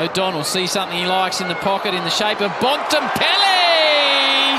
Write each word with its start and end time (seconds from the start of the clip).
O'Donnell 0.00 0.48
sees 0.48 0.72
something 0.72 0.96
he 0.96 1.04
likes 1.04 1.44
in 1.44 1.48
the 1.52 1.60
pocket 1.60 1.92
in 1.92 2.00
the 2.08 2.10
shape 2.10 2.40
of 2.40 2.48
Bontempelli. 2.56 4.56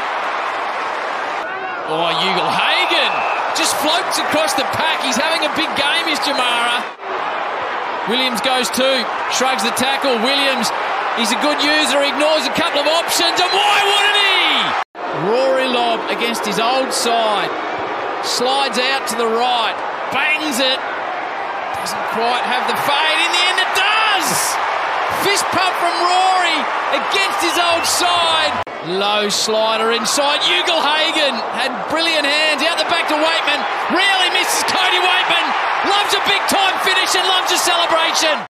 Oh, 1.89 2.13
Ugle-Hagan 2.13 3.13
just 3.57 3.73
floats 3.81 4.21
across 4.21 4.53
the 4.53 4.69
pack. 4.77 5.01
He's 5.01 5.17
having 5.17 5.41
a 5.41 5.49
big 5.57 5.65
game, 5.73 6.05
is 6.13 6.21
Jamarra. 6.21 6.85
Williams 8.05 8.37
goes 8.45 8.69
too, 8.69 9.01
shrugs 9.33 9.65
the 9.65 9.73
tackle. 9.81 10.13
Williams, 10.21 10.69
he's 11.17 11.33
a 11.33 11.41
good 11.41 11.57
user, 11.57 12.05
ignores 12.05 12.45
a 12.45 12.53
couple 12.53 12.77
of 12.77 12.85
options, 13.01 13.41
and 13.41 13.49
why 13.49 13.77
wouldn't 13.81 14.17
he? 14.21 14.45
Rory 15.25 15.73
Lobb 15.73 16.05
against 16.13 16.45
his 16.45 16.61
old 16.61 16.93
side. 16.93 17.49
Slides 18.21 18.77
out 18.77 19.09
to 19.09 19.17
the 19.17 19.25
right, 19.25 19.73
bangs 20.13 20.61
it. 20.61 20.77
Doesn't 21.81 22.05
quite 22.13 22.45
have 22.45 22.69
the 22.69 22.77
fade. 22.85 23.19
In 23.25 23.31
the 23.33 23.43
end, 23.49 23.57
it 23.57 23.71
does! 23.73 24.69
Fist 25.23 25.45
pump 25.53 25.75
from 25.77 25.93
Rory 26.01 26.57
against 26.97 27.45
his 27.45 27.53
old 27.53 27.85
side. 27.85 28.63
Low 28.87 29.29
slider 29.29 29.91
inside. 29.91 30.41
Ugle-Hagan 30.41 31.35
had 31.53 31.89
brilliant 31.91 32.25
hands. 32.25 32.63
Out 32.63 32.79
the 32.79 32.85
back 32.85 33.07
to 33.07 33.13
Weightman. 33.13 33.61
Really 33.93 34.29
misses 34.33 34.63
Cody 34.63 34.97
Weightman. 34.97 35.45
Loves 35.85 36.13
a 36.15 36.21
big 36.25 36.41
time 36.49 36.73
finish 36.81 37.13
and 37.15 37.27
loves 37.27 37.51
a 37.51 37.57
celebration. 37.57 38.47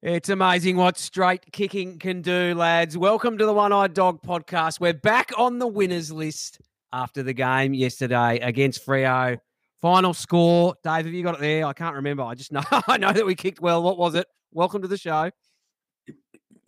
It's 0.00 0.30
amazing 0.30 0.78
what 0.78 0.96
straight 0.96 1.52
kicking 1.52 1.98
can 1.98 2.22
do, 2.22 2.54
lads. 2.54 2.96
Welcome 2.96 3.36
to 3.36 3.44
the 3.44 3.52
One 3.52 3.72
Eyed 3.72 3.92
Dog 3.92 4.22
podcast. 4.22 4.80
We're 4.80 4.94
back 4.94 5.30
on 5.36 5.58
the 5.58 5.66
winners 5.66 6.10
list 6.10 6.58
after 6.90 7.22
the 7.22 7.34
game 7.34 7.74
yesterday 7.74 8.38
against 8.38 8.86
Freo. 8.86 9.38
Final 9.82 10.14
score, 10.14 10.74
Dave, 10.82 11.04
have 11.04 11.12
you 11.12 11.22
got 11.22 11.34
it 11.34 11.40
there? 11.42 11.66
I 11.66 11.74
can't 11.74 11.96
remember. 11.96 12.22
I 12.22 12.34
just 12.34 12.50
know 12.50 12.62
I 12.70 12.96
know 12.96 13.12
that 13.12 13.26
we 13.26 13.34
kicked 13.34 13.60
well. 13.60 13.82
What 13.82 13.98
was 13.98 14.14
it? 14.14 14.26
Welcome 14.52 14.80
to 14.80 14.88
the 14.88 14.96
show. 14.96 15.30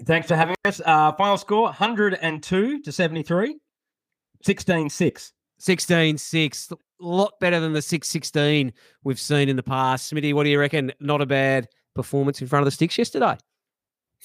Thanks 0.02 0.28
for 0.28 0.36
having 0.36 0.56
us. 0.64 0.80
Uh, 0.84 1.12
final 1.12 1.38
score 1.38 1.64
102 1.64 2.82
to 2.82 2.92
73, 2.92 3.56
16 4.42 4.90
6. 4.90 5.32
16 5.58 6.18
6. 6.18 6.72
A 6.72 6.76
lot 7.00 7.32
better 7.40 7.60
than 7.60 7.72
the 7.72 7.82
6 7.82 8.08
16 8.08 8.72
we've 9.04 9.20
seen 9.20 9.48
in 9.48 9.56
the 9.56 9.62
past. 9.62 10.12
Smitty, 10.12 10.34
what 10.34 10.44
do 10.44 10.50
you 10.50 10.58
reckon? 10.58 10.92
Not 11.00 11.20
a 11.20 11.26
bad 11.26 11.68
performance 11.94 12.40
in 12.40 12.48
front 12.48 12.62
of 12.62 12.66
the 12.66 12.70
sticks 12.72 12.98
yesterday. 12.98 13.36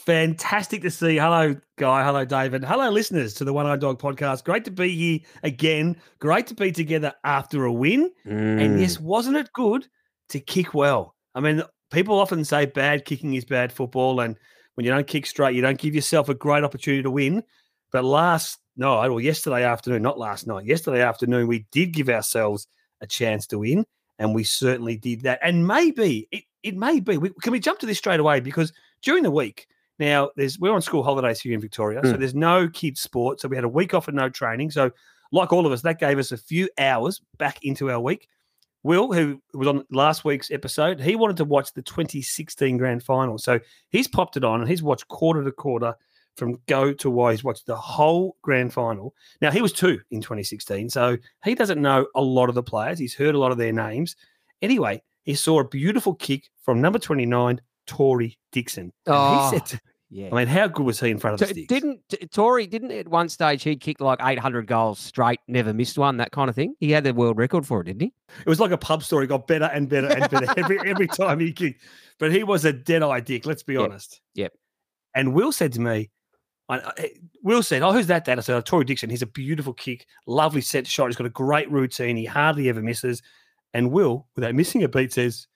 Fantastic 0.06 0.82
to 0.84 0.92
see. 0.92 1.18
Hello, 1.18 1.56
Guy. 1.78 2.04
Hello, 2.06 2.24
David. 2.24 2.64
Hello, 2.64 2.90
listeners 2.90 3.34
to 3.34 3.44
the 3.44 3.52
One 3.52 3.66
Eyed 3.66 3.82
Dog 3.82 4.00
podcast. 4.00 4.46
Great 4.46 4.64
to 4.66 4.72
be 4.72 4.96
here 4.96 5.20
again. 5.44 5.98
Great 6.20 6.48
to 6.48 6.56
be 6.56 6.72
together 6.72 7.14
after 7.26 7.66
a 7.66 7.74
win. 7.74 8.10
Mm. 8.26 8.64
And 8.64 8.80
yes, 8.80 8.98
wasn't 8.98 9.36
it 9.36 9.52
good 9.52 9.88
to 10.30 10.40
kick 10.40 10.74
well? 10.74 11.16
I 11.36 11.42
mean, 11.42 11.64
people 11.92 12.18
often 12.18 12.46
say 12.46 12.66
bad 12.66 13.04
kicking 13.04 13.34
is 13.34 13.44
bad 13.44 13.74
football. 13.74 14.22
And 14.22 14.38
when 14.80 14.86
you 14.86 14.92
don't 14.94 15.08
kick 15.08 15.26
straight, 15.26 15.56
you 15.58 15.62
don't 15.62 15.78
give 15.78 15.94
yourself 15.94 16.30
a 16.30 16.34
great 16.34 16.64
opportunity 16.64 17.04
to 17.04 17.12
win. 17.12 17.44
But 17.92 18.06
last 18.06 18.60
night, 18.78 19.08
or 19.10 19.20
yesterday 19.20 19.66
afternoon, 19.66 20.02
not 20.02 20.18
last 20.18 20.48
night, 20.48 20.66
yesterday 20.66 21.02
afternoon, 21.02 21.48
we 21.48 21.66
did 21.74 21.92
give 21.92 22.08
ourselves 22.08 22.66
a 23.02 23.06
chance 23.06 23.46
to 23.48 23.60
win. 23.60 23.86
And 24.20 24.34
we 24.34 24.46
certainly 24.46 24.96
did 24.96 25.24
that. 25.24 25.40
And 25.44 25.68
maybe, 25.68 26.30
it, 26.32 26.46
it 26.64 26.78
may 26.78 27.02
be, 27.02 27.18
we, 27.18 27.30
can 27.42 27.52
we 27.52 27.60
jump 27.60 27.80
to 27.80 27.86
this 27.86 27.98
straight 27.98 28.22
away? 28.22 28.40
Because 28.40 28.72
during 29.02 29.24
the 29.24 29.32
week, 29.32 29.68
now 30.00 30.30
there's 30.38 30.58
we're 30.58 30.72
on 30.72 30.82
school 30.82 31.04
holidays 31.04 31.42
here 31.42 31.54
in 31.54 31.60
Victoria, 31.60 32.00
so 32.06 32.14
Mm. 32.14 32.20
there's 32.20 32.34
no 32.34 32.70
kids 32.70 33.02
sport. 33.02 33.42
So 33.42 33.50
we 33.50 33.58
had 33.58 33.66
a 33.66 33.68
week 33.70 33.94
off 33.94 34.08
and 34.08 34.16
no 34.16 34.30
training. 34.30 34.72
So 34.72 34.92
like 35.34 35.52
all 35.52 35.66
of 35.66 35.74
us, 35.74 35.82
that 35.82 36.00
gave 36.00 36.18
us 36.20 36.32
a 36.32 36.38
few 36.38 36.70
hours 36.78 37.20
back 37.38 37.66
into 37.66 37.92
our 37.92 38.00
week. 38.00 38.30
Will, 38.84 39.12
who 39.12 39.42
was 39.54 39.68
on 39.68 39.84
last 39.92 40.24
week's 40.24 40.52
episode, 40.52 41.00
he 41.02 41.16
wanted 41.16 41.38
to 41.38 41.46
watch 41.46 41.74
the 41.74 41.82
2016 41.82 42.78
grand 42.78 43.04
final. 43.04 43.38
So 43.38 43.60
he's 43.90 44.08
popped 44.08 44.38
it 44.38 44.44
on 44.44 44.62
and 44.62 44.70
he's 44.70 44.82
watched 44.84 45.08
quarter 45.10 45.44
to 45.44 45.52
quarter 45.52 45.96
from 46.38 46.58
go 46.68 46.94
to 46.94 47.10
why 47.10 47.32
he's 47.32 47.44
watched 47.44 47.66
the 47.66 47.76
whole 47.76 48.38
grand 48.42 48.72
final. 48.74 49.14
Now 49.42 49.52
he 49.52 49.62
was 49.62 49.74
two 49.74 50.00
in 50.12 50.22
2016, 50.22 50.90
so 50.90 51.18
he 51.44 51.56
doesn't 51.56 51.82
know 51.82 52.08
a 52.16 52.22
lot 52.22 52.48
of 52.48 52.56
the 52.56 52.64
players. 52.64 52.98
He's 53.00 53.14
heard 53.16 53.36
a 53.36 53.40
lot 53.40 53.52
of 53.52 53.58
their 53.58 53.74
names. 53.74 54.16
Anyway, 54.62 55.02
he 55.24 55.34
saw 55.36 55.60
a 55.60 55.68
beautiful 55.68 56.16
kick 56.16 56.50
from 56.64 56.80
number 56.80 57.00
29, 57.00 57.60
Tory 57.88 58.38
Dickson. 58.54 58.94
And 59.06 59.16
Oh, 59.16 59.30
he 59.32 59.36
ah. 59.38 59.50
said, 59.52 59.66
to- 59.66 59.80
Yeah. 60.12 60.30
I 60.32 60.36
mean, 60.36 60.48
how 60.48 60.68
good 60.68 60.86
was 60.88 61.00
he 61.00 61.10
in 61.12 61.20
front 61.20 61.36
of 61.36 61.40
the 61.40 61.54
sticks? 61.54 61.68
didn't 61.68 62.02
T- 62.10 62.26
Tory 62.28 62.66
didn't 62.66 62.92
at 62.92 63.08
one 63.08 63.30
stage 63.30 63.62
he 63.62 63.76
kicked 63.76 64.02
like 64.02 64.18
800 64.22 64.66
goals 64.66 64.98
straight, 64.98 65.40
never 65.48 65.72
missed 65.72 66.00
one, 66.00 66.18
that 66.18 66.32
kind 66.32 66.50
of 66.50 66.56
thing. 66.56 66.74
He 66.80 66.90
had 66.92 67.04
the 67.04 67.14
world 67.14 67.38
record 67.38 67.68
for 67.68 67.82
it, 67.82 67.86
didn't 67.86 68.02
he? 68.02 68.14
It 68.44 68.50
was 68.50 68.60
like 68.60 68.72
a 68.72 68.78
pub 68.78 69.04
story. 69.04 69.28
Got 69.28 69.46
better 69.46 69.66
and 69.66 69.88
better 69.88 70.08
and 70.08 70.28
better 70.30 70.48
every 70.58 70.80
every 70.90 71.08
time 71.08 71.40
he 71.40 71.52
kicked. 71.52 71.84
But 72.18 72.32
he 72.32 72.44
was 72.44 72.66
a 72.66 72.74
dead 72.74 73.04
eye 73.04 73.20
dick. 73.20 73.46
Let's 73.46 73.62
be 73.64 73.74
Yep. 73.74 73.84
honest. 73.84 74.22
Yep. 74.34 74.54
And 75.14 75.34
Will 75.36 75.52
said 75.52 75.74
to 75.74 75.80
me, 75.82 76.10
I, 76.70 76.78
I- 76.80 77.12
Will 77.44 77.62
said, 77.64 77.82
"Oh, 77.84 77.92
who's 77.94 78.08
that? 78.08 78.26
Dad?" 78.26 78.40
I 78.40 78.42
said, 78.42 78.56
"Oh, 78.56 78.62
Tory 78.62 78.86
Dickson. 78.86 79.10
He's 79.12 79.22
a 79.22 79.28
beautiful 79.28 79.74
kick, 79.74 80.06
lovely 80.28 80.62
set 80.62 80.88
shot. 80.88 81.08
He's 81.08 81.16
got 81.18 81.28
a 81.28 81.30
great 81.30 81.70
routine. 81.72 82.18
He 82.18 82.26
hardly 82.26 82.68
ever 82.70 82.82
misses." 82.82 83.22
And 83.76 83.92
Will, 83.92 84.28
without 84.36 84.56
missing 84.56 84.84
a 84.84 84.90
beat, 84.90 85.14
says, 85.14 85.48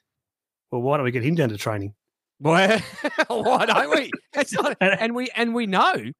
"Well, 0.71 0.81
why 0.83 0.97
don't 0.97 1.03
we 1.05 1.11
get 1.11 1.23
him 1.23 1.33
down 1.35 1.49
to 1.49 1.57
training?" 1.57 1.95
Well, 2.43 2.79
why 3.27 3.65
don't 3.65 3.89
we? 3.89 4.11
It's 4.33 4.51
not, 4.51 4.75
and 4.81 5.15
we 5.15 5.29
and 5.35 5.55
we 5.55 5.65
know 5.65 6.11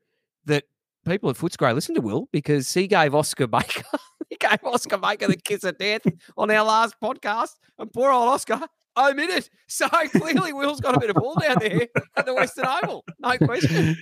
that 0.46 0.64
people 1.06 1.30
at 1.30 1.36
Footscray 1.36 1.74
listen 1.76 1.96
to 1.96 2.02
Will 2.02 2.30
because 2.32 2.74
he 2.74 2.88
gave 2.88 3.14
Oscar 3.14 3.46
Baker 3.48 3.84
he 4.30 4.38
gave 4.38 4.60
Oscar 4.64 4.98
Baker 4.98 5.28
the 5.28 5.36
kiss 5.36 5.66
of 5.66 5.78
death 5.78 6.02
on 6.38 6.50
our 6.50 6.66
last 6.66 6.96
podcast, 7.04 7.52
and 7.78 7.92
poor 7.92 8.10
old 8.12 8.30
Oscar 8.30 8.62
omitted. 8.98 9.50
So 9.68 9.90
clearly, 9.90 10.54
Will's 10.54 10.80
got 10.80 10.96
a 10.96 11.00
bit 11.00 11.10
of 11.10 11.18
ball 11.18 11.36
down 11.36 11.58
there 11.60 11.88
at 12.16 12.26
the 12.26 12.34
Western 12.34 12.68
Oval, 12.68 13.04
no 13.20 13.38
question. 13.38 13.98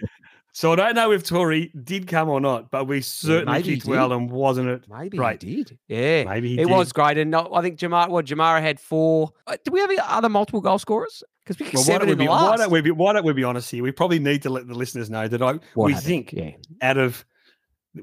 So 0.53 0.73
I 0.73 0.75
don't 0.75 0.95
know 0.95 1.12
if 1.13 1.23
Tory 1.23 1.72
did 1.84 2.07
come 2.07 2.28
or 2.28 2.41
not, 2.41 2.69
but 2.72 2.85
we 2.85 3.00
certainly 3.01 3.53
maybe 3.59 3.75
kicked 3.75 3.85
well, 3.88 4.12
and 4.12 4.29
wasn't 4.29 4.67
it? 4.69 4.84
Maybe 4.89 5.17
Right. 5.17 5.41
he 5.41 5.63
did. 5.63 5.79
Yeah, 5.88 6.25
Maybe 6.25 6.50
he 6.50 6.53
it 6.56 6.66
did. 6.67 6.69
was 6.69 6.91
great. 6.91 7.17
And 7.17 7.31
no, 7.31 7.50
I 7.53 7.62
think 7.62 7.79
Jamar, 7.79 8.09
well, 8.09 8.22
Jamarra 8.22 8.61
had 8.61 8.78
four. 8.79 9.31
Uh, 9.47 9.56
do 9.63 9.72
we 9.72 9.79
have 9.79 9.90
any 9.90 10.00
other 10.00 10.28
multiple 10.28 10.59
goal 10.59 10.78
scorers? 10.78 11.23
Because 11.45 11.57
we 11.59 11.66
Well, 11.67 11.73
why 11.75 11.81
seven 11.84 12.00
don't, 12.00 12.07
we 12.07 12.11
in 12.11 12.17
the 12.17 12.23
be, 12.25 12.29
last. 12.29 12.50
why 12.50 12.57
don't 12.57 12.72
we 12.72 12.81
be 12.81 12.91
why 12.91 13.13
don't 13.13 13.25
we 13.25 13.34
be 13.34 13.44
honest 13.45 13.72
here? 13.72 13.81
We 13.81 13.91
probably 13.94 14.19
need 14.19 14.41
to 14.44 14.50
let 14.50 14.67
the 14.67 14.73
listeners 14.75 15.09
know 15.09 15.28
that 15.28 15.41
I 15.41 15.53
What 15.73 15.85
we 15.85 15.94
happened? 15.94 16.07
think 16.07 16.34
yeah. 16.34 16.51
out 16.81 16.97
of 16.97 17.23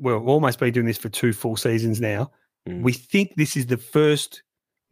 well, 0.01 0.19
we've 0.19 0.29
almost 0.29 0.59
been 0.59 0.73
doing 0.73 0.87
this 0.87 0.99
for 0.99 1.09
two 1.11 1.33
full 1.35 1.57
seasons 1.57 2.01
now. 2.01 2.31
Mm. 2.69 2.83
We 2.83 2.93
think 2.95 3.35
this 3.37 3.57
is 3.59 3.67
the 3.67 3.77
first 3.77 4.43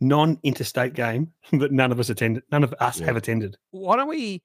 non-interstate 0.00 0.94
game 0.94 1.32
that 1.52 1.72
none 1.72 1.90
of 1.92 1.98
us 2.00 2.08
attended. 2.10 2.42
None 2.52 2.64
of 2.64 2.74
us 2.80 3.00
Yeah. 3.00 3.06
have 3.06 3.16
attended. 3.16 3.56
why 3.70 3.96
don't 3.96 4.08
we 4.08 4.42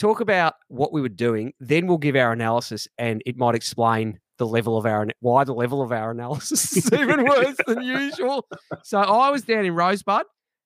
talk 0.00 0.20
about 0.20 0.54
what 0.68 0.92
we 0.92 1.00
were 1.00 1.08
doing? 1.08 1.52
Then 1.60 1.86
we'll 1.86 1.98
give 1.98 2.16
our 2.16 2.32
analysis, 2.32 2.88
and 2.98 3.22
it 3.26 3.36
might 3.36 3.54
explain 3.54 4.18
the 4.38 4.46
level 4.46 4.78
of 4.78 4.86
our 4.86 5.06
why 5.20 5.44
the 5.44 5.52
level 5.52 5.82
of 5.82 5.92
our 5.92 6.10
analysis 6.10 6.76
is 6.76 6.92
even 6.98 7.24
worse 7.24 7.56
than 7.66 7.82
usual. 7.82 8.48
So 8.82 8.98
I 8.98 9.30
was 9.30 9.42
down 9.42 9.66
in 9.66 9.74
Rosebud, 9.74 10.24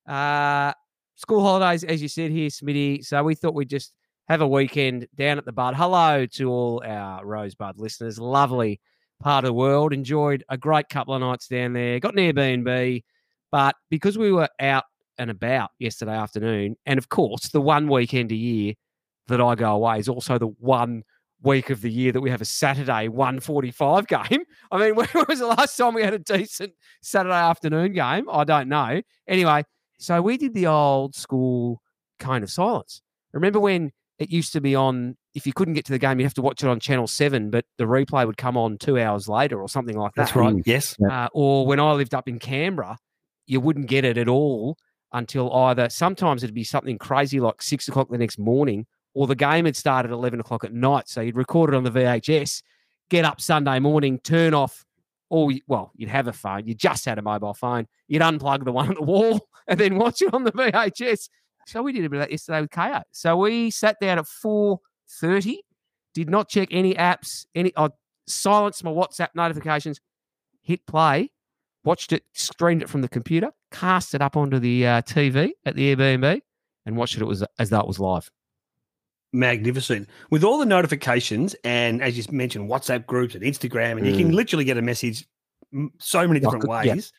uh, 0.09 0.73
school 1.17 1.43
holidays, 1.43 1.83
as 1.83 2.01
you 2.01 2.09
said 2.09 2.31
here, 2.31 2.49
Smitty. 2.49 3.05
So 3.05 3.23
we 3.25 3.35
thought 3.35 3.55
we'd 3.55 3.69
just 3.69 3.93
have 4.29 4.41
a 4.41 4.49
weekend 4.49 5.09
down 5.17 5.37
at 5.37 5.45
the 5.45 5.53
Bud. 5.53 5.75
Hello 5.75 6.25
to 6.25 6.51
all 6.51 6.83
our 6.87 7.27
Rosebud 7.27 7.79
listeners. 7.79 8.19
Lovely 8.19 8.81
part 9.21 9.45
of 9.45 9.49
the 9.49 9.55
world. 9.55 9.93
Enjoyed 9.93 10.45
a 10.49 10.57
great 10.57 10.89
couple 10.89 11.13
of 11.13 11.21
nights 11.21 11.49
down 11.49 11.73
there. 11.73 11.99
Got 11.99 12.17
an 12.17 12.33
Airbnb, 12.33 13.03
but 13.51 13.75
because 13.91 14.17
we 14.17 14.33
were 14.33 14.49
out 14.61 14.85
and 15.19 15.31
about 15.31 15.71
yesterday 15.81 16.15
afternoon, 16.15 16.77
and 16.87 16.99
of 16.99 17.09
course, 17.09 17.49
the 17.49 17.61
one 17.61 17.89
weekend 17.89 18.31
a 18.31 18.37
year 18.37 18.75
that 19.29 19.41
I 19.41 19.55
go 19.55 19.75
away 19.75 19.99
is 19.99 20.09
also 20.09 20.39
the 20.39 20.47
one 20.47 21.03
week 21.43 21.71
of 21.71 21.83
the 21.83 21.91
year 21.91 22.11
that 22.13 22.21
we 22.21 22.31
have 22.31 22.41
a 22.41 22.47
Saturday 22.47 23.09
145 23.09 24.07
game. 24.07 24.21
I 24.71 24.79
mean, 24.79 24.95
when 24.97 25.09
was 25.29 25.39
the 25.39 25.47
last 25.47 25.77
time 25.77 25.95
we 25.95 26.03
had 26.03 26.15
a 26.15 26.19
decent 26.19 26.73
Saturday 27.03 27.35
afternoon 27.35 27.93
game? 27.93 28.29
I 28.31 28.45
don't 28.45 28.69
know. 28.69 29.03
Anyway, 29.29 29.65
so 29.99 30.21
we 30.23 30.37
did 30.37 30.55
the 30.55 30.67
old 30.67 31.15
school 31.15 31.81
kind 32.19 32.43
of 32.43 32.51
silence. 32.51 33.03
Remember 33.33 33.61
when 33.61 33.93
it 34.19 34.31
used 34.31 34.53
to 34.53 34.61
be 34.61 34.75
on, 34.75 35.17
if 35.35 35.47
you 35.47 35.53
couldn't 35.53 35.75
get 35.75 35.85
to 35.87 35.93
the 35.93 35.99
game, 35.99 36.19
you'd 36.19 36.27
have 36.27 36.35
to 36.35 36.43
watch 36.43 36.63
it 36.63 36.69
on 36.69 36.79
Channel 36.81 37.07
7, 37.07 37.51
but 37.51 37.65
the 37.79 37.85
replay 37.85 38.27
would 38.27 38.37
come 38.37 38.57
on 38.57 38.79
two 38.79 38.99
hours 38.99 39.29
later 39.29 39.61
or 39.61 39.69
something 39.69 39.97
like 39.97 40.15
that. 40.15 40.27
That's 40.27 40.37
right. 40.37 40.55
Yes. 40.65 40.97
Uh, 41.11 41.29
or 41.33 41.67
when 41.67 41.81
I 41.81 41.93
lived 41.93 42.15
up 42.15 42.29
in 42.29 42.39
Canberra, 42.39 42.97
you 43.47 43.61
wouldn't 43.61 43.89
get 43.89 44.05
it 44.05 44.17
at 44.17 44.29
all 44.29 44.77
until 45.13 45.53
either 45.53 45.89
sometimes 45.89 46.43
it'd 46.43 46.55
be 46.55 46.65
something 46.65 46.99
crazy 46.99 47.41
like 47.41 47.63
six 47.63 47.89
o'clock 47.89 48.09
the 48.11 48.19
next 48.19 48.39
morning, 48.39 48.87
or 49.15 49.27
the 49.27 49.35
game 49.35 49.65
had 49.65 49.77
started 49.77 50.11
at 50.11 50.15
11 50.15 50.41
o'clock 50.41 50.65
at 50.65 50.73
night. 50.73 51.09
So 51.09 51.21
you'd 51.21 51.37
record 51.37 51.73
it 51.73 51.77
on 51.77 51.85
the 51.85 51.91
VHS, 51.91 52.63
get 53.09 53.25
up 53.25 53.41
Sunday 53.41 53.79
morning, 53.79 54.19
turn 54.19 54.55
off 54.55 54.85
all, 55.31 55.53
well, 55.67 55.93
you'd 55.97 56.11
have 56.11 56.29
a 56.29 56.33
phone. 56.33 56.67
You 56.67 56.75
just 56.75 57.05
had 57.05 57.19
a 57.19 57.23
mobile 57.23 57.55
phone. 57.55 57.87
You'd 58.09 58.23
unplug 58.23 58.65
the 58.65 58.73
one 58.73 58.89
on 58.89 58.95
the 58.95 59.03
wall 59.03 59.49
and 59.67 59.79
then 59.81 59.97
watch 59.97 60.21
it 60.23 60.35
on 60.35 60.45
the 60.45 60.53
VHS. 60.53 61.29
So 61.67 61.83
we 61.83 61.93
did 61.93 62.05
a 62.05 62.11
bit 62.11 62.17
of 62.19 62.23
that 62.23 62.31
yesterday 62.31 62.61
with 62.61 62.71
Kayo. 62.71 63.03
So 63.11 63.37
we 63.37 63.71
sat 63.71 63.97
down 64.01 64.19
at 64.19 64.27
4.30, 64.27 65.57
did 66.13 66.29
not 66.29 66.49
check 66.49 66.69
any 66.71 66.95
apps, 66.95 67.47
any, 67.55 67.73
I 67.77 67.89
silenced 68.27 68.85
my 68.85 68.91
WhatsApp 68.91 69.29
notifications, 69.35 70.01
hit 70.63 70.87
play, 70.87 71.31
watched 71.85 72.13
it, 72.13 72.25
streamed 72.33 72.83
it 72.83 72.89
from 72.91 73.01
the 73.01 73.09
computer, 73.09 73.51
cast 73.71 74.15
it 74.15 74.23
up 74.23 74.37
onto 74.37 74.59
the 74.59 74.87
uh, 74.87 75.03
TV 75.03 75.53
at 75.65 75.75
the 75.75 75.95
Airbnb, 75.95 76.41
and 76.87 76.97
watched 76.97 77.17
it, 77.17 77.23
it 77.23 77.27
was 77.27 77.43
as 77.59 77.71
though 77.71 77.81
it 77.81 77.87
was 77.87 77.99
live. 77.99 78.31
Magnificent. 79.35 80.09
With 80.31 80.45
all 80.45 80.59
the 80.59 80.65
notifications 80.67 81.55
and 81.65 82.01
as 82.03 82.17
you 82.17 82.25
mentioned, 82.31 82.71
WhatsApp 82.71 83.05
groups 83.07 83.35
and 83.35 83.43
Instagram, 83.45 83.99
and 83.99 84.07
you 84.07 84.17
can 84.17 84.31
Mm. 84.33 84.35
literally 84.35 84.65
get 84.65 84.79
a 84.79 84.83
message 84.83 85.27
so 85.99 86.27
many 86.27 86.41
different 86.41 86.65
Like, 86.67 86.87
yeah, 86.87 86.95
ways 86.95 87.13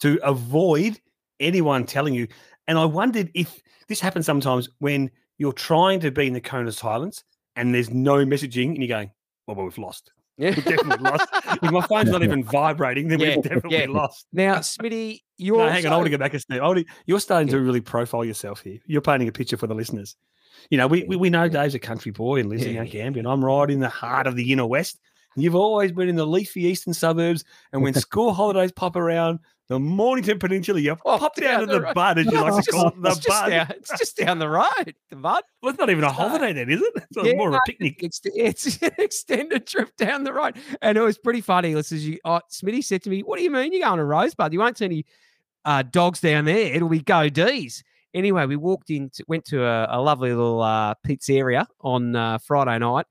to 0.00 0.20
avoid 0.22 1.00
anyone 1.40 1.86
telling 1.86 2.14
you. 2.14 2.28
And 2.68 2.78
I 2.78 2.84
wondered 2.84 3.30
if 3.34 3.60
this 3.88 4.00
happens 4.00 4.26
sometimes 4.26 4.68
when 4.78 5.10
you're 5.38 5.52
trying 5.54 5.98
to 6.00 6.10
be 6.10 6.26
in 6.26 6.34
the 6.34 6.40
cone 6.40 6.66
of 6.68 6.74
silence 6.74 7.24
and 7.56 7.74
there's 7.74 7.90
no 7.90 8.16
messaging 8.26 8.68
and 8.68 8.78
you're 8.78 8.88
going, 8.88 9.10
well, 9.46 9.56
well 9.56 9.64
we've 9.64 9.78
lost. 9.78 10.12
Yeah. 10.38 10.50
We've 10.50 10.64
definitely 10.64 11.10
lost. 11.10 11.28
If 11.62 11.70
my 11.72 11.80
phone's 11.86 12.10
not 12.10 12.22
even 12.22 12.44
vibrating, 12.44 13.08
then 13.08 13.20
Yeah, 13.20 13.34
we've 13.36 13.44
definitely 13.44 13.78
yeah. 13.78 13.86
lost. 13.88 14.26
Now, 14.32 14.56
Smitty, 14.56 15.20
you're 15.36 15.58
No, 15.58 15.68
hang 15.68 15.86
on. 15.86 15.92
I 15.92 15.96
want 15.96 16.06
to 16.06 16.10
go 16.10 16.18
back 16.18 16.34
a 16.34 16.38
step. 16.38 16.60
I 16.60 16.66
wanna- 16.66 16.84
you're 17.06 17.20
starting 17.20 17.48
Yeah. 17.48 17.54
to 17.54 17.60
really 17.60 17.80
profile 17.80 18.24
yourself 18.24 18.60
here. 18.62 18.78
You're 18.86 19.02
painting 19.02 19.28
a 19.28 19.32
picture 19.32 19.56
for 19.56 19.66
the 19.66 19.74
listeners. 19.74 20.16
You 20.70 20.78
know, 20.78 20.86
we, 20.86 21.04
we, 21.04 21.16
we 21.16 21.30
know 21.30 21.48
Dave's 21.48 21.74
a 21.74 21.78
country 21.78 22.12
boy 22.12 22.40
and 22.40 22.48
lives 22.48 22.64
in 22.64 22.72
Yeah. 22.74 22.80
Mount 22.80 22.90
Gambier, 22.92 23.20
and 23.20 23.28
I'm 23.28 23.44
right 23.44 23.70
in 23.70 23.80
the 23.80 23.88
heart 23.88 24.26
of 24.26 24.36
the 24.36 24.52
inner 24.52 24.66
west. 24.66 24.98
You've 25.34 25.54
always 25.54 25.92
been 25.92 26.08
in 26.10 26.16
the 26.16 26.26
leafy 26.26 26.64
eastern 26.64 26.92
suburbs. 26.92 27.42
And 27.72 27.82
when 27.82 27.94
school 28.08 28.32
holidays 28.34 28.70
pop 28.72 28.96
around, 28.96 29.38
the 29.68 29.78
Mornington 29.78 30.38
Peninsula, 30.38 30.78
you 30.80 30.96
Oh, 31.06 31.18
pop 31.18 31.34
down, 31.36 31.60
down 31.60 31.68
to 31.68 31.74
the 31.74 31.80
the 31.86 31.92
bud, 31.94 32.18
as 32.18 32.26
you 32.26 32.32
like 32.32 32.52
It's 32.58 32.66
to 32.66 32.72
call 32.72 32.88
it, 32.88 32.94
just- 32.94 33.02
the 33.02 33.08
it's 33.08 33.26
bud. 33.26 33.48
down- 33.48 33.66
It's 33.70 33.98
just 33.98 34.16
down 34.18 34.38
the 34.40 34.48
road, 34.50 34.94
the 35.08 35.16
bud. 35.16 35.42
Well, 35.62 35.70
it's 35.70 35.78
not 35.78 35.88
even 35.88 36.04
a 36.04 36.12
holiday 36.12 36.52
then, 36.52 36.68
is 36.68 36.82
it? 36.82 36.92
It's 36.96 37.26
yeah, 37.26 37.32
more 37.34 37.48
of 37.48 37.54
a 37.54 37.60
picnic. 37.66 38.02
It's, 38.02 38.20
it's 38.24 38.82
an 38.82 38.90
extended 38.98 39.66
trip 39.66 39.96
down 39.96 40.24
the 40.24 40.34
road, 40.34 40.58
and 40.82 40.98
it 40.98 41.00
was 41.00 41.16
pretty 41.16 41.40
funny. 41.40 41.72
This 41.72 41.92
is 41.92 42.06
you. 42.06 42.18
Oh, 42.26 42.40
Smitty 42.52 42.84
said 42.84 43.02
to 43.04 43.10
me, 43.10 43.22
"What 43.22 43.38
do 43.38 43.44
you 43.44 43.50
mean 43.50 43.72
you're 43.72 43.86
going 43.86 43.98
to 43.98 44.04
Rosebud? 44.04 44.52
You 44.52 44.58
won't 44.58 44.76
see 44.76 44.84
any 44.84 45.06
uh, 45.64 45.82
dogs 45.82 46.20
down 46.20 46.44
there. 46.44 46.74
It'll 46.74 46.90
be 46.90 47.00
go 47.00 47.30
D's." 47.30 47.82
Anyway, 48.14 48.46
we 48.46 48.56
walked 48.56 48.90
in, 48.90 49.10
to, 49.10 49.24
went 49.28 49.44
to 49.46 49.64
a, 49.64 49.98
a 49.98 50.00
lovely 50.00 50.30
little 50.30 50.60
uh, 50.60 50.94
pizzeria 51.06 51.66
on 51.80 52.14
uh, 52.14 52.38
Friday 52.38 52.78
night. 52.78 53.06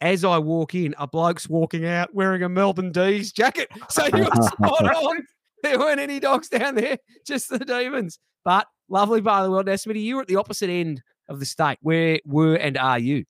As 0.00 0.24
I 0.24 0.38
walk 0.38 0.74
in, 0.74 0.94
a 0.98 1.06
bloke's 1.06 1.48
walking 1.48 1.86
out 1.86 2.14
wearing 2.14 2.42
a 2.42 2.48
Melbourne 2.48 2.92
D's 2.92 3.32
jacket. 3.32 3.70
So 3.90 4.04
you 4.06 4.24
were 4.24 4.42
spot 4.42 4.94
on. 4.96 5.26
There 5.62 5.78
weren't 5.78 6.00
any 6.00 6.20
dogs 6.20 6.48
down 6.48 6.74
there, 6.74 6.98
just 7.26 7.48
the 7.48 7.58
demons. 7.58 8.18
But 8.44 8.66
lovely 8.88 9.22
part 9.22 9.40
of 9.40 9.46
the 9.46 9.50
world. 9.50 9.66
Now, 9.66 9.72
Smitty, 9.72 10.02
you 10.02 10.16
were 10.16 10.22
at 10.22 10.28
the 10.28 10.36
opposite 10.36 10.70
end 10.70 11.02
of 11.28 11.40
the 11.40 11.46
state. 11.46 11.78
Where 11.80 12.20
were 12.24 12.56
and 12.56 12.76
are 12.76 12.98
you? 12.98 13.24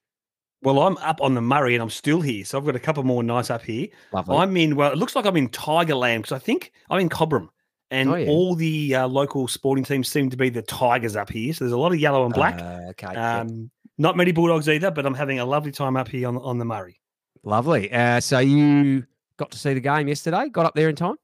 Well, 0.62 0.80
I'm 0.80 0.96
up 0.98 1.20
on 1.20 1.34
the 1.34 1.40
Murray 1.40 1.74
and 1.74 1.82
I'm 1.82 1.90
still 1.90 2.20
here. 2.20 2.44
So 2.44 2.58
I've 2.58 2.64
got 2.64 2.74
a 2.74 2.80
couple 2.80 3.02
more 3.04 3.22
nights 3.22 3.50
up 3.50 3.62
here. 3.62 3.88
Lovely. 4.12 4.36
I'm 4.36 4.56
in, 4.56 4.74
well, 4.74 4.90
it 4.90 4.98
looks 4.98 5.14
like 5.14 5.24
I'm 5.24 5.36
in 5.36 5.48
Tigerland 5.48 6.18
because 6.18 6.32
I 6.32 6.38
think 6.38 6.72
I'm 6.90 7.00
in 7.00 7.08
Cobram. 7.08 7.48
And 7.90 8.10
Oh, 8.10 8.14
yeah. 8.16 8.28
all 8.28 8.54
the 8.54 8.94
uh, 8.96 9.06
local 9.08 9.46
sporting 9.46 9.84
teams 9.84 10.08
seem 10.08 10.28
to 10.30 10.36
be 10.36 10.48
the 10.48 10.62
Tigers 10.62 11.14
up 11.14 11.30
here. 11.30 11.52
So 11.52 11.64
there's 11.64 11.72
a 11.72 11.78
lot 11.78 11.92
of 11.92 12.00
yellow 12.00 12.24
and 12.24 12.34
black. 12.34 12.60
Uh, 12.60 12.90
okay. 12.90 13.14
Um, 13.14 13.70
not 13.98 14.16
many 14.16 14.32
Bulldogs 14.32 14.68
either, 14.68 14.90
but 14.90 15.06
I'm 15.06 15.14
having 15.14 15.38
a 15.38 15.44
lovely 15.44 15.72
time 15.72 15.96
up 15.96 16.08
here 16.08 16.26
on, 16.28 16.36
on 16.38 16.58
the 16.58 16.64
Murray. 16.64 17.00
Lovely. 17.44 17.90
Uh, 17.92 18.20
so 18.20 18.40
you 18.40 19.04
got 19.36 19.52
to 19.52 19.58
see 19.58 19.72
the 19.74 19.80
game 19.80 20.08
yesterday? 20.08 20.48
Got 20.48 20.66
up 20.66 20.74
there 20.74 20.88
in 20.88 20.96
time? 20.96 21.14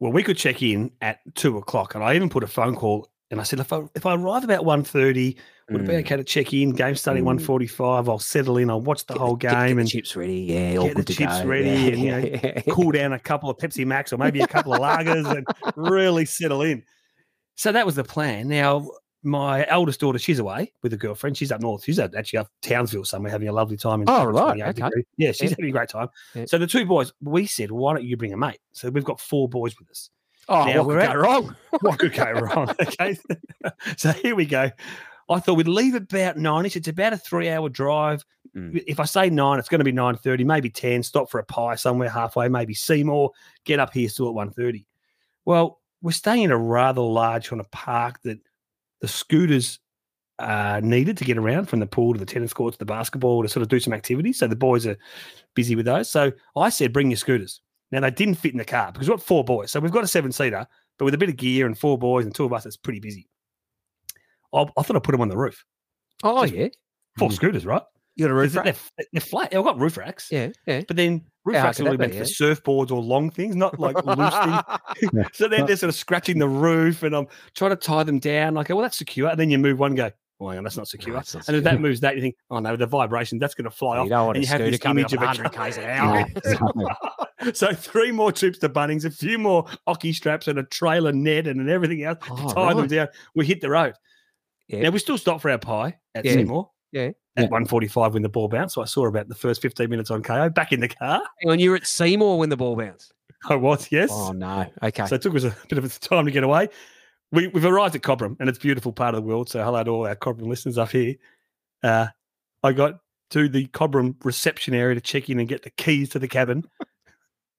Well, 0.00 0.10
we 0.10 0.22
could 0.22 0.36
check 0.38 0.62
in 0.62 0.90
at 1.00 1.20
two 1.34 1.56
o'clock, 1.58 1.94
and 1.94 2.02
I 2.02 2.14
even 2.14 2.28
put 2.30 2.42
a 2.42 2.48
phone 2.48 2.74
call. 2.76 3.08
And 3.30 3.40
I 3.40 3.44
said, 3.44 3.60
if 3.60 3.72
I 3.72 3.82
if 3.94 4.06
I 4.06 4.14
arrive 4.14 4.44
about 4.44 4.64
1.30, 4.64 5.36
would 5.70 5.82
it 5.82 5.86
be 5.86 5.92
Mm. 5.94 6.00
okay 6.00 6.16
to 6.16 6.24
check 6.24 6.52
in? 6.52 6.72
Game 6.72 6.94
starting 6.94 7.22
Mm. 7.22 7.26
one 7.26 7.38
forty 7.38 7.66
five. 7.66 8.08
I'll 8.08 8.18
settle 8.18 8.58
in. 8.58 8.68
I'll 8.70 8.80
watch 8.80 9.06
the 9.06 9.14
Get 9.14 9.20
whole 9.20 9.36
get- 9.36 9.50
get 9.52 9.66
game 9.66 9.76
the 9.76 9.80
and 9.82 9.88
chips 9.90 10.14
ready. 10.16 10.40
Yeah, 10.40 10.76
all 10.78 10.86
get 10.86 10.96
the 10.96 11.02
good 11.02 11.06
to 11.06 11.14
chips 11.14 11.40
go. 11.40 11.46
ready 11.46 11.68
Yeah, 11.68 11.74
and, 11.88 11.98
you 11.98 12.10
know, 12.10 12.18
yeah. 12.18 12.60
cool 12.70 12.90
down 12.92 13.12
a 13.12 13.18
couple 13.18 13.48
of 13.50 13.56
Pepsi 13.56 13.86
Max 13.86 14.12
or 14.12 14.18
maybe 14.18 14.40
a 14.40 14.46
couple 14.46 14.74
of 14.74 14.80
lagers 14.80 15.26
and 15.36 15.46
really 15.76 16.24
settle 16.26 16.62
in. 16.62 16.82
So 17.56 17.72
that 17.72 17.86
was 17.86 17.94
the 17.94 18.04
plan. 18.04 18.48
Now, 18.48 18.90
my 19.22 19.64
eldest 19.68 20.00
daughter, 20.00 20.18
she's 20.18 20.38
away 20.38 20.70
with 20.82 20.92
a 20.92 20.98
girlfriend. 20.98 21.36
She's 21.38 21.50
up 21.50 21.62
north. 21.62 21.84
She's 21.84 21.98
actually 21.98 22.40
up 22.40 22.48
Townsville 22.60 23.04
somewhere 23.04 23.32
having 23.32 23.48
a 23.48 23.52
lovely 23.52 23.78
time. 23.78 24.02
In 24.02 24.08
Oh, 24.10 24.24
right, 24.26 24.60
okay. 24.60 24.90
Yeah, 25.16 25.32
she's 25.32 25.44
Yeah. 25.44 25.48
having 25.50 25.66
a 25.66 25.70
great 25.70 25.88
time. 25.88 26.08
Yeah. 26.34 26.44
So 26.46 26.58
the 26.58 26.66
two 26.66 26.84
boys, 26.84 27.10
we 27.22 27.46
said, 27.46 27.70
why 27.70 27.94
don't 27.94 28.04
you 28.04 28.18
bring 28.18 28.34
a 28.34 28.36
mate? 28.36 28.58
So 28.72 28.90
we've 28.90 29.02
got 29.04 29.18
four 29.20 29.48
boys 29.48 29.74
with 29.78 29.88
us. 29.90 30.10
Oh, 30.46 30.66
Now 30.66 30.82
what 30.82 30.98
could 30.98 31.08
go 31.10 31.14
wrong? 31.18 31.56
What 31.80 31.98
could 31.98 32.12
go 32.12 32.30
wrong? 32.32 32.68
Okay. 32.82 33.16
so 33.96 34.12
here 34.12 34.34
we 34.34 34.44
go. 34.44 34.70
I 35.28 35.40
thought 35.40 35.56
we'd 35.56 35.68
leave 35.68 35.94
about 35.94 36.36
nine-ish. 36.36 36.76
It's 36.76 36.88
about 36.88 37.12
a 37.12 37.16
three-hour 37.16 37.68
drive. 37.70 38.24
Mm. 38.54 38.82
If 38.86 39.00
I 39.00 39.04
say 39.04 39.30
nine, 39.30 39.58
it's 39.58 39.68
going 39.68 39.80
to 39.80 39.84
be 39.84 39.92
nine 39.92 40.16
thirty, 40.16 40.44
maybe 40.44 40.70
ten. 40.70 41.02
Stop 41.02 41.30
for 41.30 41.40
a 41.40 41.44
pie 41.44 41.74
somewhere 41.76 42.08
halfway, 42.08 42.48
maybe 42.48 42.74
Seymour. 42.74 43.30
Get 43.64 43.80
up 43.80 43.92
here 43.92 44.08
still 44.08 44.28
at 44.28 44.34
one 44.34 44.50
thirty. 44.50 44.86
Well, 45.44 45.80
we're 46.02 46.12
staying 46.12 46.42
in 46.42 46.50
a 46.50 46.58
rather 46.58 47.00
large 47.00 47.48
kind 47.48 47.60
of 47.60 47.70
park 47.70 48.20
that 48.22 48.38
the 49.00 49.08
scooters 49.08 49.78
uh, 50.38 50.80
needed 50.82 51.16
to 51.16 51.24
get 51.24 51.38
around 51.38 51.66
from 51.66 51.80
the 51.80 51.86
pool 51.86 52.12
to 52.12 52.18
the 52.18 52.26
tennis 52.26 52.52
court 52.52 52.74
to 52.74 52.78
the 52.78 52.84
basketball 52.84 53.42
to 53.42 53.48
sort 53.48 53.62
of 53.62 53.68
do 53.68 53.80
some 53.80 53.92
activities. 53.92 54.38
So 54.38 54.46
the 54.46 54.56
boys 54.56 54.86
are 54.86 54.98
busy 55.54 55.74
with 55.74 55.86
those. 55.86 56.10
So 56.10 56.32
I 56.56 56.68
said, 56.68 56.92
bring 56.92 57.10
your 57.10 57.16
scooters. 57.16 57.60
Now 57.90 58.00
they 58.00 58.10
didn't 58.10 58.36
fit 58.36 58.52
in 58.52 58.58
the 58.58 58.64
car 58.64 58.92
because 58.92 59.08
we've 59.08 59.16
got 59.16 59.26
four 59.26 59.44
boys. 59.44 59.70
So 59.70 59.80
we've 59.80 59.92
got 59.92 60.04
a 60.04 60.08
seven 60.08 60.32
seater, 60.32 60.66
but 60.98 61.04
with 61.04 61.14
a 61.14 61.18
bit 61.18 61.28
of 61.28 61.36
gear 61.36 61.66
and 61.66 61.78
four 61.78 61.96
boys 61.96 62.24
and 62.24 62.34
two 62.34 62.44
of 62.44 62.52
us, 62.52 62.66
it's 62.66 62.76
pretty 62.76 63.00
busy. 63.00 63.28
I, 64.54 64.62
I 64.76 64.82
thought 64.82 64.96
I'd 64.96 65.02
put 65.02 65.12
them 65.12 65.20
on 65.20 65.28
the 65.28 65.36
roof. 65.36 65.64
Oh, 66.22 66.42
Just- 66.44 66.54
yeah. 66.54 66.68
Four 67.18 67.28
Mm. 67.28 67.32
scooters, 67.34 67.66
right? 67.66 67.82
You 68.16 68.26
got 68.26 68.30
a 68.30 68.34
roof 68.34 68.52
They're, 68.52 68.62
rack? 68.64 68.76
they're, 68.96 69.06
they're 69.12 69.20
flat. 69.20 69.52
Yeah, 69.52 69.58
I've 69.58 69.64
got 69.64 69.78
roof 69.80 69.96
racks. 69.96 70.28
Yeah, 70.30 70.50
yeah. 70.68 70.82
But 70.86 70.96
then 70.96 71.22
roof 71.44 71.56
hard 71.56 71.66
racks 71.66 71.80
are 71.80 71.84
really 71.84 71.96
meant 71.96 72.12
be, 72.12 72.18
for 72.18 72.24
surfboards 72.24 72.92
or 72.92 73.00
long 73.02 73.28
things, 73.30 73.56
not 73.56 73.78
like 73.80 73.96
loose 74.04 74.34
things. 74.34 75.26
So 75.32 75.48
then 75.48 75.66
they're 75.66 75.76
sort 75.76 75.88
of 75.88 75.96
scratching 75.96 76.38
the 76.38 76.48
roof, 76.48 77.02
and 77.02 77.14
I'm 77.14 77.26
trying 77.54 77.70
to 77.72 77.76
tie 77.76 78.04
them 78.04 78.20
down. 78.20 78.54
Like, 78.54 78.70
oh, 78.70 78.76
well, 78.76 78.82
that's 78.84 78.98
secure. 78.98 79.28
And 79.30 79.38
then 79.38 79.50
you 79.50 79.58
move 79.58 79.80
one, 79.80 79.90
and 79.92 79.96
go, 79.96 80.10
oh, 80.40 80.48
hang 80.48 80.58
on, 80.58 80.64
that's 80.64 80.76
not 80.76 80.86
secure. 80.86 81.14
that's 81.14 81.34
not 81.34 81.48
and 81.48 81.56
if 81.56 81.64
that 81.64 81.80
moves 81.80 81.98
that, 82.00 82.14
you 82.14 82.20
think, 82.22 82.36
oh 82.50 82.60
no, 82.60 82.76
the 82.76 82.86
vibration 82.86 83.38
that's 83.40 83.54
going 83.54 83.64
to 83.64 83.70
fly 83.70 83.96
You 83.96 84.02
off. 84.02 84.08
don't 84.08 84.26
want 84.26 84.36
and 84.36 84.44
you 84.44 84.48
have 84.48 84.60
this 84.60 84.80
image 84.84 85.12
of 85.12 85.20
a 85.22 85.26
100 85.26 85.52
k's 85.52 85.76
an 85.78 85.84
hour. 85.90 86.24
so 87.52 87.72
three 87.72 88.12
more 88.12 88.32
trips 88.32 88.58
to 88.58 88.68
Bunnings, 88.68 89.04
a 89.04 89.10
few 89.10 89.38
more 89.38 89.66
hockey 89.86 90.12
straps, 90.12 90.46
and 90.48 90.58
a 90.58 90.62
trailer 90.64 91.12
net, 91.12 91.46
and, 91.46 91.60
and 91.60 91.68
everything 91.70 92.04
else 92.04 92.18
Oh, 92.30 92.48
to 92.48 92.54
tie 92.54 92.74
them 92.74 92.86
down. 92.86 93.08
We 93.34 93.44
hit 93.46 93.60
the 93.60 93.70
road. 93.70 93.94
Yeah. 94.68 94.82
Now 94.82 94.90
we 94.90 94.98
still 94.98 95.18
stopped 95.18 95.42
for 95.42 95.50
our 95.50 95.58
pie 95.58 95.98
at 96.14 96.24
Yeah. 96.24 96.32
Seymour. 96.32 96.70
Yeah. 96.92 97.10
At 97.36 97.50
145 97.50 98.14
when 98.14 98.22
the 98.22 98.28
ball 98.28 98.46
bounced. 98.48 98.74
So 98.76 98.82
I 98.82 98.84
saw 98.84 99.06
about 99.06 99.28
the 99.28 99.34
first 99.34 99.60
15 99.60 99.90
minutes 99.90 100.10
on 100.10 100.22
Kayo. 100.22 100.54
Back 100.54 100.72
in 100.72 100.78
the 100.80 100.88
car. 100.88 101.22
On, 101.46 101.58
you 101.58 101.70
were 101.70 101.76
at 101.76 101.86
Seymour 101.86 102.38
when 102.38 102.48
the 102.48 102.56
ball 102.56 102.76
bounced. 102.76 103.12
I 103.48 103.56
was, 103.56 103.90
yes. 103.90 104.10
Oh, 104.12 104.30
no. 104.32 104.66
Okay. 104.82 105.06
So 105.06 105.16
it 105.16 105.22
took 105.22 105.34
us 105.34 105.44
a 105.44 105.54
bit 105.68 105.78
of 105.78 106.00
time 106.00 106.26
to 106.26 106.30
get 106.30 106.44
away. 106.44 106.68
We, 107.32 107.48
we've 107.48 107.64
arrived 107.64 107.96
at 107.96 108.02
Cobram, 108.02 108.36
and 108.38 108.48
it's 108.48 108.58
a 108.58 108.60
beautiful 108.60 108.92
part 108.92 109.14
of 109.16 109.22
the 109.22 109.26
world. 109.26 109.48
So 109.48 109.62
hello 109.64 109.82
to 109.82 109.90
all 109.90 110.06
our 110.06 110.14
Cobram 110.14 110.46
listeners 110.46 110.78
up 110.78 110.90
here. 110.90 111.16
Uh, 111.82 112.06
I 112.62 112.72
got 112.72 113.00
to 113.30 113.48
the 113.48 113.66
Cobram 113.66 114.14
reception 114.24 114.72
area 114.72 114.94
to 114.94 115.00
check 115.00 115.28
in 115.28 115.40
and 115.40 115.48
get 115.48 115.64
the 115.64 115.70
keys 115.70 116.10
to 116.10 116.20
the 116.20 116.28
cabin. 116.28 116.64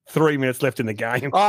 Three 0.08 0.38
minutes 0.38 0.62
left 0.62 0.80
in 0.80 0.86
the 0.86 0.94
game. 0.94 1.32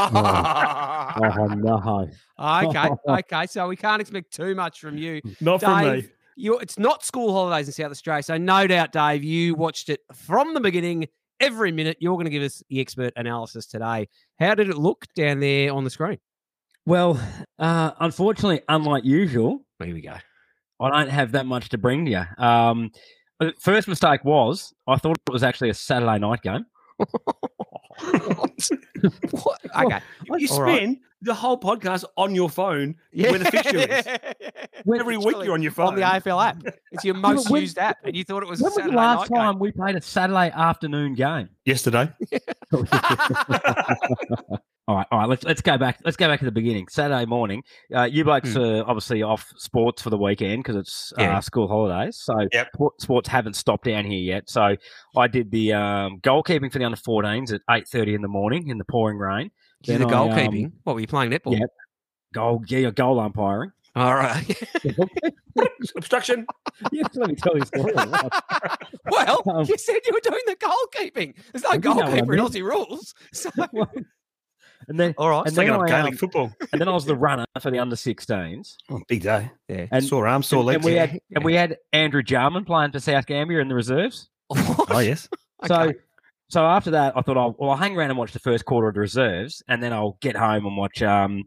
Oh 1.18 1.46
no! 1.56 2.08
okay. 2.38 2.90
Okay. 3.08 3.46
So 3.46 3.68
we 3.68 3.76
can't 3.76 4.00
expect 4.00 4.32
too 4.32 4.54
much 4.54 4.80
from 4.80 4.96
you. 4.98 5.20
Not 5.40 5.60
from 5.60 5.84
me. 5.84 6.08
You, 6.36 6.58
it's 6.58 6.78
not 6.78 7.04
school 7.04 7.32
holidays 7.32 7.66
in 7.66 7.72
South 7.72 7.90
Australia. 7.90 8.22
So 8.22 8.36
no 8.36 8.66
doubt, 8.66 8.92
Dave, 8.92 9.24
you 9.24 9.54
watched 9.54 9.88
it 9.88 10.00
from 10.12 10.52
the 10.52 10.60
beginning, 10.60 11.06
every 11.40 11.72
minute. 11.72 11.96
You're 12.00 12.14
going 12.14 12.26
to 12.26 12.30
give 12.30 12.42
us 12.42 12.62
the 12.68 12.80
expert 12.80 13.12
analysis 13.16 13.66
today. 13.66 14.08
How 14.38 14.54
did 14.54 14.68
it 14.68 14.76
look 14.76 15.06
down 15.14 15.40
there 15.40 15.72
on 15.72 15.84
the 15.84 15.90
screen? 15.90 16.18
Well, 16.84 17.20
uh, 17.58 17.92
unfortunately, 18.00 18.60
unlike 18.68 19.04
usual, 19.04 19.64
Here 19.82 19.94
we 19.94 20.02
go. 20.02 20.14
I 20.80 20.90
don't 20.90 21.08
have 21.08 21.32
that 21.32 21.46
much 21.46 21.70
to 21.70 21.78
bring 21.78 22.04
to 22.04 22.10
you. 22.10 22.44
Um, 22.44 22.90
first 23.58 23.88
mistake 23.88 24.24
was 24.24 24.74
I 24.86 24.96
thought 24.96 25.16
it 25.26 25.32
was 25.32 25.42
actually 25.42 25.70
a 25.70 25.74
Saturday 25.74 26.18
night 26.18 26.42
game. 26.42 26.66
what? 28.36 28.68
what? 29.30 29.60
Okay. 29.84 30.00
You 30.38 30.48
All 30.50 30.62
right. 30.62 30.76
spend 30.76 30.98
the 31.22 31.34
whole 31.34 31.58
podcast 31.58 32.04
on 32.16 32.34
your 32.34 32.50
phone 32.50 32.94
where 33.12 33.38
the 33.38 33.46
fixture 33.46 33.78
is. 33.78 34.06
Every 35.00 35.16
week 35.16 35.36
you're 35.42 35.54
on 35.54 35.62
your 35.62 35.72
phone. 35.72 35.88
on 35.88 35.94
the 35.96 36.02
AFL 36.02 36.44
app. 36.46 36.62
It's 36.92 37.04
your 37.04 37.14
most 37.28 37.50
when- 37.50 37.62
used 37.62 37.78
app, 37.78 37.98
and 38.04 38.14
you 38.14 38.22
thought 38.24 38.42
it 38.42 38.48
was 38.48 38.60
When 38.60 38.72
a 38.72 38.74
was 38.76 38.84
the 38.84 38.92
last 38.92 39.30
night 39.30 39.36
time 39.38 39.58
we 39.58 39.72
played 39.72 39.96
a 39.96 40.02
Saturday 40.02 40.50
afternoon 40.50 41.14
game? 41.14 41.48
Yesterday. 41.64 42.10
All 44.88 44.94
right, 44.94 45.06
all 45.10 45.18
right. 45.18 45.28
Let's 45.28 45.42
let's 45.44 45.62
go 45.62 45.76
back. 45.76 45.98
Let's 46.04 46.16
go 46.16 46.28
back 46.28 46.38
to 46.38 46.44
the 46.44 46.52
beginning. 46.52 46.86
Saturday 46.88 47.26
morning. 47.26 47.64
Uh, 47.92 48.04
you 48.04 48.22
blokes 48.22 48.52
Hmm. 48.54 48.60
are 48.60 48.84
obviously 48.88 49.20
off 49.20 49.52
sports 49.56 50.00
for 50.00 50.10
the 50.10 50.16
weekend 50.18 50.62
because 50.62 50.76
it's 50.76 51.12
Yeah. 51.18 51.38
uh, 51.38 51.40
school 51.40 51.66
holidays. 51.66 52.18
So 52.22 52.34
Yep. 52.52 52.68
sports 53.00 53.28
haven't 53.28 53.54
stopped 53.54 53.84
down 53.86 54.04
here 54.04 54.20
yet. 54.20 54.48
So 54.48 54.76
I 55.16 55.26
did 55.26 55.50
the 55.50 55.72
um, 55.72 56.20
goalkeeping 56.20 56.70
for 56.70 56.78
the 56.78 56.84
under 56.84 56.96
14s 56.96 57.52
at 57.52 57.62
eight 57.70 57.88
thirty 57.88 58.14
in 58.14 58.22
the 58.22 58.28
morning 58.28 58.68
in 58.68 58.78
the 58.78 58.84
pouring 58.84 59.18
rain. 59.18 59.50
Then 59.84 60.00
the 60.02 60.06
um, 60.06 60.30
goalkeeping. 60.30 60.70
what 60.84 60.94
were 60.94 61.00
you 61.00 61.08
playing 61.08 61.32
netball? 61.32 61.58
Yeah. 61.58 61.66
Goal, 62.32 62.62
yeah, 62.68 62.90
goal 62.90 63.18
umpiring. 63.18 63.72
All 63.96 64.14
right. 64.14 64.46
Obstruction. 65.96 66.46
let 66.92 67.28
me 67.28 67.34
tell 67.34 67.56
you 67.56 67.62
a 67.62 67.66
story. 67.66 67.92
well, 69.10 69.42
Um, 69.48 69.64
you 69.66 69.78
said 69.78 70.00
you 70.06 70.12
were 70.12 70.20
doing 70.22 70.42
the 70.46 70.56
goalkeeping. 70.56 71.34
There's 71.52 71.64
no 71.64 71.72
you 71.72 71.78
know 71.80 71.94
what 71.94 72.04
I 72.04 72.10
goalkeeper 72.20 72.34
in. 72.34 72.40
Aussie 72.40 72.62
rules. 72.62 73.14
So 73.32 73.50
Well, 73.72 73.90
And 74.88 74.98
then 75.00 75.14
All 75.18 75.28
right. 75.30 75.38
And 75.40 75.48
It's 75.48 75.56
like 75.56 75.66
then 75.66 75.76
a 75.76 75.82
I, 75.82 75.88
Gaelic 75.88 76.12
um, 76.12 76.16
football. 76.18 76.52
and 76.72 76.80
then 76.80 76.88
I 76.88 76.92
was 76.92 77.04
the 77.04 77.16
runner 77.16 77.44
for 77.60 77.70
the 77.70 77.78
under 77.78 77.96
16s. 77.96 78.76
Oh, 78.90 79.00
big 79.08 79.22
day. 79.22 79.50
yeah. 79.68 79.86
And, 79.90 80.04
sore 80.04 80.26
arms, 80.28 80.46
sore 80.46 80.60
and, 80.60 80.66
legs. 80.66 80.76
and 80.76 80.84
we 80.84 80.94
yeah. 80.94 81.06
had 81.06 81.20
and 81.34 81.44
we 81.44 81.54
had 81.54 81.76
Andrew 81.92 82.22
Jarman 82.22 82.64
playing 82.64 82.92
for 82.92 83.00
South 83.00 83.26
Gambier 83.26 83.60
in 83.60 83.68
the 83.68 83.74
reserves. 83.74 84.28
oh 84.50 84.98
yes. 85.00 85.28
So 85.66 85.74
Okay. 85.82 85.98
so 86.48 86.64
after 86.64 86.92
that, 86.92 87.16
I 87.16 87.22
thought 87.22 87.36
I'll 87.36 87.56
well, 87.58 87.70
I'll 87.70 87.76
hang 87.76 87.96
around 87.96 88.10
and 88.10 88.18
watch 88.18 88.32
the 88.32 88.38
first 88.38 88.64
quarter 88.64 88.86
of 88.88 88.94
the 88.94 89.00
reserves, 89.00 89.62
and 89.68 89.82
then 89.82 89.92
I'll 89.92 90.16
get 90.20 90.36
home 90.36 90.66
and 90.66 90.76
watch 90.76 91.02
um 91.02 91.42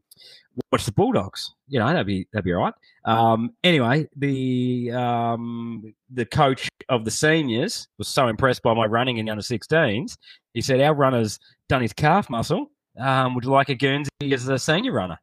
watch 0.73 0.83
the 0.85 0.91
Bulldogs. 0.91 1.53
You 1.69 1.79
know, 1.79 1.87
that'd 1.87 2.05
be 2.05 2.27
that'd 2.33 2.43
be 2.43 2.53
all 2.53 2.63
right. 2.63 2.73
Um, 3.05 3.51
anyway, 3.63 4.09
the 4.17 4.91
um 4.91 5.93
the 6.09 6.25
coach 6.25 6.67
of 6.89 7.05
the 7.05 7.11
seniors 7.11 7.87
was 7.97 8.07
so 8.09 8.27
impressed 8.27 8.63
by 8.63 8.73
my 8.73 8.85
running 8.85 9.17
in 9.17 9.27
the 9.27 9.31
under 9.31 9.41
16s. 9.43 10.17
He 10.53 10.61
said, 10.61 10.81
"Our 10.81 10.93
runner's 10.93 11.39
done 11.69 11.81
his 11.81 11.93
calf 11.93 12.29
muscle. 12.29 12.69
Um, 12.99 13.35
would 13.35 13.43
you 13.45 13.51
like 13.51 13.69
a 13.69 13.75
Guernsey 13.75 14.09
as 14.31 14.47
a 14.47 14.59
senior 14.59 14.91
runner?" 14.91 15.19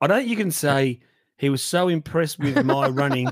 I 0.00 0.06
don't. 0.06 0.18
think 0.18 0.30
You 0.30 0.36
can 0.36 0.50
say 0.50 1.00
he 1.38 1.50
was 1.50 1.62
so 1.62 1.88
impressed 1.88 2.38
with 2.38 2.64
my 2.64 2.88
running, 2.90 3.28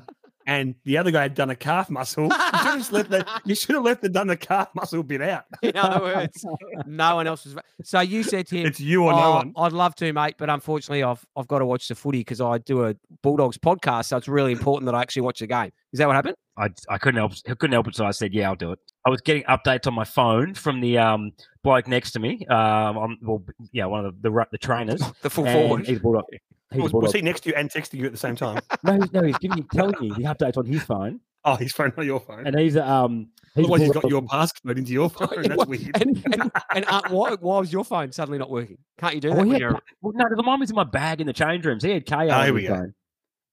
and 0.46 0.74
the 0.84 0.96
other 0.98 1.10
guy 1.10 1.22
had 1.22 1.34
done 1.34 1.50
a 1.50 1.56
calf 1.56 1.90
muscle. 1.90 2.24
You 2.24 2.30
should 2.30 2.52
have 2.52 2.78
just 2.78 2.92
let 2.92 3.10
the. 3.10 3.26
You 3.44 3.54
should 3.54 3.74
have 3.74 3.84
left 3.84 4.02
the 4.02 4.08
done 4.08 4.26
the 4.26 4.36
calf 4.36 4.68
muscle 4.74 5.02
bit 5.02 5.22
out. 5.22 5.44
In 5.62 5.76
other 5.76 6.00
words, 6.04 6.44
no 6.86 7.16
one 7.16 7.26
else 7.26 7.44
was. 7.44 7.56
So 7.84 8.00
you 8.00 8.22
said 8.22 8.46
to 8.48 8.56
him, 8.58 8.66
It's 8.66 8.80
you 8.80 9.04
or 9.04 9.12
no 9.12 9.18
"Oh, 9.18 9.34
one. 9.34 9.52
I'd 9.56 9.72
love 9.72 9.94
to, 9.96 10.12
mate, 10.12 10.34
but 10.38 10.50
unfortunately, 10.50 11.02
I've 11.02 11.24
I've 11.36 11.48
got 11.48 11.58
to 11.60 11.66
watch 11.66 11.88
the 11.88 11.94
footy 11.94 12.20
because 12.20 12.40
I 12.40 12.58
do 12.58 12.84
a 12.86 12.94
Bulldogs 13.22 13.58
podcast, 13.58 14.06
so 14.06 14.16
it's 14.16 14.28
really 14.28 14.52
important 14.52 14.86
that 14.86 14.94
I 14.94 15.02
actually 15.02 15.22
watch 15.22 15.40
the 15.40 15.46
game. 15.46 15.70
Is 15.92 15.98
that 15.98 16.06
what 16.06 16.16
happened? 16.16 16.34
I, 16.56 16.68
I 16.88 16.98
couldn't 16.98 17.18
help 17.18 17.32
couldn't 17.58 17.72
help 17.72 17.88
it, 17.88 17.94
so 17.96 18.04
I 18.04 18.10
said, 18.10 18.34
"Yeah, 18.34 18.48
I'll 18.50 18.56
do 18.56 18.72
it." 18.72 18.78
I 19.06 19.10
was 19.10 19.20
getting 19.20 19.44
updates 19.44 19.86
on 19.86 19.94
my 19.94 20.04
phone 20.04 20.52
from 20.54 20.80
the 20.80 20.98
um, 20.98 21.30
bloke 21.62 21.86
next 21.88 22.10
to 22.12 22.18
me. 22.20 22.44
Um, 22.46 22.98
on, 22.98 23.18
well, 23.22 23.42
yeah, 23.72 23.86
one 23.86 24.04
of 24.04 24.20
the 24.20 24.30
the, 24.30 24.46
the 24.52 24.58
trainers. 24.58 25.00
The 25.22 25.30
full 25.30 25.46
and 25.46 25.54
forward. 25.68 25.86
He's 25.86 25.96
a 25.98 26.00
bulldog. 26.02 26.24
He's 26.70 26.80
a 26.80 26.82
Was, 26.82 26.82
was 26.82 26.92
bulldog. 26.92 27.14
he 27.14 27.22
next 27.22 27.40
to 27.42 27.50
you 27.50 27.54
and 27.54 27.70
texting 27.70 27.94
you 28.00 28.06
at 28.06 28.12
the 28.12 28.18
same 28.18 28.36
time? 28.36 28.60
No, 28.82 28.94
he's, 29.00 29.12
no, 29.12 29.22
he's 29.22 29.38
giving 29.38 29.58
you, 29.58 29.66
telling 29.72 29.94
you 30.02 30.14
the 30.14 30.22
updates 30.24 30.58
on 30.58 30.66
his 30.66 30.82
phone, 30.82 31.20
Oh, 31.44 31.54
his 31.56 31.72
phone, 31.72 31.92
not 31.96 32.04
your 32.04 32.20
phone. 32.20 32.46
and 32.46 32.58
he's 32.58 32.76
um. 32.76 33.28
He's 33.54 33.64
Otherwise, 33.64 33.80
he's 33.80 33.92
got 33.92 34.02
bulldog. 34.02 34.10
your 34.10 34.28
passcode 34.28 34.78
into 34.78 34.92
your 34.92 35.08
phone. 35.10 35.42
That's 35.42 35.56
What- 35.56 35.68
weird. 35.68 36.00
And, 36.02 36.22
and, 36.32 36.52
and 36.74 36.84
uh, 36.86 37.02
why, 37.08 37.34
why 37.40 37.58
was 37.60 37.72
your 37.72 37.84
phone 37.84 38.12
suddenly 38.12 38.38
not 38.38 38.50
working? 38.50 38.76
Can't 38.98 39.14
you 39.14 39.20
do 39.20 39.30
that? 39.30 39.34
Oh, 39.36 39.38
when 39.38 39.48
yeah. 39.52 39.56
you're- 39.58 39.78
Well, 40.02 40.12
no, 40.14 40.24
the 40.36 40.42
mine 40.42 40.60
was 40.60 40.70
in 40.70 40.76
my 40.76 40.84
bag 40.84 41.20
in 41.22 41.26
the 41.26 41.32
change 41.32 41.64
rooms. 41.64 41.82
He 41.82 41.90
had 41.90 42.04
Kayo. 42.06 42.38
Oh, 42.38 42.44
here 42.44 42.52
we 42.54 42.66
go. 42.66 42.74
phone. 42.76 42.94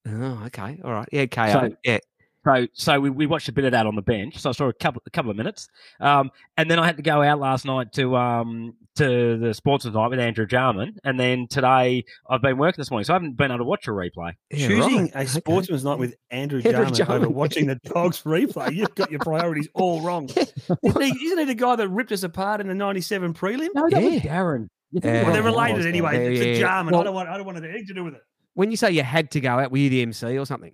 Oh, 0.07 0.43
okay. 0.47 0.79
All 0.83 0.91
right. 0.91 1.07
Yeah, 1.11 1.25
Kayo. 1.25 1.53
So- 1.71 1.75
yeah. 1.83 1.97
So, 2.45 2.67
so 2.73 2.99
we, 2.99 3.09
we 3.09 3.25
watched 3.25 3.49
a 3.49 3.51
bit 3.51 3.65
of 3.65 3.71
that 3.71 3.87
on 3.87 3.95
the 3.95 4.01
bench. 4.03 4.37
So 4.37 4.49
I 4.49 4.53
saw 4.53 4.67
a 4.69 4.73
couple 4.73 5.01
a 5.05 5.09
couple 5.09 5.31
of 5.31 5.37
minutes, 5.37 5.67
um, 5.99 6.29
and 6.57 6.69
then 6.69 6.77
I 6.77 6.85
had 6.85 6.97
to 6.97 7.03
go 7.03 7.21
out 7.23 7.39
last 7.39 7.65
night 7.65 7.91
to 7.93 8.15
um 8.15 8.75
to 8.97 9.37
the 9.37 9.53
sports 9.53 9.83
night 9.85 10.07
with 10.09 10.19
Andrew 10.19 10.45
Jarman, 10.45 10.95
and 11.03 11.19
then 11.19 11.47
today 11.49 12.05
I've 12.29 12.41
been 12.41 12.57
working 12.57 12.79
this 12.81 12.91
morning, 12.91 13.03
so 13.05 13.13
I 13.13 13.15
haven't 13.15 13.35
been 13.35 13.51
able 13.51 13.57
to 13.59 13.63
watch 13.65 13.87
a 13.87 13.91
replay. 13.91 14.33
Yeah, 14.51 14.67
Choosing 14.67 15.01
right. 15.01 15.15
a 15.15 15.17
Okay. 15.21 15.25
sportsman's 15.25 15.83
night 15.83 15.97
with 15.97 16.15
Andrew 16.29 16.61
Andrew 16.63 16.91
Jarman 16.91 17.15
over 17.23 17.29
watching 17.29 17.65
the 17.65 17.75
dogs 17.83 18.21
replay, 18.21 18.73
you've 18.75 18.93
got 18.95 19.09
your 19.09 19.19
priorities 19.21 19.67
all 19.73 20.01
wrong. 20.01 20.29
Isn't 20.83 21.01
he, 21.01 21.25
isn't 21.25 21.39
he 21.39 21.45
the 21.45 21.55
guy 21.55 21.75
that 21.75 21.89
ripped 21.89 22.11
us 22.11 22.23
apart 22.23 22.61
in 22.61 22.67
the 22.67 22.75
'97 22.75 23.33
prelim? 23.33 23.69
No, 23.73 23.89
that 23.89 24.01
was 24.03 24.21
Darren. 24.21 24.67
Yeah. 24.91 25.23
Well, 25.23 25.33
they're 25.33 25.43
related 25.43 25.85
anyway. 25.87 26.13
Yeah, 26.13 26.29
it's 26.41 26.59
a. 26.59 26.61
Jarman. 26.61 26.91
Well- 26.93 27.01
I 27.01 27.03
don't 27.05 27.15
want. 27.15 27.27
I 27.29 27.37
don't 27.37 27.45
want 27.45 27.57
anything 27.57 27.87
to 27.87 27.93
do 27.95 28.03
with 28.03 28.13
it. 28.13 28.21
When 28.53 28.71
you 28.71 28.77
say 28.77 28.91
you 28.91 29.03
had 29.03 29.31
to 29.31 29.41
go 29.41 29.59
out, 29.59 29.71
were 29.71 29.77
you 29.79 29.89
the 29.89 30.01
MC 30.03 30.37
or 30.37 30.45
something? 30.45 30.73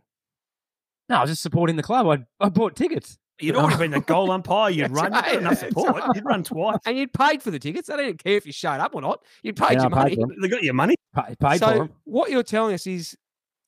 No, 1.12 1.18
I 1.18 1.22
was 1.22 1.30
just 1.30 1.42
supporting 1.44 1.76
the 1.76 1.84
club. 1.84 2.08
I, 2.08 2.46
I 2.46 2.50
bought 2.50 2.76
tickets. 2.76 3.18
You'd 3.40 3.56
already 3.56 3.78
been 3.78 3.92
the 3.92 4.00
goal 4.02 4.32
umpire. 4.32 4.70
You'd 4.72 4.86
That's 4.86 4.94
run. 4.94 5.06
You'd 5.06 5.12
got 5.14 5.26
right, 5.26 5.38
enough 5.40 5.58
support. 5.60 5.96
right. 5.96 6.10
You'd 6.16 6.26
run 6.26 6.44
twice. 6.44 6.78
And 6.86 6.98
you'd 6.98 7.12
paid 7.14 7.42
for 7.44 7.52
the 7.52 7.60
tickets. 7.60 7.90
I 7.90 7.98
didn't 7.98 8.24
care 8.24 8.34
if 8.38 8.46
you 8.46 8.52
showed 8.54 8.80
up 8.80 8.96
or 8.96 9.02
not. 9.02 9.24
You'd 9.44 9.58
paid 9.58 9.74
Yeah, 9.74 9.84
your 9.84 9.86
I 9.88 9.90
money. 9.90 10.10
paid 10.12 10.20
for 10.20 10.32
'em. 10.34 10.42
They 10.42 10.48
got 10.48 10.64
your 10.64 10.74
money. 10.74 10.96
Pa- 11.14 11.28
paid 11.40 11.60
so 11.60 11.68
for 11.68 11.78
them. 11.80 11.90
what 12.06 12.32
you're 12.32 12.44
telling 12.44 12.74
us 12.74 12.88
is 12.88 13.18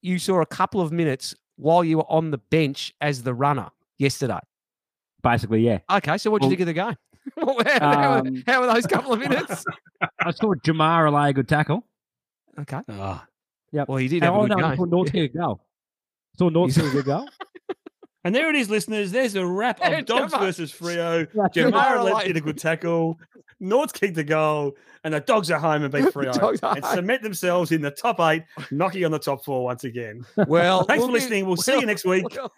you 0.02 0.20
saw 0.20 0.42
a 0.42 0.46
couple 0.46 0.80
of 0.82 0.92
minutes 0.92 1.36
while 1.58 1.84
you 1.84 1.98
were 1.98 2.10
on 2.12 2.32
the 2.32 2.38
bench 2.38 2.94
as 3.02 3.24
the 3.24 3.34
runner 3.34 3.70
yesterday. 4.00 4.40
Basically, 5.22 5.62
yeah. 5.62 5.80
Okay, 5.90 6.18
so 6.18 6.30
what 6.32 6.42
do 6.42 6.48
you 6.48 6.50
think 6.56 6.62
of 6.62 6.68
the 6.68 6.74
game? 6.74 6.96
how, 7.38 7.80
how, 7.80 8.20
Um, 8.20 8.44
how 8.46 8.62
were 8.62 8.68
those 8.74 8.86
couple 8.86 9.14
of 9.14 9.20
minutes? 9.20 9.66
I 10.20 10.32
saw 10.32 10.54
Jamar 10.66 11.12
lay 11.12 11.30
a 11.30 11.34
good 11.34 11.48
tackle. 11.48 11.86
Okay. 12.60 12.82
Oh. 12.90 13.22
Well, 13.72 13.98
he 13.98 14.08
did 14.08 14.24
have 14.24 14.34
oh 14.36 14.44
a 14.44 14.48
good 14.50 14.58
no, 14.58 14.76
game. 14.76 14.90
North 14.90 15.12
kick 15.12 15.34
a 15.34 15.38
goal. 15.38 15.62
Saw 16.38 16.50
North 16.50 16.76
kick 16.76 16.86
a 16.86 16.90
good 16.90 17.06
goal. 17.06 17.28
And 18.26 18.34
there 18.34 18.50
it 18.50 18.56
is, 18.56 18.70
listeners. 18.70 19.12
There's 19.12 19.36
a 19.36 19.46
wrap 19.46 19.80
Yeah, 19.82 19.98
of 19.98 20.06
Dogs 20.06 20.34
Jamar- 20.34 20.40
versus 20.40 20.72
Freo. 20.72 21.28
Yeah, 21.34 21.42
Jamar 21.66 21.74
Jamar 21.74 22.04
let 22.06 22.14
Light. 22.14 22.28
did 22.28 22.38
a 22.38 22.42
good 22.42 22.58
tackle. 22.58 23.20
Nords 23.62 23.92
kicked 23.92 24.16
the 24.16 24.24
goal, 24.24 24.78
and 25.04 25.14
the 25.14 25.20
Dogs 25.20 25.52
are 25.52 25.60
home 25.60 25.84
and 25.84 25.92
beat 25.92 26.06
Freo 26.06 26.32
Dogs 26.32 26.62
are 26.64 26.74
and 26.78 26.86
home. 26.86 26.96
cement 26.96 27.22
themselves 27.22 27.74
in 27.74 27.82
the 27.82 27.92
top 27.92 28.22
eight, 28.22 28.44
knocking 28.72 29.04
on 29.04 29.12
the 29.12 29.20
top 29.20 29.44
four 29.44 29.66
once 29.66 29.84
again. 29.84 30.22
Well, 30.48 30.86
Thanks 30.86 31.04
for 31.04 31.08
we'll 31.12 31.16
give- 31.20 31.24
listening. 31.24 31.46
We'll 31.48 31.58
see 31.58 31.78
you 31.78 31.86
next 31.86 32.06
week. 32.06 32.26
We'll, 32.34 32.52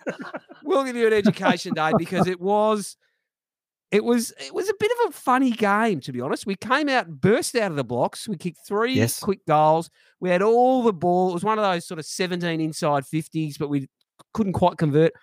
we'll 0.63 0.83
give 0.83 0.95
you 0.95 1.07
an 1.07 1.13
education 1.13 1.73
day 1.73 1.93
because 1.97 2.27
it 2.27 2.39
was 2.39 2.97
it 3.91 4.03
was 4.03 4.33
it 4.39 4.53
was 4.53 4.67
a 4.69 4.73
bit 4.79 4.91
of 4.91 5.09
a 5.09 5.17
funny 5.17 5.51
game 5.51 5.99
to 6.01 6.11
be 6.11 6.21
honest. 6.21 6.45
We 6.45 6.55
came 6.55 6.89
out, 6.89 7.07
burst 7.21 7.55
out 7.55 7.71
of 7.71 7.77
the 7.77 7.83
blocks. 7.83 8.27
We 8.27 8.37
kicked 8.37 8.59
three 8.67 8.93
Yes. 8.93 9.19
quick 9.19 9.45
goals. 9.45 9.89
We 10.19 10.29
had 10.29 10.41
all 10.41 10.83
the 10.83 10.93
ball. 10.93 11.29
It 11.29 11.33
was 11.33 11.43
one 11.43 11.57
of 11.59 11.63
those 11.63 11.85
sort 11.87 11.99
of 11.99 12.05
17 12.05 12.59
inside 12.61 13.03
50s, 13.03 13.57
but 13.57 13.69
we 13.69 13.87
couldn't 14.33 14.53
quite 14.53 14.77
convert. 14.77 15.13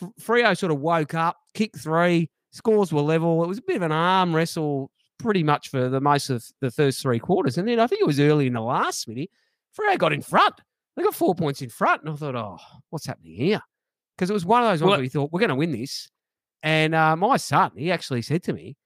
F- 0.00 0.08
Freo 0.20 0.56
sort 0.56 0.72
of 0.72 0.80
woke 0.80 1.14
up, 1.14 1.36
kicked 1.54 1.78
three, 1.78 2.30
scores 2.52 2.92
were 2.92 3.02
level. 3.02 3.42
It 3.44 3.48
was 3.48 3.58
a 3.58 3.62
bit 3.62 3.76
of 3.76 3.82
an 3.82 3.92
arm 3.92 4.34
wrestle 4.34 4.90
pretty 5.18 5.42
much 5.42 5.68
for 5.68 5.88
the 5.88 6.00
most 6.00 6.30
of 6.30 6.44
the 6.60 6.70
first 6.70 7.00
three 7.00 7.18
quarters. 7.18 7.58
And 7.58 7.66
then 7.68 7.78
I 7.80 7.86
think 7.86 8.00
it 8.00 8.06
was 8.06 8.20
early 8.20 8.46
in 8.46 8.52
the 8.54 8.60
last 8.60 9.06
minute, 9.08 9.30
Freo 9.78 9.96
got 9.98 10.12
in 10.12 10.22
front. 10.22 10.54
They 10.96 11.02
got 11.02 11.14
four 11.14 11.34
points 11.34 11.62
in 11.62 11.68
front. 11.70 12.02
And 12.02 12.10
I 12.10 12.16
thought, 12.16 12.36
oh, 12.36 12.58
what's 12.90 13.06
happening 13.06 13.34
here? 13.34 13.60
Because 14.16 14.30
it 14.30 14.34
was 14.34 14.44
one 14.46 14.62
of 14.62 14.68
those 14.68 14.80
ones 14.80 14.82
Well, 14.82 14.90
where 14.98 15.00
we 15.02 15.08
thought, 15.08 15.32
we're 15.32 15.40
going 15.40 15.48
to 15.48 15.54
win 15.56 15.72
this. 15.72 16.08
And 16.64 16.94
uh, 16.94 17.14
my 17.14 17.36
son, 17.36 17.72
he 17.76 17.92
actually 17.92 18.22
said 18.22 18.42
to 18.44 18.52
me, 18.54 18.76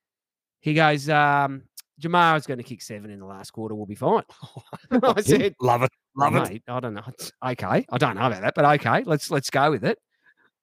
he 0.60 0.74
goes, 0.74 1.08
um, 1.08 1.62
Jamarra's 2.02 2.44
going 2.46 2.58
to 2.58 2.64
kick 2.64 2.82
seven 2.82 3.08
in 3.08 3.20
the 3.20 3.24
last 3.24 3.52
quarter. 3.52 3.74
We'll 3.74 3.86
be 3.86 3.94
fine. 3.94 4.24
I 4.90 5.20
said, 5.20 5.54
Love 5.60 5.84
it. 5.84 5.90
Love 6.16 6.34
it. 6.34 6.50
Mate, 6.50 6.62
I 6.68 6.80
don't 6.80 6.94
know. 6.94 7.02
It's 7.06 7.32
okay. 7.42 7.86
I 7.88 7.98
don't 7.98 8.16
know 8.16 8.26
about 8.26 8.42
that, 8.42 8.54
but 8.56 8.64
okay. 8.80 9.04
Let's 9.04 9.30
let's 9.30 9.48
go 9.48 9.70
with 9.70 9.84
it. 9.84 9.96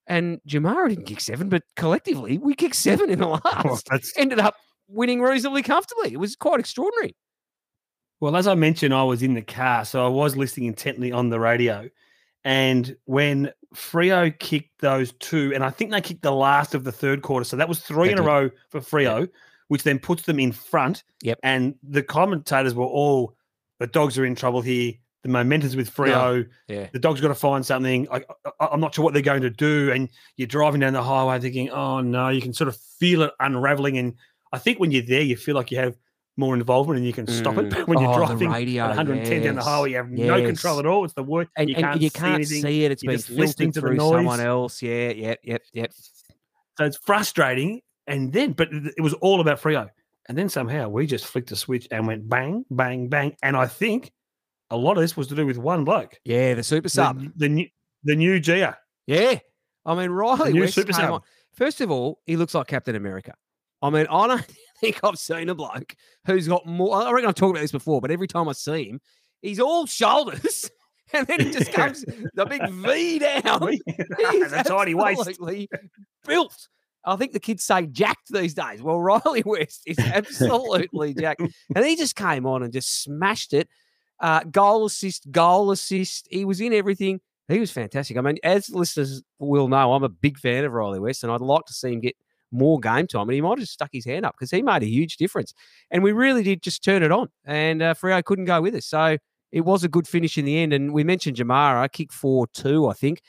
And 0.08 0.40
Jamarra 0.48 0.90
didn't 0.90 1.06
kick 1.06 1.22
seven, 1.22 1.48
but 1.50 1.64
collectively 1.78 2.38
we 2.38 2.54
kicked 2.54 2.76
seven 2.76 3.10
in 3.10 3.20
the 3.20 3.28
last. 3.46 3.88
that's- 3.90 4.12
Ended 4.18 4.40
up 4.40 4.56
winning 4.90 5.22
reasonably 5.22 5.64
comfortably. 5.64 6.12
It 6.12 6.20
was 6.20 6.36
quite 6.36 6.60
extraordinary. 6.60 7.16
Well, 8.20 8.36
as 8.36 8.46
I 8.48 8.56
mentioned, 8.56 8.94
I 8.94 9.04
was 9.04 9.24
in 9.24 9.34
the 9.34 9.42
car, 9.42 9.86
so 9.86 10.06
I 10.06 10.10
was 10.10 10.36
listening 10.36 10.68
intently 10.68 11.12
on 11.14 11.30
the 11.30 11.40
radio. 11.40 11.90
And 12.46 12.96
when 13.06 13.52
Freo 13.74 14.38
kicked 14.40 14.80
those 14.80 15.12
two, 15.14 15.52
and 15.54 15.64
I 15.64 15.72
think 15.72 15.92
they 15.92 16.00
kicked 16.00 16.22
the 16.22 16.32
last 16.32 16.76
of 16.76 16.84
the 16.84 16.92
third 16.92 17.24
quarter, 17.24 17.44
so 17.44 17.58
that 17.58 17.68
was 17.68 17.80
three 17.80 18.08
They 18.08 18.14
in 18.14 18.20
a 18.20 18.22
row 18.22 18.52
for 18.70 18.80
Freo, 18.80 19.28
which 19.68 19.84
then 19.84 19.98
puts 20.00 20.24
them 20.24 20.40
in 20.40 20.52
front. 20.52 21.04
Yep. 21.24 21.40
And 21.42 21.76
the 21.82 22.04
commentators 22.04 22.76
were 22.76 22.86
all, 22.86 23.36
the 23.80 23.88
dogs 23.88 24.18
are 24.18 24.26
in 24.26 24.36
trouble 24.36 24.62
here. 24.62 24.94
The 25.24 25.30
momentum's 25.30 25.76
with 25.76 25.92
Freo. 25.92 26.48
Yeah. 26.68 26.88
The 26.94 27.00
dog's 27.00 27.20
got 27.20 27.30
to 27.30 27.34
find 27.34 27.66
something. 27.66 28.08
I, 28.12 28.24
I, 28.60 28.68
I'm 28.68 28.80
not 28.80 28.94
sure 28.94 29.04
what 29.04 29.14
they're 29.14 29.24
going 29.24 29.42
to 29.42 29.50
do. 29.50 29.92
And 29.92 30.08
you're 30.38 30.48
driving 30.48 30.82
down 30.82 30.94
the 30.94 31.02
highway 31.02 31.40
thinking, 31.40 31.72
oh 31.72 32.00
no, 32.00 32.30
you 32.30 32.42
can 32.42 32.54
sort 32.54 32.68
of 32.68 32.78
feel 32.78 33.24
it 33.24 33.32
unraveling. 33.40 33.98
And 33.98 34.14
I 34.54 34.60
think 34.60 34.80
when 34.80 34.92
you're 34.92 35.02
there, 35.02 35.24
you 35.24 35.36
feel 35.36 35.56
like 35.56 35.72
you 35.72 35.80
have 35.80 35.98
more 36.38 36.54
involvement 36.56 36.98
and 36.98 37.06
you 37.08 37.14
can 37.14 37.28
stop 37.28 37.58
it. 37.58 37.66
Mm. 37.66 37.70
But 37.70 37.88
when 37.88 38.00
you're 38.00 38.10
Oh, 38.14 38.18
driving 38.26 38.52
radio, 38.52 38.84
at 38.84 38.90
110 38.90 39.44
down 39.44 39.56
the 39.56 39.64
highway, 39.64 39.92
you 39.92 39.98
have 39.98 40.10
no 40.10 40.42
control 40.46 40.80
at 40.80 40.86
all. 40.86 41.06
It's 41.06 41.14
the 41.14 41.24
worst. 41.24 41.50
And 41.58 41.70
you 41.70 41.76
and 41.76 41.84
can't, 41.86 42.02
you 42.02 42.10
see 42.10 42.20
can't 42.20 42.34
anything. 42.36 42.62
see 42.62 42.84
it. 42.86 42.92
It's 42.92 43.04
You're 43.04 43.12
been 43.14 43.18
just 43.20 43.30
listening 43.30 43.72
filtered 43.72 43.74
to 43.74 43.82
the 43.82 43.88
through 44.04 44.18
someone 44.18 44.40
else. 44.42 44.82
Yeah, 44.82 45.10
yep, 45.12 45.40
yep, 45.44 45.62
yep. 45.74 45.94
So 46.78 46.86
it's 46.86 46.98
frustrating. 46.98 47.82
And 48.08 48.32
then, 48.34 48.52
but 48.52 48.68
it 48.72 48.94
it 48.98 49.02
was 49.02 49.14
all 49.16 49.40
about 49.42 49.62
Freo. 49.62 49.90
And 50.28 50.38
then 50.38 50.50
somehow 50.50 50.90
we 50.90 51.06
just 51.08 51.26
flicked 51.26 51.52
a 51.52 51.56
switch 51.56 51.88
and 51.92 52.06
went 52.08 52.28
bang, 52.28 52.66
bang, 52.70 53.08
bang. 53.10 53.36
And 53.44 53.56
I 53.56 53.68
think 53.68 54.12
a 54.72 54.78
lot 54.78 54.98
of 54.98 55.02
this 55.02 55.16
was 55.16 55.28
to 55.28 55.36
do 55.36 55.46
with 55.46 55.58
one 55.58 55.84
bloke, 55.86 56.20
Yeah, 56.26 56.54
the 56.56 56.64
super 56.64 56.90
sub. 56.90 57.20
the, 57.22 57.32
the 57.36 57.50
new, 57.50 57.68
the 58.04 58.16
new 58.16 58.40
Gia. 58.40 58.78
Yeah. 59.08 59.40
I 59.86 59.94
mean, 59.96 60.10
Riley 60.10 60.54
new 60.54 60.62
West 60.62 60.74
super 60.74 60.94
sub. 60.94 61.24
First 61.54 61.80
of 61.82 61.92
all, 61.92 62.20
he 62.26 62.36
looks 62.38 62.54
like 62.56 62.68
Captain 62.68 62.96
America. 62.96 63.34
I 63.84 63.90
mean, 63.92 64.08
I 64.10 64.28
don't 64.28 64.46
think 64.80 65.00
I've 65.04 65.18
seen 65.18 65.50
a 65.50 65.56
bloke 65.56 65.96
who's 66.26 66.48
got 66.48 66.66
more. 66.66 66.96
I 66.96 67.12
reckon 67.12 67.30
I've 67.30 67.36
talked 67.36 67.52
about 67.52 67.62
this 67.62 67.72
before, 67.72 68.02
but 68.02 68.12
every 68.12 68.28
time 68.28 68.50
I 68.50 68.54
see 68.54 68.90
him, 68.90 69.00
he's 69.42 69.60
all 69.60 69.86
shoulders. 69.86 70.70
And 71.14 71.28
then 71.28 71.40
he 71.40 71.52
just 71.52 71.72
comes 71.72 72.04
the 72.34 72.46
big 72.48 72.68
V 72.68 73.20
down. 73.20 73.70
He's 73.72 74.52
a 74.52 74.64
tiny 74.64 74.96
waist. 74.96 75.20
absolutely 75.20 75.70
built. 76.28 76.68
I 77.06 77.16
think 77.16 77.32
the 77.32 77.40
kids 77.40 77.64
say 77.64 77.86
jacked 77.86 78.30
these 78.32 78.56
days. 78.56 78.82
Well, 78.82 79.00
Riley 79.00 79.44
West 79.46 79.84
is 79.86 80.00
absolutely 80.00 81.14
jacked. 81.14 81.42
And 81.76 81.86
he 81.86 81.96
just 81.96 82.16
came 82.16 82.48
on 82.48 82.64
and 82.64 82.74
just 82.74 83.04
smashed 83.04 83.54
it. 83.54 83.70
Uh, 84.20 84.44
goal 84.46 84.86
assist, 84.86 85.32
goal 85.32 85.70
assist. 85.70 86.28
He 86.32 86.44
was 86.44 86.60
in 86.60 86.74
everything. 86.74 87.22
He 87.48 87.60
was 87.60 87.72
fantastic. 87.72 88.18
I 88.18 88.22
mean, 88.22 88.40
as 88.44 88.72
listeners 88.72 89.22
will 89.38 89.68
know, 89.68 89.94
I'm 89.94 90.04
a 90.04 90.10
big 90.10 90.40
fan 90.40 90.64
of 90.64 90.74
Riley 90.74 91.00
West, 91.00 91.24
and 91.24 91.32
I'd 91.32 91.40
like 91.40 91.66
to 91.66 91.74
see 91.74 91.94
him 91.94 92.00
get 92.00 92.16
more 92.56 92.80
game 92.80 93.08
time, 93.08 93.30
and 93.30 93.34
he 93.34 93.42
might 93.42 93.60
have 93.60 93.68
stuck 93.68 93.90
his 93.92 94.06
hand 94.06 94.26
up 94.26 94.36
because 94.38 94.52
he 94.52 94.62
made 94.62 94.84
a 94.84 94.88
huge 94.88 95.18
difference. 95.18 95.54
And 95.92 96.04
we 96.04 96.12
really 96.12 96.44
did 96.44 96.62
just 96.62 96.84
turn 96.84 97.04
it 97.04 97.12
on, 97.12 97.30
and 97.46 97.82
uh, 97.82 97.94
Freo 97.94 98.24
couldn't 98.24 98.46
go 98.46 98.62
with 98.62 98.76
us. 98.76 98.86
So 98.86 99.18
it 99.52 99.62
was 99.62 99.84
a 99.84 99.88
good 99.88 100.08
finish 100.08 100.38
in 100.38 100.46
the 100.46 100.58
end. 100.58 100.74
And 100.74 100.94
we 100.94 101.04
mentioned 101.04 101.38
Jamarra, 101.38 101.92
kick 101.92 102.12
4 102.12 102.48
2, 102.54 102.88
I 102.90 102.94
think. 102.94 103.22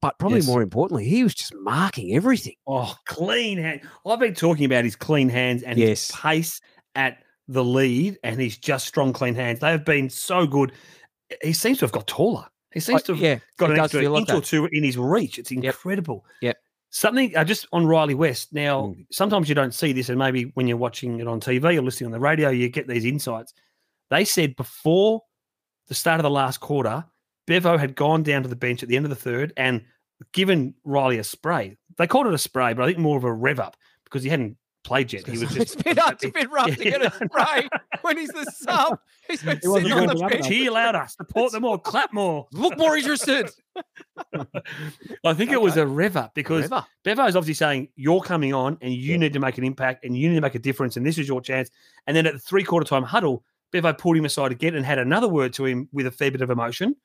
But 0.00 0.18
probably 0.18 0.38
Yes. 0.38 0.46
more 0.46 0.62
importantly, 0.62 1.04
he 1.08 1.24
was 1.24 1.34
just 1.34 1.52
marking 1.56 2.14
everything. 2.14 2.54
Oh, 2.66 2.94
clean 3.06 3.58
hand. 3.58 3.80
I've 4.06 4.20
been 4.20 4.34
talking 4.34 4.64
about 4.64 4.84
his 4.84 4.94
clean 4.94 5.28
hands 5.28 5.62
and 5.64 5.76
Yes. 5.78 6.08
his 6.08 6.16
pace 6.20 6.60
at 6.94 7.18
the 7.48 7.64
lead 7.64 8.16
and 8.22 8.40
his 8.40 8.56
just 8.58 8.86
strong, 8.86 9.12
clean 9.12 9.34
hands. 9.34 9.58
They 9.60 9.70
have 9.70 9.84
been 9.84 10.08
so 10.08 10.46
good. 10.46 10.72
He 11.42 11.52
seems 11.52 11.78
to 11.78 11.84
have 11.84 11.92
got 11.92 12.06
taller. 12.06 12.46
He 12.72 12.80
seems 12.80 13.02
to 13.04 13.12
have 13.12 13.20
yeah, 13.20 13.38
got 13.56 13.70
an 13.70 13.80
extra 13.80 14.00
feel 14.00 14.12
like 14.12 14.28
inch 14.28 14.30
or 14.30 14.40
two 14.40 14.68
in 14.70 14.84
his 14.84 14.98
reach. 14.98 15.38
It's 15.38 15.50
incredible. 15.50 16.24
Yep. 16.42 16.58
Something 16.90 17.36
uh, 17.36 17.44
just 17.44 17.66
on 17.72 17.86
Riley 17.86 18.14
West. 18.14 18.52
Now, 18.52 18.86
Mm. 18.86 19.06
sometimes 19.10 19.48
you 19.48 19.54
don't 19.54 19.74
see 19.74 19.92
this, 19.92 20.08
and 20.08 20.18
maybe 20.18 20.44
when 20.54 20.66
you're 20.66 20.76
watching 20.78 21.20
it 21.20 21.26
on 21.28 21.40
TV 21.40 21.76
or 21.76 21.82
listening 21.82 22.06
on 22.06 22.12
the 22.12 22.20
radio, 22.20 22.48
you 22.50 22.68
get 22.68 22.88
these 22.88 23.04
insights. 23.04 23.52
They 24.10 24.24
said 24.24 24.56
before 24.56 25.22
the 25.88 25.94
start 25.94 26.18
of 26.18 26.24
the 26.24 26.30
last 26.30 26.60
quarter, 26.60 27.04
Bevo 27.46 27.76
had 27.76 27.94
gone 27.94 28.22
down 28.22 28.42
to 28.42 28.48
the 28.48 28.56
bench 28.56 28.82
at 28.82 28.88
the 28.88 28.96
end 28.96 29.04
of 29.04 29.10
the 29.10 29.16
third 29.16 29.52
and 29.56 29.84
given 30.32 30.74
Riley 30.84 31.18
a 31.18 31.24
spray. 31.24 31.76
They 31.98 32.06
called 32.06 32.26
it 32.26 32.34
a 32.34 32.38
spray, 32.38 32.72
but 32.72 32.82
I 32.82 32.86
think 32.86 32.98
more 32.98 33.16
of 33.18 33.24
a 33.24 33.32
rev 33.32 33.60
up 33.60 33.76
because 34.04 34.22
he 34.22 34.28
hadn't 34.30 34.56
played 34.88 35.12
yet. 35.12 35.26
He 35.26 35.32
was 35.38 35.42
it's 35.56 35.74
just 35.74 35.80
a 35.80 35.84
bit, 35.84 35.98
it's 35.98 36.24
a 36.24 36.28
bit 36.30 36.50
rough 36.50 36.66
to 36.76 36.76
get 36.76 37.00
a 37.00 37.04
Yeah, 37.04 37.10
I 37.20 37.26
spray 37.26 37.68
when 38.02 38.16
he's 38.16 38.30
the 38.30 38.44
sub. 38.56 38.98
He's 39.28 39.42
been 39.42 39.58
He 39.62 39.68
wasn't 39.68 39.88
sitting 39.92 40.08
on 40.10 40.16
the 40.16 40.24
up 40.24 40.30
bench. 40.30 40.48
cheer 40.48 40.70
louder, 40.70 41.06
support 41.08 41.52
them 41.52 41.62
more, 41.62 41.78
clap 41.78 42.12
more. 42.12 42.46
Look 42.52 42.76
more 42.78 42.96
interested. 42.96 43.50
I 45.24 45.34
think 45.34 45.50
it 45.52 45.60
was 45.60 45.76
a 45.76 45.86
rev 45.86 46.16
up 46.16 46.34
because 46.34 46.66
Forever. 46.68 46.86
Bevo 47.04 47.26
is 47.26 47.36
obviously 47.36 47.54
saying 47.54 47.88
you're 47.96 48.20
coming 48.20 48.54
on 48.54 48.78
and 48.80 48.92
you 48.92 49.18
need 49.18 49.32
to 49.34 49.40
make 49.40 49.58
an 49.58 49.64
impact 49.64 50.04
and 50.04 50.16
you 50.16 50.28
need 50.28 50.36
to 50.36 50.40
make 50.40 50.54
a 50.54 50.58
difference 50.58 50.96
and 50.96 51.04
this 51.06 51.18
is 51.18 51.28
your 51.28 51.40
chance. 51.40 51.70
And 52.06 52.16
then 52.16 52.26
at 52.26 52.32
the 52.32 52.38
three 52.38 52.64
quarter 52.64 52.86
time 52.88 53.02
huddle, 53.02 53.44
Bevo 53.70 53.92
pulled 53.92 54.16
him 54.16 54.24
aside 54.24 54.52
again 54.52 54.74
and 54.74 54.84
had 54.84 54.98
another 54.98 55.28
word 55.28 55.52
to 55.54 55.66
him 55.66 55.88
with 55.92 56.06
a 56.06 56.10
fair 56.10 56.30
bit 56.30 56.40
of 56.40 56.50
emotion. 56.50 56.96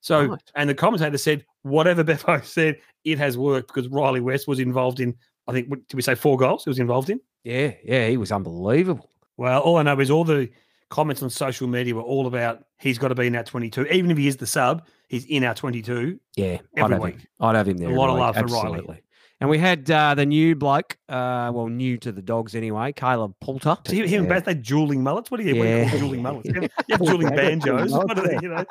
So, 0.00 0.26
Right. 0.26 0.40
and 0.54 0.68
the 0.70 0.74
commentator 0.74 1.18
said, 1.18 1.44
whatever 1.62 2.04
Bevo 2.04 2.40
said, 2.42 2.76
it 3.04 3.18
has 3.18 3.38
worked 3.38 3.68
because 3.72 3.88
Riley 3.88 4.20
West 4.20 4.46
was 4.48 4.58
involved 4.58 5.00
in, 5.00 5.14
I 5.46 5.52
think, 5.52 5.68
did 5.70 5.94
we 5.94 6.02
say 6.02 6.14
four 6.14 6.36
goals 6.36 6.64
he 6.64 6.70
was 6.70 6.78
involved 6.78 7.10
in? 7.10 7.20
Yeah, 7.44 7.72
yeah, 7.84 8.08
he 8.08 8.16
was 8.16 8.32
unbelievable. 8.32 9.10
Well, 9.36 9.60
all 9.60 9.76
I 9.76 9.82
know 9.82 9.98
is 10.00 10.10
all 10.10 10.24
the 10.24 10.50
comments 10.90 11.22
on 11.22 11.30
social 11.30 11.68
media 11.68 11.94
were 11.94 12.02
all 12.02 12.26
about 12.26 12.64
he's 12.78 12.98
got 12.98 13.08
to 13.08 13.14
be 13.14 13.26
in 13.26 13.36
our 13.36 13.44
22. 13.44 13.86
Even 13.86 14.10
if 14.10 14.18
he 14.18 14.26
is 14.26 14.36
the 14.36 14.46
sub, 14.46 14.86
he's 15.08 15.24
in 15.26 15.44
our 15.44 15.54
22. 15.54 16.18
Yeah, 16.36 16.58
I'd 16.76 16.90
have 16.90 17.04
him. 17.04 17.20
I'd 17.40 17.56
have 17.56 17.68
him 17.68 17.78
there. 17.78 17.90
A 17.90 17.94
lot 17.94 18.10
of 18.10 18.14
week, 18.16 18.20
love 18.20 18.36
for 18.36 18.68
Riley. 18.68 19.02
Absolutely. 19.40 19.40
And 19.40 19.50
we 19.50 19.58
had 19.58 19.90
uh, 19.90 20.14
the 20.14 20.26
new 20.26 20.54
bloke, 20.56 20.96
uh, 21.08 21.50
well, 21.54 21.68
new 21.68 21.96
to 21.98 22.10
the 22.12 22.22
dogs 22.22 22.54
anyway, 22.54 22.92
Caleb 22.92 23.34
Poulter. 23.40 23.76
So 23.86 23.92
he, 23.92 23.98
him 24.06 24.22
and 24.22 24.28
Yeah. 24.28 24.34
Beth, 24.36 24.44
they 24.46 24.54
dueling 24.54 25.02
mullets. 25.02 25.30
What 25.30 25.40
do 25.40 25.46
you, 25.46 25.54
what 25.56 25.62
do 25.64 25.68
you 25.68 25.76
Yeah. 25.76 25.90
call 25.90 25.98
dueling 26.00 26.22
mullets? 26.22 26.48
You 26.48 26.54
have, 26.62 26.70
you 26.88 26.96
dueling 26.98 27.28
banjos. 27.36 27.92
What 27.92 28.18
are 28.18 28.26
they, 28.26 28.38
you 28.42 28.48
know? 28.48 28.64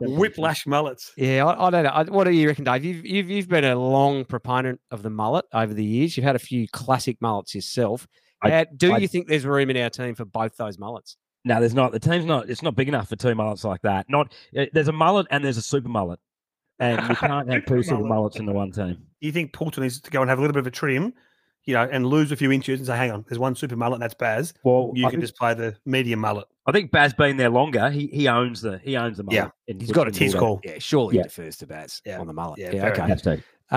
Whiplash 0.18 0.66
mullets. 0.66 1.12
Yeah, 1.16 1.46
I, 1.46 1.66
I 1.66 1.70
don't 1.70 1.84
know. 1.84 1.90
I, 1.90 2.02
what 2.04 2.24
do 2.24 2.30
you 2.30 2.48
reckon, 2.48 2.64
Dave? 2.64 2.84
You've, 2.84 3.04
you've 3.06 3.30
you've 3.30 3.48
been 3.48 3.64
a 3.64 3.76
long 3.76 4.24
proponent 4.24 4.80
of 4.90 5.02
the 5.02 5.10
mullet 5.10 5.44
over 5.52 5.72
the 5.74 5.84
years. 5.84 6.16
You've 6.16 6.24
had 6.24 6.36
a 6.36 6.40
few 6.40 6.66
classic 6.68 7.18
mullets 7.20 7.54
yourself. 7.54 8.06
I- 8.42 8.50
How- 8.50 8.64
do 8.76 8.92
I- 8.94 8.98
you 8.98 9.08
think 9.08 9.28
there's 9.28 9.44
room 9.46 9.70
in 9.70 9.76
our 9.76 9.90
team 9.90 10.14
for 10.14 10.24
both 10.24 10.56
those 10.56 10.78
mullets? 10.78 11.16
No, 11.44 11.58
there's 11.58 11.74
not. 11.74 11.90
The 11.92 11.98
team's 11.98 12.24
not. 12.24 12.48
It's 12.48 12.62
not 12.62 12.76
big 12.76 12.86
enough 12.88 13.08
for 13.08 13.16
two 13.16 13.34
mullets 13.34 13.64
like 13.64 13.82
that. 13.82 14.06
Not. 14.08 14.32
uh, 14.56 14.66
There's 14.72 14.86
a 14.88 14.92
mullet 14.92 15.26
and 15.30 15.44
there's 15.44 15.56
a 15.56 15.62
super 15.62 15.88
mullet, 15.88 16.20
and 16.82 17.08
you 17.08 17.14
can't 17.16 17.48
have 17.50 17.64
two 17.66 17.82
Super 17.82 17.96
super 17.98 18.04
mullets 18.08 18.36
in 18.38 18.46
the 18.46 18.52
one 18.52 18.70
team. 18.72 18.98
You 19.20 19.32
think 19.32 19.52
Poulter 19.52 19.80
needs 19.80 20.00
to 20.00 20.10
go 20.10 20.20
and 20.20 20.28
have 20.28 20.38
a 20.38 20.42
little 20.42 20.52
bit 20.54 20.60
of 20.60 20.66
a 20.66 20.70
trim, 20.70 21.14
you 21.64 21.74
know, 21.74 21.88
and 21.90 22.04
lose 22.06 22.32
a 22.32 22.36
few 22.36 22.50
inches 22.50 22.80
and 22.80 22.86
say, 22.86 22.96
hang 22.96 23.10
on, 23.12 23.24
there's 23.28 23.38
one 23.38 23.54
super 23.54 23.76
mullet 23.76 23.94
and 23.94 24.02
that's 24.02 24.14
Baz. 24.14 24.52
Well, 24.64 24.90
You 24.94 25.06
I 25.06 25.10
can 25.10 25.20
think, 25.20 25.28
just 25.30 25.36
play 25.38 25.54
the 25.54 25.76
medium 25.86 26.18
mullet. 26.20 26.46
I 26.66 26.72
think 26.72 26.90
Baz 26.90 27.12
being 27.14 27.36
there 27.36 27.50
longer, 27.50 27.90
he 27.90 28.06
he 28.08 28.28
owns 28.28 28.60
the 28.62 28.78
he 28.78 28.96
owns 28.96 29.16
the 29.16 29.22
mullet. 29.24 29.36
Yeah, 29.36 29.48
in- 29.68 29.80
he's 29.80 29.90
got 29.92 30.08
in 30.08 30.14
it. 30.14 30.18
His 30.18 30.34
call. 30.34 30.60
Yeah, 30.64 30.78
surely 30.78 31.16
Yeah. 31.16 31.22
he 31.22 31.28
defers 31.28 31.56
to 31.58 31.66
Baz 31.66 32.02
Yeah. 32.04 32.18
on 32.20 32.26
the 32.26 32.32
mullet. 32.32 32.58
Yeah, 32.58 32.72
Yeah, 32.74 32.86
okay. 32.88 33.04
enough. 33.04 33.26
Uh, 33.26 33.36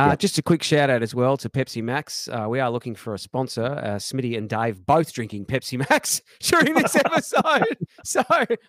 Yeah. 0.09 0.15
Just 0.17 0.37
a 0.37 0.41
quick 0.43 0.61
shout 0.61 0.89
out 0.89 1.01
as 1.03 1.15
well 1.15 1.37
to 1.37 1.47
Pepsi 1.49 1.81
Max. 1.81 2.27
Uh, 2.27 2.47
we 2.49 2.59
are 2.59 2.69
looking 2.69 2.95
for 2.95 3.13
a 3.13 3.17
sponsor. 3.19 3.63
Uh, 3.63 3.95
Smitty 3.97 4.37
and 4.37 4.49
Dave 4.49 4.85
both 4.85 5.13
drinking 5.13 5.45
Pepsi 5.45 5.77
Max 5.89 6.21
during 6.41 6.73
this 6.73 6.95
episode. 7.05 7.77
so 8.03 8.21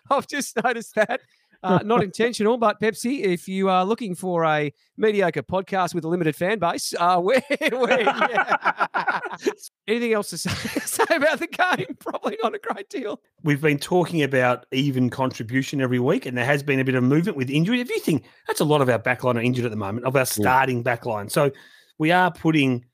I've 0.09 0.27
just 0.27 0.55
noticed 0.63 0.95
that. 0.95 1.19
Uh, 1.63 1.79
not 1.83 2.03
intentional, 2.03 2.55
but 2.55 2.79
Pepsi, 2.79 3.21
if 3.23 3.47
you 3.47 3.67
are 3.67 3.83
looking 3.83 4.13
for 4.13 4.45
a 4.45 4.71
mediocre 4.95 5.41
podcast 5.41 5.93
with 5.95 6.05
a 6.05 6.07
limited 6.07 6.35
fan 6.35 6.59
base, 6.59 6.93
uh, 6.99 7.19
we're, 7.21 7.41
we're 7.71 7.99
yeah. 7.99 9.19
anything 9.87 10.13
else 10.13 10.29
to 10.29 10.37
say, 10.37 10.51
say 10.81 11.03
about 11.15 11.39
the 11.39 11.47
game? 11.47 11.97
Probably 11.99 12.37
not 12.43 12.53
a 12.53 12.59
great 12.59 12.89
deal. 12.89 13.19
We've 13.43 13.59
been 13.59 13.79
talking 13.79 14.21
about 14.21 14.65
even 14.71 15.09
contribution 15.09 15.81
every 15.81 15.99
week, 15.99 16.25
and 16.27 16.37
there 16.37 16.45
has 16.45 16.61
been 16.61 16.79
a 16.79 16.85
bit 16.85 16.95
of 16.95 17.03
movement 17.03 17.37
with 17.37 17.49
injury. 17.49 17.81
If 17.81 17.89
you 17.89 17.99
think 17.99 18.25
that's 18.45 18.59
a 18.61 18.65
lot 18.65 18.81
of 18.81 18.89
our 18.89 18.99
backline 18.99 19.35
are 19.35 19.41
injured 19.41 19.65
at 19.65 19.71
the 19.71 19.77
moment, 19.77 20.05
of 20.05 20.15
our 20.15 20.25
starting 20.25 20.83
backline. 20.83 21.31
So 21.31 21.51
we 21.97 22.11
are 22.11 22.31
putting 22.31 22.85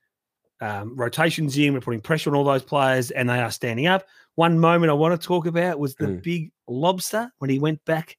um, 0.60 0.96
rotations 0.96 1.58
in, 1.58 1.74
we're 1.74 1.80
putting 1.80 2.00
pressure 2.00 2.30
on 2.30 2.36
all 2.36 2.44
those 2.44 2.62
players, 2.62 3.10
and 3.10 3.28
they 3.28 3.40
are 3.40 3.50
standing 3.50 3.86
up. 3.86 4.06
One 4.36 4.58
moment 4.58 4.90
I 4.90 4.94
want 4.94 5.20
to 5.20 5.24
talk 5.26 5.46
about 5.46 5.78
was 5.78 5.94
the 5.96 6.06
Mm. 6.06 6.22
big 6.22 6.52
lobster 6.66 7.30
when 7.38 7.50
he 7.50 7.58
went 7.58 7.84
back 7.84 8.16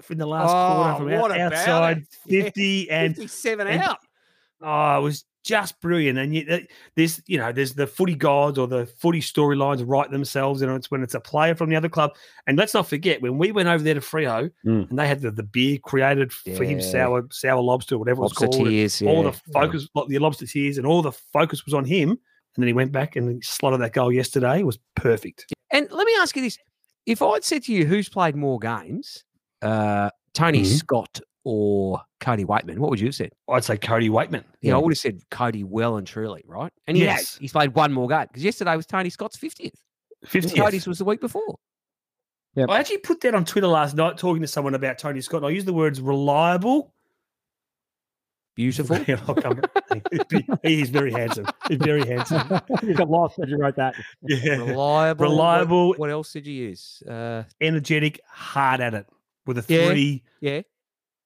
from 0.00 0.18
the 0.18 0.26
last 0.26 0.50
Oh, 0.50 0.74
quarter 0.82 0.96
from 1.10 1.20
what 1.20 1.30
out, 1.32 1.36
about 1.36 1.52
outside 1.52 1.96
it? 1.98 2.06
Yeah. 2.26 2.42
50 2.44 2.90
and 2.90 3.16
57 3.16 3.66
and- 3.66 3.82
out. 3.82 3.98
Oh, 4.64 4.98
it 4.98 5.02
was 5.02 5.24
just 5.44 5.80
brilliant. 5.80 6.18
And 6.20 6.32
you, 6.34 6.46
uh, 6.48 6.58
there's, 6.94 7.20
you 7.26 7.36
know, 7.36 7.50
there's 7.50 7.74
the 7.74 7.86
footy 7.88 8.14
gods 8.14 8.58
or 8.58 8.68
the 8.68 8.86
footy 8.86 9.20
storylines 9.20 9.82
write 9.84 10.12
themselves, 10.12 10.62
and 10.62 10.70
it's 10.70 10.88
when 10.88 11.02
it's 11.02 11.14
a 11.14 11.20
player 11.20 11.56
from 11.56 11.68
the 11.68 11.74
other 11.74 11.88
club. 11.88 12.12
And 12.46 12.56
let's 12.56 12.72
not 12.74 12.86
forget 12.88 13.20
when 13.20 13.38
we 13.38 13.50
went 13.50 13.68
over 13.68 13.82
there 13.82 13.94
to 13.94 14.00
Freo 14.00 14.50
Mm. 14.64 14.88
and 14.90 14.96
they 14.98 15.08
had 15.08 15.20
the, 15.20 15.32
the 15.32 15.42
beer 15.42 15.78
created 15.82 16.32
for 16.32 16.62
him, 16.62 16.80
sour 16.80 17.26
sour 17.32 17.60
lobster, 17.60 17.98
whatever 17.98 18.22
Lobster 18.22 18.44
it 18.44 18.48
was 18.48 18.56
called. 18.56 18.66
and 18.68 18.74
tears. 18.76 19.02
All 19.02 19.22
the 19.24 19.32
focus, 19.52 19.88
like 19.96 20.06
the 20.06 20.18
lobster 20.20 20.46
tears, 20.46 20.78
and 20.78 20.86
all 20.86 21.02
the 21.02 21.12
focus 21.32 21.64
was 21.64 21.74
on 21.74 21.84
him. 21.84 22.10
And 22.10 22.62
then 22.62 22.66
he 22.68 22.72
went 22.74 22.92
back 22.92 23.16
and 23.16 23.42
slotted 23.42 23.80
that 23.80 23.94
goal 23.94 24.12
yesterday. 24.12 24.60
It 24.60 24.66
was 24.66 24.78
perfect. 24.94 25.46
And 25.72 25.90
let 25.90 26.06
me 26.06 26.14
ask 26.20 26.36
you 26.36 26.42
this: 26.42 26.56
If 27.06 27.20
I'd 27.20 27.42
said 27.42 27.64
to 27.64 27.72
you 27.72 27.84
who's 27.84 28.08
played 28.08 28.36
more 28.36 28.60
games, 28.60 29.24
uh, 29.62 30.10
Tony 30.34 30.62
Mhm. 30.62 30.66
Scott 30.78 31.20
or 31.44 32.00
Cody 32.20 32.44
Weightman, 32.44 32.78
what 32.78 32.90
would 32.90 33.00
you 33.00 33.06
have 33.08 33.14
said? 33.14 33.32
I'd 33.48 33.64
say 33.64 33.76
Cody 33.76 34.08
Weightman. 34.08 34.44
Yeah, 34.60 34.74
I 34.74 34.78
would 34.78 34.92
have 34.92 34.98
said 34.98 35.20
Cody 35.30 35.64
well 35.64 35.96
and 35.96 36.06
truly, 36.06 36.44
right? 36.46 36.72
And 36.86 36.96
he 36.96 37.02
Yes. 37.04 37.18
has. 37.32 37.36
He's 37.38 37.52
played 37.52 37.74
one 37.74 37.92
more 37.92 38.08
game 38.08 38.26
because 38.28 38.44
yesterday 38.44 38.76
was 38.76 38.86
Tony 38.86 39.10
Scott's 39.10 39.36
fiftieth. 39.36 39.74
50th. 40.26 40.54
Cody's 40.56 40.86
was 40.86 40.98
the 40.98 41.04
week 41.04 41.20
before. 41.20 41.56
I 42.56 42.78
actually 42.78 42.98
put 42.98 43.20
that 43.22 43.34
on 43.34 43.44
Twitter 43.44 43.66
last 43.66 43.96
night 43.96 44.18
talking 44.18 44.42
to 44.42 44.46
someone 44.46 44.74
about 44.74 44.98
Tony 44.98 45.20
Scott. 45.20 45.38
And 45.38 45.46
I 45.46 45.50
used 45.50 45.66
the 45.66 45.72
words 45.72 46.00
reliable 46.00 46.92
Beautiful. 48.54 48.98
Yeah, 49.08 49.16
come. 49.16 49.62
He's 50.62 50.90
very 50.90 51.10
handsome. 51.10 51.46
He's 51.68 51.78
very 51.78 52.06
handsome. 52.06 52.60
you 52.82 52.92
got 52.94 53.08
lost 53.08 53.38
as 53.42 53.48
you 53.48 53.56
wrote 53.56 53.76
that. 53.76 53.94
Yeah. 54.22 54.56
Reliable. 54.56 54.76
What- 55.24 55.30
Reliable, 55.30 55.94
What, 55.94 56.10
else 56.10 56.32
did 56.34 56.46
you 56.46 56.52
use? 56.68 57.02
Uh, 57.08 57.44
energetic, 57.62 58.20
hard 58.28 58.82
at 58.82 58.92
it. 58.94 59.06
With 59.46 59.56
the 59.56 59.62
three 59.62 60.22
yeah. 60.40 60.60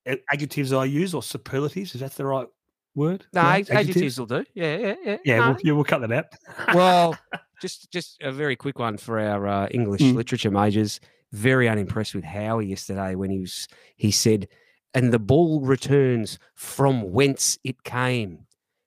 a- 0.06 0.18
adjectives 0.32 0.72
I 0.72 0.84
use 0.86 1.14
or 1.14 1.22
superlatives, 1.22 1.94
is 1.94 2.00
that 2.00 2.12
the 2.12 2.24
right 2.26 2.46
word? 2.94 3.26
No, 3.32 3.42
Yeah, 3.42 3.48
ad- 3.56 3.70
adjectives 3.70 4.18
will 4.18 4.26
do. 4.26 4.44
Yeah, 4.54 4.76
yeah, 4.78 4.94
yeah. 5.04 5.16
Yeah, 5.24 5.36
No. 5.38 5.46
we'll, 5.50 5.56
yeah, 5.64 5.72
we'll 5.72 5.84
cut 5.84 6.00
that 6.00 6.12
out. 6.12 6.26
well, 6.74 7.18
just 7.60 7.90
just 7.92 8.16
a 8.22 8.32
very 8.32 8.56
quick 8.56 8.78
one 8.78 8.96
for 8.96 9.18
our 9.20 9.46
uh, 9.46 9.68
English 9.70 10.00
Mm. 10.02 10.14
literature 10.14 10.50
majors. 10.50 11.00
Very 11.32 11.68
unimpressed 11.68 12.14
with 12.14 12.24
Howie 12.24 12.66
yesterday 12.66 13.14
when 13.16 13.30
he 13.30 13.40
was 13.40 13.66
he 13.96 14.10
said, 14.10 14.48
"And 14.94 15.12
the 15.12 15.18
ball 15.18 15.60
returns 15.60 16.38
from 16.54 17.12
whence 17.12 17.58
it 17.64 17.82
came." 17.82 18.46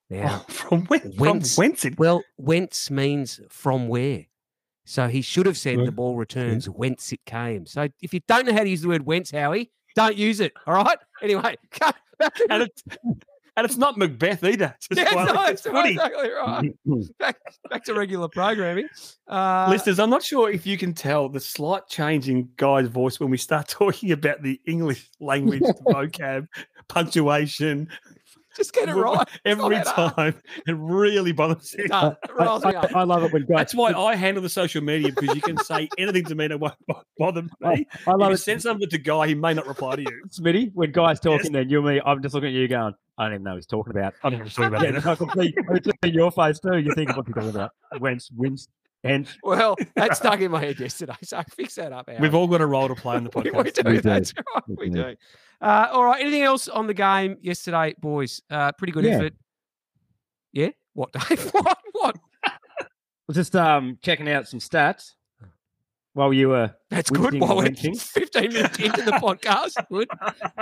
Now, 0.09 0.43
Oh, 0.47 0.51
from 0.51 0.85
when? 0.85 1.01
Whence? 1.17 1.53
From 1.55 1.61
whence 1.63 1.85
it? 1.85 1.99
well, 1.99 2.23
whence 2.37 2.89
means 2.89 3.39
from 3.49 3.87
where. 3.89 4.25
So 4.89 5.07
he 5.07 5.21
should 5.21 5.45
have 5.45 5.55
said 5.55 5.85
the 5.85 5.91
ball 5.91 6.15
returns 6.15 6.67
whence 6.67 7.13
it 7.13 7.23
came. 7.23 7.67
So 7.67 7.89
if 8.01 8.11
you 8.11 8.21
don't 8.27 8.47
know 8.47 8.53
how 8.53 8.63
to 8.63 8.69
use 8.69 8.81
the 8.81 8.87
word 8.87 9.05
whence, 9.05 9.29
Howie, 9.29 9.69
don't 9.93 10.17
use 10.17 10.39
it. 10.39 10.51
All 10.65 10.73
right. 10.73 10.97
Anyway, 11.21 11.57
go 11.79 11.91
back 12.17 12.33
to 12.33 12.47
And 12.49 12.63
it's, 12.63 12.83
and 13.55 13.65
it's 13.65 13.77
not 13.77 13.99
Macbeth 13.99 14.43
either. 14.43 14.73
It's 14.77 14.87
just 14.95 15.13
yeah, 15.13 15.23
no, 15.25 15.45
it's 15.45 15.63
it's 15.63 15.89
exactly 15.89 16.29
right. 16.31 16.71
Back, 17.19 17.37
back 17.69 17.83
to 17.83 17.93
regular 17.93 18.27
programming. 18.29 18.87
Uh, 19.27 19.67
Listeners, 19.69 19.99
I'm 19.99 20.09
not 20.09 20.23
sure 20.23 20.49
if 20.49 20.65
you 20.65 20.75
can 20.75 20.95
tell 20.95 21.29
the 21.29 21.39
slight 21.39 21.87
change 21.87 22.27
in 22.27 22.49
Guy's 22.57 22.87
voice 22.87 23.19
when 23.19 23.29
we 23.29 23.37
start 23.37 23.67
talking 23.69 24.11
about 24.11 24.41
the 24.41 24.59
English 24.65 25.07
language, 25.19 25.61
vocab, 25.85 26.47
punctuation. 26.87 27.89
Just 28.59 28.73
get 28.73 28.89
it 28.89 28.93
right. 28.93 29.27
Every 29.45 29.75
that 29.77 29.87
hard. 29.87 30.15
time. 30.15 30.35
It 30.67 30.75
really 30.77 31.31
bothers 31.31 31.75
me. 31.77 31.85
No, 31.87 32.17
it 32.21 32.35
riles 32.35 32.65
me 32.65 32.75
up. 32.75 32.93
I, 32.93 32.99
I 32.99 33.03
love 33.03 33.23
it 33.23 33.31
when 33.31 33.43
guys. 33.43 33.57
That's 33.57 33.73
why 33.75 33.93
I 33.93 34.15
handle 34.15 34.43
the 34.43 34.49
social 34.49 34.83
media 34.83 35.11
because 35.11 35.33
you 35.33 35.41
can 35.41 35.57
say 35.57 35.89
anything 35.97 36.25
to 36.25 36.35
me 36.35 36.45
and 36.45 36.53
it 36.53 36.59
won't 36.59 36.75
bother 37.17 37.43
me. 37.43 37.49
I, 37.63 37.69
I 37.69 37.75
If 37.75 37.87
love 38.07 38.29
you 38.29 38.33
it, 38.35 38.37
send 38.39 38.61
something 38.61 38.89
to 38.89 38.97
Guy, 38.97 39.27
he 39.27 39.35
may 39.35 39.53
not 39.53 39.65
reply 39.65 39.95
to 39.95 40.01
you. 40.01 40.21
Smitty. 40.29 40.71
When 40.73 40.91
guys 40.91 41.19
talking, 41.19 41.53
then 41.53 41.69
you 41.69 41.79
and 41.79 41.87
me, 41.95 42.01
I'm 42.05 42.21
just 42.21 42.35
looking 42.35 42.49
at 42.49 42.53
you, 42.53 42.67
going, 42.67 42.93
I 43.17 43.23
don't 43.25 43.33
even 43.33 43.43
know 43.43 43.51
what 43.51 43.55
he's 43.57 43.65
talking 43.65 43.91
about. 43.91 44.13
I 44.23 44.29
don't 44.29 44.39
know 44.39 44.45
what 44.45 44.57
you're 44.57 44.83
Yeah, 44.83 44.89
about. 44.89 45.07
I 45.07 45.15
can 45.15 45.31
see, 45.31 45.53
I 45.69 45.79
can 45.79 45.93
see 46.03 46.11
your 46.11 46.31
face 46.31 46.59
too. 46.59 46.77
You 46.77 46.91
think 46.91 47.09
of 47.09 47.15
what 47.15 47.27
you're 47.27 47.33
talking 47.33 47.49
about. 47.49 47.71
Wentz, 47.99 48.29
wins, 48.35 48.67
and 49.03 49.27
Well, 49.43 49.75
that 49.95 50.15
stuck 50.17 50.39
in 50.41 50.51
my 50.51 50.59
head 50.59 50.79
yesterday, 50.79 51.15
so 51.23 51.41
fix 51.55 51.75
that 51.75 51.91
up. 51.93 52.09
We've 52.19 52.35
all 52.35 52.47
got 52.47 52.61
a 52.61 52.65
role 52.65 52.87
to 52.87 52.95
play 52.95 53.17
in 53.17 53.23
the 53.25 53.29
we, 53.35 53.43
podcast. 53.43 53.63
we 53.63 53.71
do. 53.71 53.81
We 53.89 53.95
do. 53.95 54.01
That's 54.01 54.33
right. 54.35 54.63
We 54.67 54.75
We 54.77 54.89
do. 54.89 55.03
do. 55.03 55.15
Uh, 55.61 55.87
all 55.91 56.05
right. 56.05 56.21
Anything 56.21 56.43
else 56.43 56.67
on 56.67 56.87
the 56.87 56.93
game 56.93 57.37
yesterday, 57.41 57.93
boys? 57.99 58.41
Uh, 58.49 58.71
pretty 58.73 58.93
good 58.93 59.03
Yeah. 59.05 59.15
effort. 59.15 59.33
Yeah. 60.53 60.69
What, 60.93 61.11
Dave? 61.13 61.49
What? 61.51 61.77
What? 61.93 62.15
was 63.27 63.35
just 63.35 63.55
um 63.55 63.97
checking 64.01 64.27
out 64.29 64.47
some 64.47 64.59
stats 64.59 65.13
while 66.13 66.33
you 66.33 66.49
were. 66.49 66.73
That's 66.89 67.09
good. 67.11 67.39
While 67.39 67.57
we're 67.57 67.63
wenching. 67.65 67.95
15 67.95 68.53
minutes 68.53 68.79
into 68.79 69.01
the 69.03 69.11
podcast. 69.11 69.73
Good. 69.91 70.07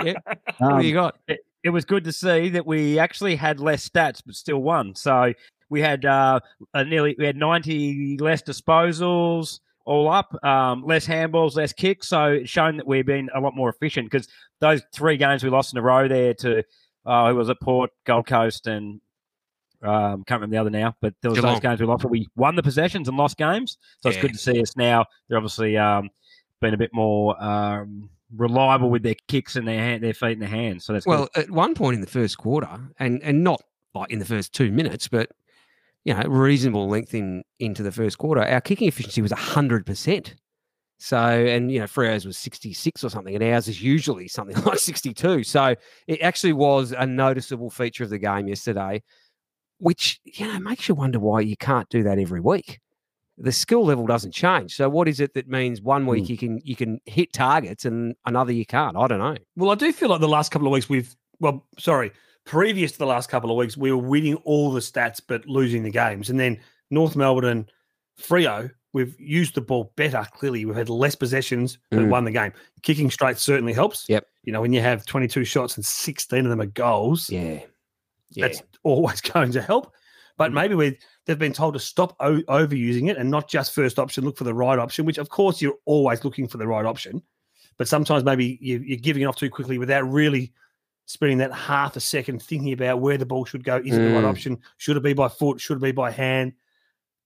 Yeah. 0.04 0.14
what 0.58 0.72
Um, 0.74 0.80
do 0.82 0.86
you 0.86 0.92
got? 0.94 1.16
it, 1.28 1.40
it 1.64 1.70
was 1.70 1.84
good 1.84 2.04
to 2.04 2.12
see 2.12 2.50
that 2.50 2.66
we 2.66 2.98
actually 2.98 3.36
had 3.36 3.58
less 3.60 3.88
stats, 3.88 4.20
but 4.24 4.34
still 4.34 4.58
won. 4.60 4.94
So 4.94 5.32
we 5.70 5.80
had 5.80 6.04
uh, 6.04 6.40
a 6.74 6.84
nearly 6.84 7.14
we 7.18 7.26
had 7.26 7.36
ninety 7.36 8.16
less 8.18 8.42
disposals 8.42 9.60
all 9.84 10.10
up, 10.10 10.36
um, 10.44 10.84
less 10.84 11.06
handballs, 11.06 11.56
less 11.56 11.72
kicks. 11.72 12.08
So 12.08 12.32
it's 12.32 12.50
shown 12.50 12.76
that 12.76 12.86
we've 12.86 13.06
been 13.06 13.30
a 13.34 13.40
lot 13.40 13.56
more 13.56 13.70
efficient 13.70 14.10
because 14.10 14.28
those 14.60 14.82
three 14.92 15.16
games 15.16 15.42
we 15.42 15.48
lost 15.48 15.72
in 15.72 15.78
a 15.78 15.82
row 15.82 16.06
there 16.06 16.34
to 16.34 16.62
uh, 17.06 17.28
who 17.30 17.36
was 17.36 17.48
at 17.48 17.58
Port, 17.60 17.90
Gold 18.04 18.26
Coast, 18.26 18.66
and 18.66 19.00
um, 19.82 20.24
can't 20.24 20.42
remember 20.42 20.54
the 20.56 20.60
other 20.60 20.70
now, 20.70 20.94
but 21.00 21.14
there 21.22 21.30
was 21.30 21.38
Geelong. 21.38 21.54
those 21.54 21.60
games 21.60 21.80
we 21.80 21.86
lost, 21.86 22.02
but 22.02 22.10
we 22.10 22.28
won 22.36 22.54
the 22.54 22.62
possessions 22.62 23.08
and 23.08 23.16
lost 23.16 23.38
games. 23.38 23.78
So 24.00 24.10
it's 24.10 24.18
good 24.18 24.32
to 24.32 24.38
see 24.38 24.60
us 24.60 24.76
now. 24.76 25.06
They're 25.28 25.38
obviously 25.38 25.76
um, 25.78 26.10
been 26.60 26.74
a 26.74 26.78
bit 26.78 26.90
more 26.92 27.42
um, 27.42 28.10
reliable 28.36 28.90
with 28.90 29.02
their 29.02 29.14
kicks 29.28 29.56
and 29.56 29.66
their 29.66 29.78
hand, 29.78 30.02
their 30.02 30.14
feet 30.14 30.32
and 30.32 30.42
their 30.42 30.48
hands. 30.48 30.84
So 30.84 30.92
that's 30.92 31.06
good. 31.06 31.12
Well, 31.12 31.28
at 31.34 31.50
one 31.50 31.74
point 31.74 31.94
in 31.94 32.00
the 32.00 32.08
first 32.08 32.36
quarter, 32.38 32.68
and 32.98 33.22
and 33.22 33.42
not 33.42 33.62
like 33.94 34.10
in 34.10 34.18
the 34.18 34.24
first 34.24 34.52
two 34.52 34.70
minutes, 34.70 35.08
but 35.08 35.30
you 36.08 36.14
know, 36.14 36.22
reasonable 36.22 36.88
length 36.88 37.12
in 37.12 37.44
into 37.58 37.82
the 37.82 37.92
first 37.92 38.16
quarter, 38.16 38.40
our 38.40 38.62
kicking 38.62 38.88
efficiency 38.88 39.20
was 39.20 39.30
hundred 39.30 39.84
percent. 39.84 40.36
So, 40.96 41.18
and 41.18 41.70
you 41.70 41.80
know, 41.80 41.86
Freo's 41.86 42.24
was 42.24 42.38
sixty 42.38 42.72
six 42.72 43.04
or 43.04 43.10
something, 43.10 43.34
and 43.34 43.44
ours 43.44 43.68
is 43.68 43.82
usually 43.82 44.26
something 44.26 44.56
like 44.64 44.78
sixty 44.78 45.12
two. 45.12 45.44
So, 45.44 45.74
it 46.06 46.22
actually 46.22 46.54
was 46.54 46.92
a 46.92 47.06
noticeable 47.06 47.68
feature 47.68 48.04
of 48.04 48.10
the 48.10 48.18
game 48.18 48.48
yesterday, 48.48 49.02
which 49.80 50.18
you 50.24 50.46
know 50.46 50.58
makes 50.60 50.88
you 50.88 50.94
wonder 50.94 51.20
why 51.20 51.40
you 51.40 51.58
can't 51.58 51.90
do 51.90 52.02
that 52.04 52.18
every 52.18 52.40
week. 52.40 52.80
The 53.36 53.52
skill 53.52 53.84
level 53.84 54.06
doesn't 54.06 54.32
change. 54.32 54.76
So, 54.76 54.88
what 54.88 55.08
is 55.08 55.20
it 55.20 55.34
that 55.34 55.46
means 55.46 55.82
one 55.82 56.06
week 56.06 56.24
hmm. 56.24 56.32
you 56.32 56.38
can 56.38 56.60
you 56.64 56.74
can 56.74 57.00
hit 57.04 57.34
targets 57.34 57.84
and 57.84 58.14
another 58.24 58.52
you 58.52 58.64
can't? 58.64 58.96
I 58.96 59.08
don't 59.08 59.18
know. 59.18 59.36
Well, 59.56 59.72
I 59.72 59.74
do 59.74 59.92
feel 59.92 60.08
like 60.08 60.22
the 60.22 60.26
last 60.26 60.52
couple 60.52 60.68
of 60.68 60.72
weeks 60.72 60.88
we've, 60.88 61.14
well, 61.38 61.66
sorry, 61.78 62.12
previous 62.48 62.92
to 62.92 62.98
the 62.98 63.06
last 63.06 63.28
couple 63.28 63.50
of 63.50 63.56
weeks, 63.58 63.76
we 63.76 63.92
were 63.92 63.98
winning 63.98 64.36
all 64.36 64.72
the 64.72 64.80
stats 64.80 65.20
but 65.24 65.46
losing 65.46 65.82
the 65.82 65.90
games. 65.90 66.30
And 66.30 66.40
then 66.40 66.58
North 66.90 67.14
Melbourne 67.14 67.44
and 67.44 67.70
Freo, 68.18 68.70
we've 68.94 69.14
used 69.20 69.54
the 69.54 69.60
ball 69.60 69.92
better. 69.96 70.26
Clearly, 70.32 70.64
we've 70.64 70.74
had 70.74 70.88
less 70.88 71.14
possessions 71.14 71.78
but 71.90 72.00
Mm. 72.00 72.08
won 72.08 72.24
the 72.24 72.30
game. 72.30 72.52
Kicking 72.82 73.10
straight 73.10 73.36
certainly 73.36 73.74
helps. 73.74 74.06
Yep. 74.08 74.26
You 74.44 74.52
know, 74.52 74.62
when 74.62 74.72
you 74.72 74.80
have 74.80 75.04
22 75.04 75.44
shots 75.44 75.76
and 75.76 75.84
16 75.84 76.46
of 76.46 76.50
them 76.50 76.62
are 76.62 76.66
goals, 76.66 77.28
Yeah, 77.28 77.60
yeah. 78.30 78.48
that's 78.48 78.62
always 78.82 79.20
going 79.32 79.52
to 79.52 79.60
help. 79.60 79.92
But 80.38 80.50
Mm. 80.50 80.54
maybe 80.54 80.74
we 80.74 80.98
they've 81.26 81.38
been 81.38 81.52
told 81.52 81.74
to 81.74 81.80
stop 81.80 82.16
o- 82.20 82.40
overusing 82.48 83.10
it 83.10 83.18
and 83.18 83.30
not 83.30 83.48
just 83.50 83.74
first 83.74 83.98
option, 83.98 84.24
look 84.24 84.38
for 84.38 84.44
the 84.44 84.54
right 84.54 84.78
option, 84.78 85.04
which 85.04 85.18
of 85.18 85.28
course 85.28 85.60
you're 85.60 85.76
always 85.84 86.24
looking 86.24 86.48
for 86.48 86.56
the 86.56 86.66
right 86.66 86.86
option. 86.86 87.20
But 87.76 87.86
sometimes 87.88 88.24
maybe 88.24 88.58
you, 88.62 88.78
you're 88.78 88.96
giving 88.98 89.22
it 89.22 89.26
off 89.26 89.36
too 89.36 89.50
quickly 89.50 89.76
without 89.76 90.10
really 90.10 90.52
spending 91.08 91.38
that 91.38 91.52
half 91.54 91.96
a 91.96 92.00
second 92.00 92.42
thinking 92.42 92.72
about 92.74 93.00
where 93.00 93.16
the 93.16 93.24
ball 93.24 93.46
should 93.46 93.64
go. 93.64 93.78
Is 93.78 93.96
it 93.96 93.98
the 93.98 94.12
right 94.14 94.22
Mm. 94.24 94.28
option? 94.28 94.58
Should 94.76 94.98
it 94.98 95.02
be 95.02 95.14
by 95.14 95.28
foot? 95.28 95.58
Should 95.58 95.78
it 95.78 95.82
be 95.82 95.90
by 95.92 96.10
hand? 96.10 96.52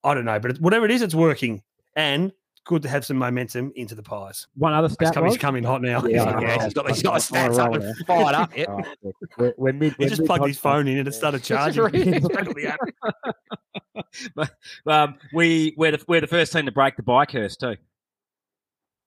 I 0.05 0.15
don't 0.15 0.25
know. 0.25 0.39
But 0.39 0.53
it- 0.53 0.61
whatever 0.61 0.85
it 0.85 0.93
is, 0.93 1.03
it's 1.03 1.17
working. 1.17 1.63
And 1.97 2.33
good 2.65 2.83
to 2.83 2.89
have 2.89 3.05
some 3.05 3.17
momentum 3.17 3.73
into 3.75 3.97
the 3.97 4.05
pies. 4.05 4.47
One 4.55 4.73
other 4.73 4.87
He's 4.87 5.09
stat. 5.09 5.25
he's 5.25 5.37
coming 5.37 5.65
hot 5.65 5.83
now. 5.83 6.01
Yeah, 6.07 6.23
Yeah, 6.41 6.59
I 6.61 6.65
he's 6.65 6.73
got, 6.75 6.89
he's 6.89 7.03
got 7.03 7.11
I'm 7.33 7.51
his 7.51 7.59
on 7.59 7.75
a 7.75 7.79
stats 7.81 7.83
up 7.83 7.83
and 7.99 8.07
fired 8.07 8.35
up. 8.37 8.57
Yep. 8.57 8.69
All 8.69 8.77
right, 8.77 8.87
we're, 9.37 9.55
we're 9.57 9.73
mid. 9.73 9.97
He 9.99 10.07
just 10.07 10.25
plugged 10.25 10.47
his 10.47 10.59
phone 10.59 10.87
in 10.87 10.99
and 10.99 11.09
it 11.09 11.13
started 11.15 11.43
charging. 11.45 11.83
really- 11.83 12.13
He's 12.13 12.29
back 12.29 12.47
on 12.47 12.55
the 12.55 12.67
app. 12.69 12.79
Um, 14.87 15.15
we 15.33 15.75
we're 15.77 15.93
the, 15.93 16.05
we're 16.07 16.21
the 16.21 16.27
first 16.27 16.53
team 16.53 16.67
to 16.67 16.73
break 16.73 16.97
the 16.97 17.03
bye 17.03 17.27
curse 17.27 17.57
too. 17.57 17.77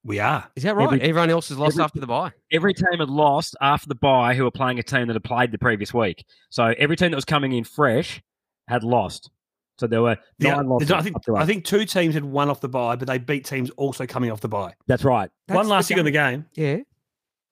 We 0.05 0.19
are. 0.19 0.47
Is 0.55 0.63
that 0.63 0.75
right? 0.75 0.85
Every- 0.85 1.01
Everyone 1.01 1.31
else 1.31 1.49
has 1.49 1.57
lost 1.57 1.73
every- 1.73 1.83
after 1.83 1.99
the 1.99 2.07
bye. 2.07 2.31
Every 2.51 2.75
team 2.75 2.99
had 2.99 3.09
lost 3.09 3.55
after 3.59 3.89
the 3.89 3.95
bye 3.95 4.35
who 4.35 4.43
were 4.43 4.51
playing 4.51 4.77
a 4.77 4.83
team 4.83 5.07
that 5.07 5.13
had 5.13 5.23
played 5.23 5.51
the 5.51 5.57
previous 5.57 5.93
week. 5.93 6.23
So 6.51 6.75
every 6.77 6.95
team 6.95 7.09
that 7.09 7.17
was 7.17 7.25
coming 7.25 7.53
in 7.53 7.63
fresh 7.63 8.21
had 8.67 8.83
lost. 8.83 9.31
So 9.79 9.87
there 9.87 10.03
were 10.03 10.17
Yeah, 10.37 10.57
nine 10.57 10.67
losses. 10.67 10.91
I 10.91 11.01
think 11.01 11.15
up 11.15 11.23
to 11.23 11.35
I 11.35 11.45
think 11.45 11.65
two 11.65 11.85
teams 11.85 12.13
had 12.13 12.23
won 12.23 12.49
off 12.49 12.61
the 12.61 12.69
bye, 12.69 12.95
but 12.95 13.07
they 13.07 13.17
beat 13.17 13.45
teams 13.45 13.71
also 13.71 14.05
coming 14.05 14.31
off 14.31 14.41
the 14.41 14.47
bye. 14.47 14.75
that's 14.87 15.03
right. 15.03 15.29
One 15.47 15.67
last 15.67 15.87
thing 15.87 15.99
on 15.99 16.05
the 16.05 16.11
game. 16.11 16.45
Yeah. 16.53 16.77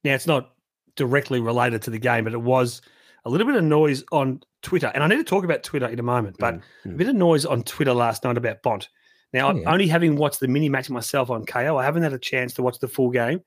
Now 0.04 0.14
it's 0.14 0.28
not 0.28 0.54
directly 0.96 1.40
related 1.40 1.82
to 1.84 1.90
the 1.90 1.98
game, 1.98 2.24
but 2.24 2.34
it 2.34 2.42
was 2.42 2.82
a 3.26 3.30
little 3.30 3.48
bit 3.48 3.56
of 3.56 3.64
noise 3.64 4.04
on 4.12 4.42
Twitter, 4.62 4.92
and 4.94 5.04
I 5.04 5.08
need 5.08 5.18
to 5.18 5.24
talk 5.24 5.44
about 5.44 5.64
Twitter 5.64 5.88
in 5.88 6.00
a 6.00 6.04
moment. 6.04 6.38
But 6.40 6.56
a 6.86 6.88
mm. 6.88 6.98
bit 6.98 7.08
of 7.08 7.16
noise 7.16 7.46
on 7.46 7.64
Twitter 7.64 7.94
last 7.94 8.24
night 8.24 8.38
about 8.38 8.62
Bont. 8.62 8.90
Now, 9.34 9.50
Oh, 9.52 9.56
yeah. 9.56 9.72
only 9.72 9.88
having 9.88 10.16
watched 10.16 10.40
the 10.40 10.48
mini 10.48 10.70
match 10.70 10.90
myself 10.90 11.30
on 11.32 11.46
Kayo, 11.46 11.82
I 11.82 11.84
haven't 11.84 12.04
had 12.04 12.14
a 12.14 12.20
chance 12.20 12.54
to 12.56 12.62
watch 12.62 12.80
the 12.80 12.88
full 12.88 13.10
game, 13.10 13.42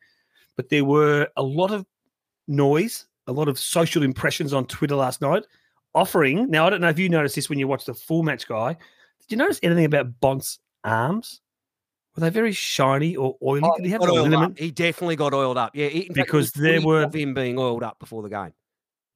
but 0.57 0.68
there 0.68 0.85
were 0.85 1.29
a 1.37 1.42
lot 1.42 1.70
of 1.70 1.87
noise, 2.49 3.07
a 3.27 3.33
lot 3.33 3.49
of 3.49 3.59
social 3.59 4.03
impressions 4.03 4.53
on 4.53 4.66
Twitter 4.66 4.96
last 4.96 5.20
night, 5.20 5.44
offering. 5.94 6.51
Now, 6.51 6.66
I 6.66 6.70
don't 6.70 6.81
know 6.81 6.88
if 6.88 6.99
you 6.99 7.09
noticed 7.09 7.37
this 7.37 7.49
when 7.49 7.59
you 7.59 7.68
watched 7.68 7.87
the 7.87 7.94
full 7.94 8.22
match, 8.22 8.46
guy. 8.49 8.72
Did 8.75 9.31
you 9.31 9.37
notice 9.37 9.61
anything 9.62 9.85
about 9.85 10.20
Bont's 10.20 10.59
arms? 10.85 11.40
Were 12.14 12.20
they 12.22 12.31
very 12.31 12.53
shiny 12.53 13.14
or 13.16 13.37
oily? 13.42 13.61
Oh, 13.62 13.77
did 13.77 13.85
he 13.87 13.90
have 13.92 14.01
oiled 14.03 14.33
up. 14.33 14.59
He 14.59 14.70
definitely 14.70 15.16
got 15.16 15.35
oiled 15.35 15.59
up. 15.59 15.77
Yeah, 15.77 15.87
in 15.88 16.03
fact, 16.03 16.14
Because 16.14 16.49
it 16.49 16.57
was 16.57 16.62
there 16.62 16.81
were- 16.83 17.03
of 17.05 17.14
him 17.14 17.35
being 17.35 17.59
oiled 17.59 17.83
up 17.83 17.99
before 17.99 18.22
the 18.22 18.31
game. 18.31 18.53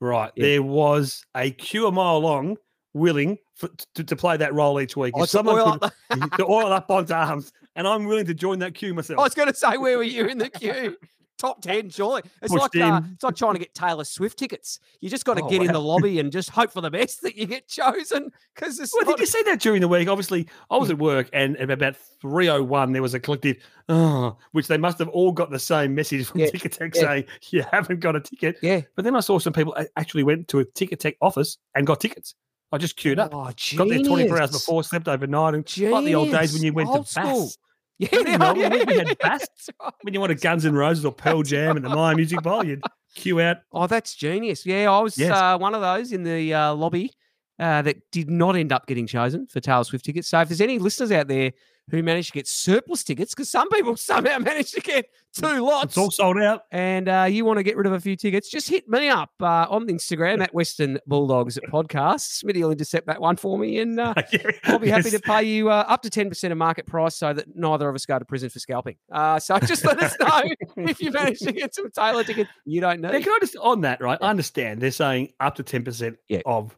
Right. 0.00 0.30
Yeah. 0.36 0.42
There 0.44 0.62
was 0.62 1.24
a 1.34 1.50
queue 1.50 1.86
a 1.86 1.92
mile 1.92 2.20
long 2.20 2.56
willing 2.94 3.38
for, 3.56 3.68
to, 3.94 4.04
to 4.04 4.16
play 4.16 4.36
that 4.36 4.54
role 4.54 4.80
each 4.80 4.96
week. 4.96 5.12
Oh, 5.14 5.18
to 5.18 5.22
oil 5.22 5.26
someone 5.26 5.58
up 5.60 5.92
could, 6.10 6.32
to 6.38 6.46
oil 6.46 6.72
up 6.72 6.88
Bont's 6.88 7.10
arms, 7.10 7.52
and 7.76 7.86
I'm 7.86 8.04
willing 8.06 8.26
to 8.26 8.34
join 8.34 8.58
that 8.60 8.74
queue 8.74 8.94
myself. 8.94 9.18
I 9.20 9.22
was 9.22 9.34
going 9.34 9.48
to 9.48 9.54
say, 9.54 9.76
where 9.76 9.96
were 9.96 10.02
you 10.04 10.26
in 10.26 10.38
the 10.38 10.48
queue? 10.50 10.96
Top 11.38 11.62
ten, 11.62 11.88
surely. 11.88 12.20
It's 12.42 12.52
Pushed 12.52 12.74
like 12.74 12.84
uh, 12.84 13.00
it's 13.14 13.24
like 13.24 13.34
trying 13.34 13.54
to 13.54 13.58
get 13.60 13.72
Taylor 13.72 14.04
Swift 14.04 14.38
tickets. 14.38 14.78
You 15.00 15.08
just 15.08 15.24
got 15.24 15.38
to 15.38 15.42
Oh, 15.42 15.48
get 15.48 15.62
in 15.62 15.72
the 15.72 15.80
lobby 15.80 16.20
and 16.20 16.30
just 16.30 16.50
hope 16.50 16.70
for 16.70 16.82
the 16.82 16.90
best 16.90 17.22
that 17.22 17.34
you 17.34 17.46
get 17.46 17.66
chosen. 17.66 18.30
Because 18.54 18.78
Well, 18.92 19.06
not- 19.06 19.16
did 19.16 19.20
you 19.20 19.26
see 19.26 19.42
that 19.44 19.58
during 19.58 19.80
the 19.80 19.88
week? 19.88 20.06
Obviously, 20.06 20.46
I 20.70 20.76
was 20.76 20.90
at 20.90 20.98
work, 20.98 21.30
and 21.32 21.56
at 21.56 21.70
about 21.70 21.96
3:01, 22.22 22.92
there 22.92 23.00
was 23.00 23.14
a 23.14 23.20
collective, 23.20 23.56
oh, 23.88 24.36
which 24.52 24.66
they 24.68 24.76
must 24.76 24.98
have 24.98 25.08
all 25.08 25.32
got 25.32 25.50
the 25.50 25.58
same 25.58 25.94
message 25.94 26.26
from 26.26 26.40
Yeah, 26.40 26.48
Ticketek 26.48 26.94
yeah. 26.94 27.00
saying 27.00 27.24
you 27.48 27.64
haven't 27.72 28.00
got 28.00 28.16
a 28.16 28.20
ticket. 28.20 28.58
yeah. 28.60 28.82
But 28.94 29.06
then 29.06 29.16
I 29.16 29.20
saw 29.20 29.38
some 29.38 29.54
people 29.54 29.74
actually 29.96 30.24
went 30.24 30.46
to 30.48 30.58
a 30.58 30.66
Ticketek 30.66 31.16
office 31.22 31.56
and 31.74 31.86
got 31.86 32.00
tickets. 32.00 32.34
I 32.72 32.78
just 32.78 32.96
queued 32.96 33.18
up, 33.18 33.34
Oh, 33.34 33.44
got 33.44 33.88
there 33.88 33.98
24 34.02 34.14
hours 34.16 34.28
genius. 34.50 34.50
before, 34.52 34.84
slept 34.84 35.08
overnight, 35.08 35.54
and 35.54 35.64
like 35.90 36.04
the 36.04 36.14
old 36.14 36.30
days 36.30 36.52
when 36.52 36.62
you 36.62 36.72
went 36.72 36.88
Old 36.88 37.06
to 37.06 37.12
school. 37.12 37.24
Bass. 37.46 37.58
Yeah, 37.98 38.08
Remember 38.12 38.30
in 38.32 38.38
Melbourne, 38.38 38.72
we- 38.78 38.84
we 38.86 38.96
yeah, 38.96 39.08
had 39.08 39.18
Bass? 39.18 39.46
right. 39.82 39.92
When 40.02 40.14
you 40.14 40.20
wanted 40.20 40.40
Guns 40.40 40.64
N' 40.64 40.74
Roses 40.74 41.04
or 41.04 41.12
Pearl 41.12 41.42
Jam 41.42 41.76
and 41.76 41.84
the 41.84 41.90
Myer 41.90 42.14
Music 42.14 42.40
Bowl, 42.42 42.64
you'd 42.64 42.82
queue 43.14 43.40
out. 43.40 43.58
Oh, 43.72 43.86
that's 43.86 44.14
genius. 44.14 44.64
Yeah, 44.64 44.90
I 44.90 45.00
was 45.00 45.18
Yes. 45.18 45.32
uh, 45.36 45.58
one 45.58 45.74
of 45.74 45.80
those 45.82 46.12
in 46.12 46.22
the 46.22 46.54
uh, 46.54 46.74
lobby 46.74 47.12
uh, 47.58 47.82
that 47.82 47.96
did 48.12 48.30
not 48.30 48.56
end 48.56 48.72
up 48.72 48.86
getting 48.86 49.06
chosen 49.06 49.46
for 49.48 49.60
Taylor 49.60 49.84
Swift 49.84 50.04
tickets. 50.04 50.28
So 50.28 50.40
if 50.40 50.48
there's 50.48 50.60
any 50.62 50.78
listeners 50.78 51.12
out 51.12 51.28
there 51.28 51.52
who 51.90 52.02
managed 52.02 52.28
to 52.28 52.32
get 52.34 52.46
surplus 52.46 53.02
tickets, 53.04 53.34
because 53.34 53.50
some 53.50 53.68
people 53.70 53.96
somehow 53.98 54.38
managed 54.38 54.74
to 54.74 54.80
get 54.80 55.06
two 55.34 55.60
lots, 55.64 55.86
It's 55.92 55.98
all 55.98 56.10
sold 56.10 56.38
out. 56.38 56.62
and 56.72 57.08
uh, 57.08 57.26
you 57.30 57.44
want 57.44 57.58
to 57.58 57.62
get 57.62 57.76
rid 57.76 57.86
of 57.86 57.92
a 57.92 58.00
few 58.00 58.16
tickets, 58.16 58.50
just 58.50 58.68
hit 58.68 58.88
me 58.88 59.08
up 59.08 59.30
uh, 59.40 59.66
on 59.68 59.86
Instagram 59.88 60.42
at 60.42 60.52
Western 60.54 60.98
Bulldogs 61.06 61.58
podcast. 61.72 62.42
Smitty 62.44 62.60
will 62.62 62.70
intercept 62.72 63.06
that 63.06 63.20
one 63.20 63.36
for 63.36 63.58
me, 63.58 63.78
and 63.78 63.98
uh, 64.00 64.14
I'll 64.64 64.78
be 64.78 64.88
happy 64.88 65.10
to 65.10 65.20
pay 65.20 65.42
you 65.44 65.70
uh, 65.70 65.84
up 65.86 66.02
to 66.02 66.10
10% 66.10 66.50
of 66.52 66.58
market 66.58 66.86
price 66.86 67.16
so 67.16 67.32
that 67.32 67.46
neither 67.56 67.88
of 67.88 67.94
us 67.94 68.06
go 68.06 68.18
to 68.18 68.24
prison 68.24 68.50
for 68.50 68.58
scalping. 68.58 68.96
Uh, 69.12 69.38
so 69.38 69.58
just 69.60 69.84
let 69.84 70.02
us 70.02 70.16
know 70.20 70.42
if 70.88 71.00
you 71.00 71.10
manage 71.12 71.38
to 71.40 71.52
get 71.52 71.74
some 71.74 71.90
Taylor 71.90 72.24
tickets 72.24 72.50
you 72.64 72.80
don't 72.80 73.00
know. 73.00 73.10
Now, 73.10 73.20
can 73.20 73.32
I 73.32 73.38
just 73.40 73.56
on 73.56 73.82
that, 73.82 74.00
right? 74.00 74.18
I 74.20 74.30
understand 74.30 74.80
they're 74.80 74.90
saying 74.90 75.32
up 75.40 75.56
to 75.56 75.64
10% 75.64 76.16
Yeah. 76.28 76.40
of 76.46 76.76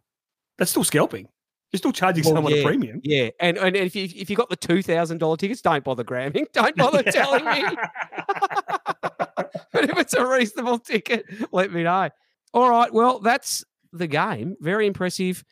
that's 0.59 0.71
still 0.71 0.85
scalping. 0.85 1.29
You're 1.73 1.79
still 1.79 1.93
charging 1.93 2.25
Well, 2.25 2.35
someone 2.35 2.55
yeah. 2.55 2.61
a 2.61 2.65
premium. 2.65 3.01
Yeah, 3.03 3.31
and 3.41 3.57
and 3.57 3.75
if 3.75 3.97
you 3.97 4.05
if 4.15 4.29
you 4.29 4.37
got 4.37 4.51
the 4.51 4.57
two 4.57 4.83
thousand 4.83 5.19
dollar 5.19 5.37
tickets, 5.39 5.63
don't 5.63 5.83
bother 5.83 6.05
grabbing. 6.05 6.47
Don't 6.53 6.77
bother 6.77 7.03
telling 7.11 7.45
me. 7.47 7.65
but 9.73 9.85
if 9.91 9.99
it's 9.99 10.15
a 10.15 10.27
reasonable 10.27 10.79
ticket, 10.79 11.25
let 11.53 11.73
me 11.73 11.83
know. 11.85 12.11
All 12.55 12.69
right, 12.69 12.93
well, 12.93 13.19
that's 13.21 13.65
the 13.93 14.07
game. 14.07 14.57
Very 14.61 14.87
impressive. 14.87 15.45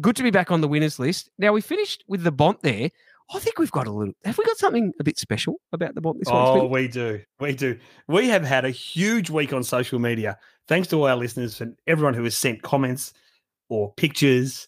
Good 0.00 0.16
to 0.16 0.22
be 0.22 0.30
back 0.30 0.50
on 0.50 0.60
the 0.60 0.68
winners 0.68 0.98
list. 0.98 1.30
Now 1.38 1.52
we 1.52 1.60
finished 1.60 2.04
with 2.08 2.22
the 2.24 2.32
Bont 2.32 2.60
there. 2.62 2.90
I 3.32 3.38
think 3.38 3.58
we've 3.60 3.70
got 3.70 3.86
a 3.86 3.92
little. 3.92 4.14
Have 4.24 4.38
we 4.38 4.44
got 4.44 4.56
something 4.56 4.92
a 4.98 5.04
bit 5.04 5.18
special 5.18 5.60
about 5.72 5.94
the 5.94 6.00
Bont 6.00 6.18
this 6.18 6.26
week. 6.26 6.34
Oh, 6.34 6.66
we 6.66 6.88
do. 6.88 7.20
We 7.38 7.54
do. 7.54 7.78
We 8.08 8.28
have 8.28 8.42
had 8.42 8.64
a 8.64 8.70
huge 8.70 9.30
week 9.30 9.52
on 9.52 9.62
social 9.62 9.98
media. 10.00 10.36
Thanks 10.66 10.88
to 10.88 10.96
all 10.96 11.06
our 11.06 11.16
listeners 11.16 11.60
and 11.60 11.76
everyone 11.86 12.14
who 12.14 12.24
has 12.24 12.36
sent 12.36 12.62
comments 12.62 13.12
or 13.68 13.92
pictures. 13.94 14.66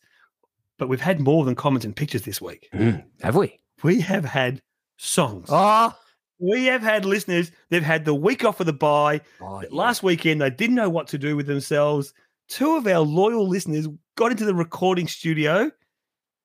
But 0.78 0.88
we've 0.88 1.00
had 1.00 1.20
more 1.20 1.44
than 1.44 1.54
comments 1.54 1.84
and 1.84 1.94
pictures 1.94 2.22
this 2.22 2.40
week. 2.40 2.68
Mm, 2.74 3.04
have 3.22 3.36
we? 3.36 3.58
We 3.82 4.00
have 4.00 4.24
had 4.24 4.60
songs. 4.98 5.48
Oh, 5.50 5.94
We 6.40 6.64
have 6.66 6.82
had 6.82 7.04
listeners. 7.04 7.50
They've 7.70 7.82
had 7.82 8.04
the 8.04 8.14
week 8.14 8.44
off 8.44 8.58
of 8.60 8.66
the 8.66 8.72
bye. 8.72 9.20
oh, 9.40 9.60
yeah. 9.62 9.68
Last 9.70 10.02
weekend, 10.02 10.40
they 10.40 10.50
didn't 10.50 10.76
know 10.76 10.90
what 10.90 11.06
to 11.08 11.18
do 11.18 11.36
with 11.36 11.46
themselves. 11.46 12.12
Two 12.48 12.76
of 12.76 12.86
our 12.86 13.00
loyal 13.00 13.46
listeners 13.48 13.88
got 14.16 14.30
into 14.32 14.44
the 14.44 14.54
recording 14.54 15.06
studio 15.08 15.70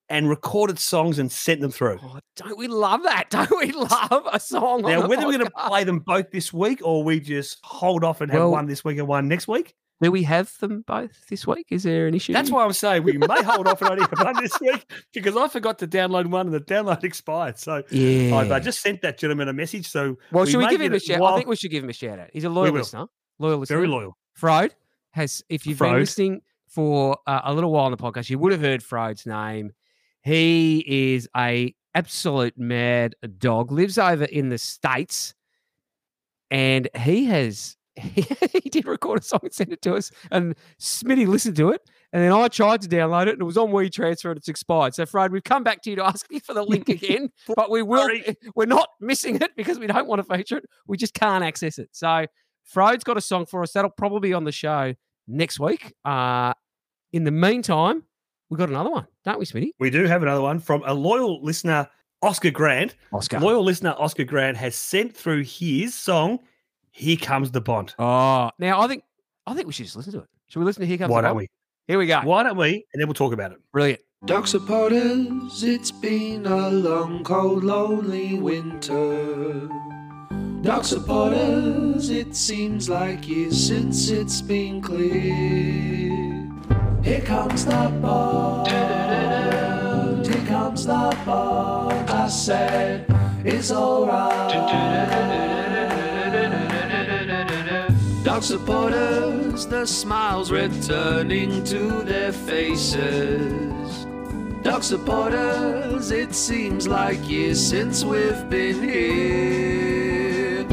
and 0.09 0.29
recorded 0.29 0.79
songs 0.79 1.19
and 1.19 1.29
sent 1.31 1.59
them 1.61 1.71
through. 1.71 1.99
Oh, 2.01 2.19
don't 2.37 2.57
we 2.57 2.67
love 2.67 3.03
that? 3.03 3.29
Don't 3.31 3.49
we 3.59 3.71
love 3.73 4.25
a 4.31 4.39
song? 4.39 4.85
on 4.85 4.91
Now, 4.91 5.01
the 5.01 5.07
whether 5.07 5.25
we're 5.25 5.37
going 5.37 5.45
to 5.45 5.67
play 5.67 5.83
them 5.83 5.99
both 5.99 6.31
this 6.31 6.53
week 6.53 6.79
or 6.83 7.03
we 7.03 7.19
just 7.19 7.57
hold 7.63 8.03
off 8.05 8.21
and 8.21 8.31
have 8.31 8.39
Well- 8.41 8.51
one 8.51 8.67
this 8.67 8.85
week 8.85 8.99
and 8.99 9.07
one 9.07 9.27
next 9.27 9.47
week, 9.49 9.73
do 10.01 10.11
we 10.11 10.23
have 10.23 10.55
them 10.59 10.83
both 10.85 11.27
this 11.27 11.47
week? 11.47 11.67
Is 11.71 11.83
there 11.83 12.07
an 12.07 12.13
issue? 12.13 12.33
that's 12.33 12.51
why 12.51 12.63
I'm 12.63 12.73
saying 12.73 13.03
we 13.03 13.17
may 13.17 13.41
hold 13.43 13.67
off 13.67 13.81
and 13.81 13.91
only 13.91 14.05
one 14.21 14.41
this 14.43 14.59
week 14.61 14.85
because 15.13 15.35
I 15.35 15.47
forgot 15.47 15.79
to 15.79 15.87
download 15.87 16.27
one 16.27 16.47
and 16.47 16.53
the 16.53 16.59
download 16.61 17.03
expired. 17.03 17.57
So 17.57 17.83
Yeah. 17.89 18.35
I've 18.35 18.51
uh, 18.51 18.59
just 18.59 18.81
sent 18.81 19.01
that 19.01 19.17
gentleman 19.17 19.47
a 19.49 19.53
message. 19.53 19.87
So 19.87 20.17
well, 20.31 20.45
we 20.45 20.51
should 20.51 20.59
we 20.59 20.67
give 20.69 20.81
him 20.81 20.93
a 20.93 20.99
shout? 20.99 21.21
I 21.21 21.35
think 21.35 21.47
we 21.47 21.55
should 21.55 21.71
give 21.71 21.83
him 21.83 21.89
a 21.89 21.93
shout 21.93 22.19
out. 22.19 22.29
He's 22.33 22.43
a 22.43 22.49
loyal 22.49 22.73
listener. 22.73 23.07
Loyal 23.39 23.57
listener. 23.59 23.77
very 23.77 23.87
loyal. 23.87 24.17
Frode 24.33 24.75
has, 25.11 25.43
if 25.49 25.65
you've 25.65 25.79
been 25.79 25.93
listening 25.93 26.41
for 26.67 27.17
uh, 27.25 27.41
a 27.45 27.53
little 27.53 27.71
while 27.71 27.85
on 27.85 27.91
the 27.91 27.97
podcast, 27.97 28.29
you 28.29 28.37
would 28.39 28.51
have 28.51 28.61
heard 28.61 28.83
Frode's 28.83 29.25
name. 29.25 29.71
He 30.21 31.11
is 31.13 31.27
a 31.35 31.73
absolute 31.95 32.55
mad 32.57 33.15
dog. 33.39 33.71
Lives 33.71 33.97
over 33.97 34.25
in 34.25 34.49
the 34.49 34.57
states, 34.59 35.33
and 36.51 36.87
he 36.95 37.25
has 37.25 37.77
he 38.61 38.69
did 38.69 38.87
record 38.87 39.19
a 39.19 39.23
song 39.23 39.39
and 39.43 39.53
send 39.53 39.73
it 39.73 39.81
to 39.83 39.95
us. 39.95 40.11
And 40.31 40.55
Smitty 40.79 41.27
listened 41.27 41.55
to 41.57 41.69
it, 41.69 41.81
and 42.13 42.23
then 42.23 42.31
I 42.31 42.47
tried 42.47 42.81
to 42.81 42.87
download 42.87 43.27
it, 43.27 43.33
and 43.33 43.41
it 43.41 43.45
was 43.45 43.57
on 43.57 43.69
WeTransfer, 43.69 44.29
and 44.29 44.37
it's 44.37 44.47
expired. 44.47 44.95
So, 44.95 45.05
Frode, 45.05 45.31
we've 45.31 45.43
come 45.43 45.63
back 45.63 45.81
to 45.83 45.89
you 45.89 45.95
to 45.97 46.05
ask 46.05 46.25
you 46.29 46.39
for 46.39 46.53
the 46.53 46.63
link 46.63 46.89
again, 46.89 47.29
but 47.55 47.69
we 47.69 47.81
will. 47.81 47.99
Sorry. 47.99 48.37
We're 48.55 48.65
not 48.65 48.89
missing 48.99 49.35
it 49.41 49.51
because 49.55 49.79
we 49.79 49.87
don't 49.87 50.07
want 50.07 50.25
to 50.25 50.35
feature 50.35 50.57
it. 50.57 50.65
We 50.87 50.97
just 50.97 51.13
can't 51.13 51.43
access 51.43 51.77
it. 51.79 51.89
So. 51.91 52.25
Frode's 52.67 53.05
got 53.05 53.15
a 53.15 53.21
song 53.21 53.45
for 53.45 53.63
us. 53.63 53.71
That'll 53.71 53.89
probably 53.89 54.27
be 54.27 54.33
on 54.33 54.43
the 54.43 54.51
show 54.51 54.93
next 55.27 55.59
week. 55.59 55.93
Uh, 56.03 56.53
in 57.13 57.23
the 57.23 57.31
meantime, 57.31 58.03
we've 58.49 58.57
got 58.57 58.69
another 58.69 58.89
one, 58.89 59.07
don't 59.23 59.39
we, 59.39 59.45
Smitty? 59.45 59.71
We 59.79 59.89
do 59.89 60.03
have 60.05 60.21
another 60.21 60.41
one 60.41 60.59
from 60.59 60.83
a 60.85 60.93
loyal 60.93 61.43
listener, 61.43 61.87
Oscar 62.21 62.51
Grant. 62.51 62.95
Oscar. 63.13 63.39
Loyal 63.39 63.63
listener 63.63 63.95
Oscar 63.97 64.25
Grant 64.25 64.57
has 64.57 64.75
sent 64.75 65.15
through 65.15 65.43
his 65.43 65.95
song, 65.95 66.39
Here 66.97 67.15
Comes 67.15 67.51
the 67.51 67.61
Bond. 67.61 67.93
Oh, 67.99 68.49
now 68.57 68.81
I 68.81 68.87
think 68.87 69.03
I 69.45 69.53
think 69.53 69.67
we 69.67 69.73
should 69.73 69.85
just 69.85 69.95
listen 69.95 70.13
to 70.13 70.19
it. 70.19 70.25
Should 70.47 70.59
we 70.59 70.65
listen 70.65 70.81
to 70.81 70.87
Here 70.87 70.97
Comes 70.97 71.11
Why 71.11 71.21
the 71.21 71.27
don't 71.27 71.37
we? 71.37 71.47
Here 71.85 71.99
we 71.99 72.07
go. 72.07 72.21
Why 72.21 72.41
don't 72.41 72.57
we? 72.57 72.87
And 72.91 72.99
then 72.99 73.07
we'll 73.07 73.13
talk 73.13 73.33
about 73.33 73.51
it. 73.51 73.59
Brilliant. 73.71 74.01
Dog 74.25 74.47
supporters, 74.47 75.63
it's 75.63 75.91
been 75.91 76.47
a 76.47 76.71
long, 76.71 77.23
cold, 77.23 77.63
lonely 77.63 78.39
winter. 78.39 79.69
Dog 80.63 80.85
supporters, 80.85 82.09
it 82.09 82.35
seems 82.35 82.89
like 82.89 83.27
years 83.27 83.67
since 83.67 84.09
it's 84.09 84.41
been 84.41 84.81
clear. 84.81 86.49
Here 87.03 87.21
comes 87.21 87.63
the 87.65 87.95
bond, 88.01 88.67
here 90.25 90.45
comes 90.47 90.87
the 90.87 91.15
bond. 91.27 92.09
I 92.09 92.27
said, 92.27 93.05
it's 93.45 93.71
alright. 93.71 95.66
Dog 98.37 98.43
supporters, 98.43 99.65
the 99.65 99.83
smiles 99.87 100.51
returning 100.51 101.63
to 101.63 102.03
their 102.03 102.31
faces. 102.31 104.05
Dog 104.61 104.83
supporters, 104.83 106.11
it 106.11 106.35
seems 106.35 106.87
like 106.87 107.27
years 107.27 107.59
since 107.59 108.03
we've 108.03 108.47
been 108.47 108.83
here. 108.83 110.67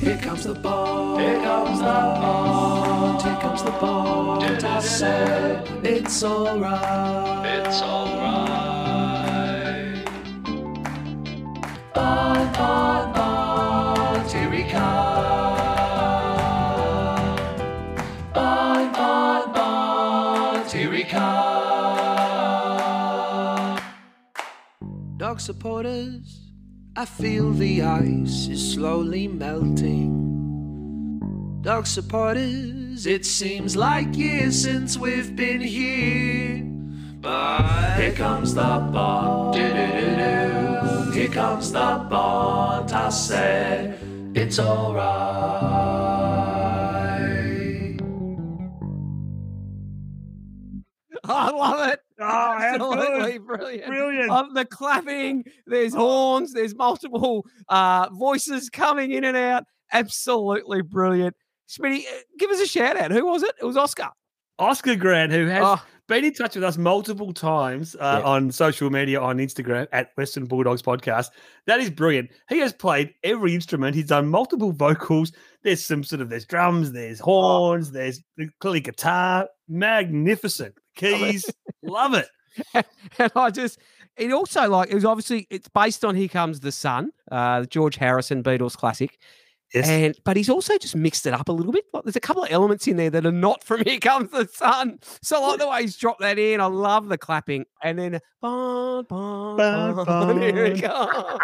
Here 0.00 0.18
comes 0.18 0.44
the 0.44 0.52
ball. 0.52 1.16
Here 1.16 1.40
comes 1.40 1.78
the 1.78 1.84
ball. 1.86 3.22
Here 3.22 3.38
comes 3.40 3.62
the 3.62 3.70
ball. 3.70 4.42
I 4.42 4.80
said 4.80 5.66
it's 5.82 6.22
alright. 6.22 7.46
It's 7.46 7.80
alright. 7.80 8.84
Bond, 11.94 12.52
bond, 12.52 13.14
bond. 13.14 14.30
Here 14.30 14.50
we 14.50 14.64
come. 14.64 15.11
Supporters, 25.42 26.52
I 26.94 27.04
feel 27.04 27.50
the 27.50 27.82
ice 27.82 28.46
is 28.46 28.74
slowly 28.74 29.26
melting. 29.26 30.20
Dog 31.62 31.86
supporters, 31.86 33.06
it 33.06 33.26
seems 33.26 33.74
like 33.74 34.16
years 34.16 34.62
since 34.62 34.96
we've 34.96 35.34
been 35.34 35.60
here. 35.60 36.62
But 37.20 37.96
here 37.96 38.12
comes 38.12 38.54
the 38.54 38.62
bond. 38.62 39.54
Do-do-do-do. 39.54 41.10
Here 41.12 41.28
comes 41.28 41.72
the 41.72 42.06
bond. 42.08 42.92
I 42.92 43.08
said 43.08 43.98
it's 44.34 44.60
alright. 44.60 45.02
I 51.24 51.50
love 51.50 51.88
it. 51.92 52.01
Oh, 52.32 52.58
Absolutely 52.60 53.38
brilliant. 53.38 53.86
Brilliant. 53.86 54.30
Um, 54.30 54.54
the 54.54 54.64
clapping, 54.64 55.44
there's 55.66 55.94
horns, 55.94 56.52
there's 56.52 56.74
multiple 56.74 57.46
uh, 57.68 58.08
voices 58.12 58.70
coming 58.70 59.10
in 59.12 59.24
and 59.24 59.36
out. 59.36 59.64
Absolutely 59.92 60.82
brilliant. 60.82 61.36
Smitty, 61.68 62.00
uh, 62.00 62.18
give 62.38 62.50
us 62.50 62.60
a 62.60 62.66
shout 62.66 62.96
out. 62.96 63.10
Who 63.10 63.26
was 63.26 63.42
it? 63.42 63.54
It 63.60 63.64
was 63.64 63.76
Oscar. 63.76 64.10
Oscar 64.62 64.96
Grant, 64.96 65.32
who 65.32 65.46
has 65.46 65.62
Oh, 65.64 65.82
been 66.08 66.24
in 66.24 66.32
touch 66.34 66.54
with 66.54 66.64
us 66.64 66.76
multiple 66.78 67.32
times 67.32 67.94
uh, 67.96 68.20
Yeah. 68.22 68.28
on 68.28 68.50
social 68.52 68.90
media, 68.90 69.20
on 69.20 69.38
Instagram 69.38 69.86
at 69.92 70.10
Western 70.16 70.46
Bulldogs 70.46 70.82
Podcast. 70.82 71.28
That 71.66 71.80
is 71.80 71.90
brilliant. 71.90 72.30
He 72.48 72.58
has 72.58 72.72
played 72.72 73.12
every 73.24 73.54
instrument. 73.54 73.94
He's 73.96 74.06
done 74.06 74.28
multiple 74.28 74.72
vocals. 74.72 75.32
There's 75.62 75.84
some 75.84 76.04
sort 76.04 76.20
of 76.20 76.28
there's 76.28 76.44
drums, 76.46 76.92
there's 76.92 77.20
horns, 77.20 77.90
there's 77.92 78.20
clearly 78.60 78.80
guitar. 78.80 79.48
Magnificent 79.68 80.74
keys. 80.96 81.44
Love 81.82 82.14
it. 82.14 82.28
and 83.18 83.32
I 83.34 83.50
just 83.50 83.78
it 84.16 84.30
also 84.32 84.68
like 84.68 84.90
it 84.90 84.94
was 84.94 85.04
obviously 85.04 85.46
it's 85.50 85.68
based 85.68 86.04
on 86.04 86.14
Here 86.14 86.28
Comes 86.28 86.60
the 86.60 86.72
Sun, 86.72 87.10
uh, 87.30 87.60
the 87.62 87.66
George 87.66 87.96
Harrison 87.96 88.42
Beatles 88.42 88.76
classic. 88.76 89.18
Yes. 89.74 89.88
And 89.88 90.14
but 90.24 90.36
he's 90.36 90.50
also 90.50 90.76
just 90.78 90.94
mixed 90.94 91.24
it 91.26 91.32
up 91.32 91.48
a 91.48 91.52
little 91.52 91.72
bit. 91.72 91.84
Like 91.92 92.04
there's 92.04 92.16
a 92.16 92.20
couple 92.20 92.44
of 92.44 92.50
elements 92.52 92.86
in 92.86 92.96
there 92.96 93.08
that 93.10 93.24
are 93.24 93.32
not 93.32 93.64
from 93.64 93.82
Here 93.86 93.98
Comes 93.98 94.30
the 94.30 94.46
Sun. 94.52 94.98
So 95.22 95.42
I 95.42 95.46
like 95.48 95.58
the 95.60 95.68
way 95.68 95.80
he's 95.82 95.96
dropped 95.96 96.20
that 96.20 96.38
in. 96.38 96.60
I 96.60 96.66
love 96.66 97.08
the 97.08 97.16
clapping. 97.18 97.64
And 97.82 97.98
then 97.98 98.20
bon, 98.40 99.04
bon, 99.08 99.56
Bon, 99.56 100.04
bon, 100.04 100.42
here 100.42 100.72
we 100.74 100.80
go. 100.80 101.38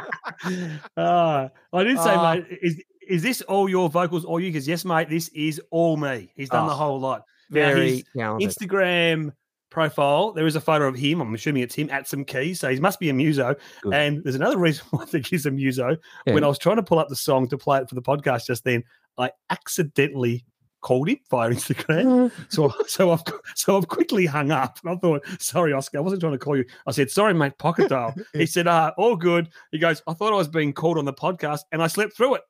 Ah, 0.97 1.49
I 1.73 1.83
did 1.85 1.97
say, 1.99 2.11
Ah. 2.15 2.35
mate, 2.35 2.47
is 2.63 2.83
is 3.09 3.23
this 3.23 3.41
all 3.43 3.69
your 3.69 3.89
vocals, 3.89 4.25
all 4.25 4.39
you? 4.41 4.51
Because 4.51 4.69
yes, 4.69 4.85
mate, 4.85 5.09
this 5.09 5.29
is 5.29 5.61
all 5.71 5.97
me. 5.97 6.31
He's 6.37 6.51
done 6.51 6.67
the 6.67 6.73
Oh, 6.75 6.77
whole 6.77 7.01
lot. 7.01 7.23
Now, 7.51 7.73
Very 7.73 8.05
talented. 8.17 8.51
Instagram 8.51 9.33
profile, 9.71 10.33
there 10.33 10.47
is 10.47 10.57
a 10.57 10.61
photo 10.61 10.87
of 10.87 10.97
him. 10.97 11.21
I'm 11.21 11.35
assuming 11.35 11.63
it's 11.63 11.75
him 11.75 11.91
at 11.91 12.09
some 12.09 12.25
keys, 12.25 12.61
so 12.61 12.69
he 12.69 12.81
must 12.81 13.01
be 13.01 13.11
a 13.11 13.15
muso. 13.15 13.55
Good. 13.83 13.95
And 13.95 14.25
there's 14.25 14.35
another 14.35 14.59
reason 14.59 14.85
why 14.91 15.03
I 15.03 15.07
think 15.07 15.27
he's 15.27 15.47
a 15.47 15.51
muso. 15.51 15.97
Yeah. 16.27 16.35
When 16.35 16.45
I 16.45 16.49
was 16.49 16.59
trying 16.59 16.77
to 16.77 16.83
pull 16.83 16.99
up 16.99 17.09
the 17.09 17.17
song 17.17 17.49
to 17.49 17.59
play 17.59 17.79
it 17.79 17.89
for 17.89 17.95
the 17.95 18.03
podcast 18.03 18.47
just 18.47 18.65
then, 18.65 18.85
I 19.17 19.31
accidentally 19.51 20.45
called 20.81 21.09
him 21.09 21.19
via 21.31 21.51
Instagram. 21.51 22.31
So 22.51 22.73
so 22.87 23.11
I've 23.11 23.23
so 23.55 23.77
I've 23.77 23.89
quickly 23.89 24.27
hung 24.27 24.51
up. 24.51 24.79
And 24.85 24.97
I 24.97 24.97
thought, 24.99 25.25
sorry, 25.39 25.73
Oscar, 25.73 25.99
I 25.99 26.01
wasn't 26.01 26.21
trying 26.21 26.33
to 26.33 26.39
call 26.39 26.57
you. 26.57 26.65
I 26.87 26.93
said, 26.93 27.11
sorry, 27.11 27.35
mate, 27.35 27.59
pocket 27.59 27.89
dial. 27.89 28.15
he 28.33 28.47
said, 28.47 28.67
uh, 28.67 28.93
all 28.97 29.17
good. 29.17 29.49
He 29.73 29.79
goes, 29.79 30.03
I 30.07 30.15
thought 30.15 30.33
I 30.33 30.37
was 30.37 30.49
being 30.49 30.73
called 30.73 30.99
on 30.99 31.05
the 31.05 31.13
podcast 31.13 31.61
and 31.73 31.83
I 31.83 31.89
slept 31.89 32.17
through 32.17 32.37
it. 32.37 32.43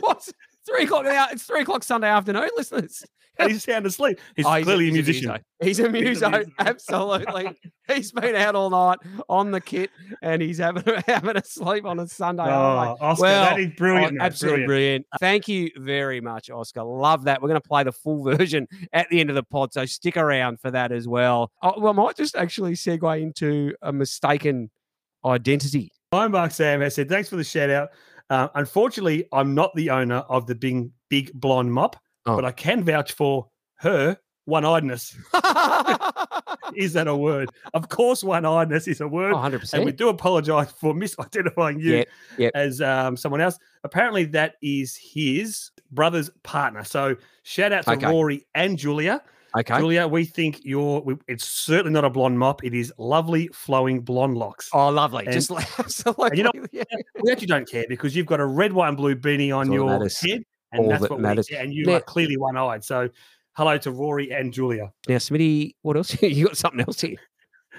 What's 0.00 0.32
three 0.68 0.84
o'clock 0.84 1.04
now? 1.04 1.26
It's 1.32 1.42
three 1.44 1.62
o'clock 1.62 1.82
Sunday 1.84 2.08
afternoon, 2.08 2.48
listeners. 2.56 3.02
And 3.40 3.52
he's 3.52 3.62
sound 3.62 3.86
asleep. 3.86 4.18
He's 4.34 4.44
Oh, 4.44 4.60
clearly 4.64 4.84
a 4.84 4.86
he's 4.86 4.92
musician. 4.94 5.38
He's 5.62 5.78
a 5.78 5.92
He's 5.92 6.22
a. 6.22 6.44
Absolutely. 6.58 7.56
He's 7.86 8.10
been 8.10 8.34
out 8.34 8.56
all 8.56 8.68
night 8.68 8.98
on 9.28 9.52
the 9.52 9.60
kit, 9.60 9.90
and 10.22 10.42
he's 10.42 10.58
having 10.58 10.82
having 11.06 11.36
a 11.36 11.44
sleep 11.44 11.84
on 11.84 12.00
a 12.00 12.08
Sunday. 12.08 12.42
Oh, 12.46 12.96
Oh, 13.00 13.04
Oscar, 13.06 13.22
Well, 13.22 13.44
that 13.44 13.60
is 13.60 13.70
brilliant. 13.76 14.18
Oh, 14.20 14.24
absolutely 14.24 14.66
brilliant. 14.66 15.06
brilliant. 15.12 15.20
Thank 15.20 15.46
you 15.48 15.70
very 15.76 16.20
much, 16.20 16.50
Oscar. 16.50 16.82
Love 16.82 17.24
that. 17.24 17.40
We're 17.40 17.48
going 17.48 17.60
to 17.60 17.68
play 17.68 17.84
the 17.84 17.92
full 17.92 18.24
version 18.24 18.66
at 18.92 19.08
the 19.08 19.20
end 19.20 19.30
of 19.30 19.36
the 19.36 19.44
pod, 19.44 19.72
so 19.72 19.86
stick 19.86 20.16
around 20.16 20.58
for 20.60 20.72
that 20.72 20.90
as 20.90 21.06
well. 21.06 21.52
Oh, 21.62 21.74
well, 21.78 21.92
I 21.92 21.96
might 21.96 22.16
just 22.16 22.34
actually 22.34 22.72
segue 22.72 23.22
into 23.22 23.72
a 23.82 23.92
mistaken 23.92 24.70
identity. 25.24 25.92
Hi, 26.12 26.26
Mark 26.26 26.50
Sam 26.52 26.80
has 26.80 26.94
said, 26.94 27.08
thanks 27.08 27.28
for 27.28 27.36
the 27.36 27.44
shout 27.44 27.70
out. 27.70 27.90
Uh, 28.30 28.48
unfortunately, 28.54 29.26
I'm 29.32 29.54
not 29.54 29.74
the 29.74 29.90
owner 29.90 30.16
of 30.28 30.46
the 30.46 30.54
big, 30.54 30.90
big 31.08 31.32
blonde 31.32 31.72
mop, 31.72 31.96
Oh. 32.26 32.36
but 32.36 32.44
I 32.44 32.52
can 32.52 32.84
vouch 32.84 33.12
for 33.12 33.48
her 33.76 34.18
one 34.44 34.64
eyedness. 34.64 35.14
Is 36.74 36.92
that 36.92 37.08
a 37.08 37.16
word? 37.16 37.48
Of 37.74 37.88
course, 37.88 38.22
one 38.22 38.42
eyedness 38.44 38.86
is 38.88 39.00
a 39.00 39.08
word. 39.08 39.32
Oh, 39.32 39.36
100%. 39.38 39.72
and 39.74 39.84
we 39.84 39.92
do 39.92 40.08
apologize 40.10 40.70
for 40.72 40.92
misidentifying 40.94 41.80
you 41.80 41.96
Yep, 41.96 42.08
yep. 42.38 42.52
as 42.54 42.80
um, 42.82 43.16
someone 43.16 43.40
else. 43.40 43.58
Apparently, 43.84 44.24
that 44.26 44.54
is 44.62 44.94
his 44.96 45.70
brother's 45.90 46.30
partner. 46.42 46.84
So, 46.84 47.16
shout 47.42 47.72
out 47.72 47.84
to 47.84 47.92
Okay. 47.92 48.06
Rory 48.06 48.46
and 48.54 48.78
Julia. 48.78 49.22
Okay. 49.56 49.78
Julia, 49.78 50.06
we 50.08 50.24
think 50.24 50.60
you're, 50.64 51.00
we, 51.00 51.16
it's 51.26 51.46
certainly 51.48 51.92
not 51.92 52.04
a 52.04 52.10
blonde 52.10 52.38
mop. 52.38 52.64
It 52.64 52.74
is 52.74 52.92
lovely, 52.98 53.48
flowing 53.52 54.00
blonde 54.00 54.36
locks. 54.36 54.68
Oh, 54.72 54.88
lovely. 54.88 55.24
And- 55.24 55.32
Just 55.32 55.50
like, 55.52 55.66
absolutely. 55.78 56.38
You 56.38 56.44
know- 56.44 56.52
yeah. 56.72 56.84
We 57.22 57.30
actually 57.32 57.46
don't 57.48 57.68
care 57.68 57.84
because 57.88 58.14
you've 58.16 58.26
got 58.26 58.40
a 58.40 58.46
red, 58.46 58.72
white, 58.72 58.88
and 58.88 58.96
blue 58.96 59.14
beanie 59.16 59.54
on 59.56 59.68
That's 59.68 59.78
all 59.80 59.86
that 59.86 59.92
your 59.92 59.98
matters. 60.00 60.20
head, 60.20 60.42
and 60.72 60.82
All 60.82 60.88
that's 60.88 61.02
that 61.02 61.10
what 61.10 61.20
matters. 61.20 61.48
we 61.50 61.56
and 61.56 61.72
you 61.72 61.86
Now- 61.86 61.94
are 61.94 62.00
clearly 62.00 62.36
one-eyed. 62.36 62.84
So, 62.84 63.08
hello 63.56 63.78
to 63.78 63.90
Rory 63.90 64.30
and 64.30 64.52
Julia. 64.52 64.92
Now, 65.08 65.16
Smitty, 65.16 65.74
what 65.82 65.96
else? 65.96 66.20
you 66.22 66.46
got 66.46 66.56
something 66.56 66.80
else 66.80 67.00
here? 67.00 67.16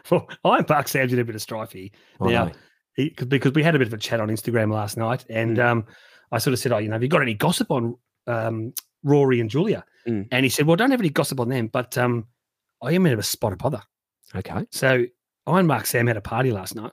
Well, 0.09 0.29
I'm 0.45 0.63
Buck 0.63 0.87
Sam's 0.87 1.11
in 1.11 1.19
a 1.19 1.25
bit 1.25 1.35
of 1.35 1.41
strife 1.41 1.73
here 1.73 1.89
Oh, 2.21 2.27
Now, 2.29 2.45
no. 2.45 2.51
he, 2.95 3.09
'cause- 3.09 3.27
because 3.27 3.51
we 3.53 3.63
had 3.63 3.75
a 3.75 3.79
bit 3.79 3.87
of 3.87 3.93
a 3.93 3.97
chat 3.97 4.21
on 4.21 4.29
Instagram 4.29 4.71
last 4.71 4.95
night, 4.95 5.25
and 5.29 5.57
Mm. 5.57 5.65
um, 5.65 5.85
I 6.31 6.37
sort 6.37 6.53
of 6.53 6.59
said, 6.59 6.71
"Oh, 6.71 6.77
you 6.77 6.87
know, 6.87 6.93
have 6.93 7.03
you 7.03 7.09
got 7.09 7.21
any 7.21 7.33
gossip 7.33 7.69
on 7.69 7.97
um, 8.27 8.73
Rory 9.03 9.41
and 9.41 9.49
Julia?" 9.49 9.83
Mm. 10.09 10.27
And 10.31 10.43
he 10.45 10.49
said, 10.49 10.65
"Well, 10.65 10.75
don't 10.75 10.91
have 10.91 10.99
any 10.99 11.09
gossip 11.09 11.39
on 11.39 11.49
them, 11.49 11.67
but 11.67 11.97
um, 11.97 12.27
I 12.81 12.93
am 12.93 13.05
in 13.05 13.17
a 13.19 13.23
spot 13.23 13.51
of 13.53 13.59
bother." 13.59 13.81
Okay. 14.35 14.65
So, 14.71 15.05
Ironbark 15.47 15.85
Sam 15.85 16.07
had 16.07 16.17
a 16.17 16.21
party 16.21 16.51
last 16.51 16.75
night. 16.75 16.91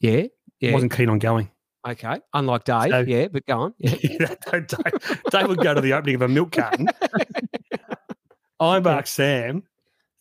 Yeah. 0.00 0.24
Yeah. 0.60 0.72
wasn't 0.72 0.92
keen 0.92 1.08
on 1.08 1.18
going. 1.18 1.50
Okay. 1.86 2.20
Unlike 2.34 2.64
Dave. 2.64 2.90
So- 2.90 3.04
yeah, 3.06 3.28
but 3.28 3.46
go 3.46 3.58
on. 3.60 3.74
Yeah. 3.78 4.34
Dave, 4.50 4.66
Dave- 4.66 5.22
Dave 5.30 5.48
would 5.48 5.58
go 5.58 5.74
to 5.74 5.80
the 5.80 5.92
opening 5.92 6.16
of 6.16 6.22
a 6.22 6.28
milk 6.28 6.52
carton. 6.52 6.88
Ironbark 8.60 9.06
Sam 9.06 9.62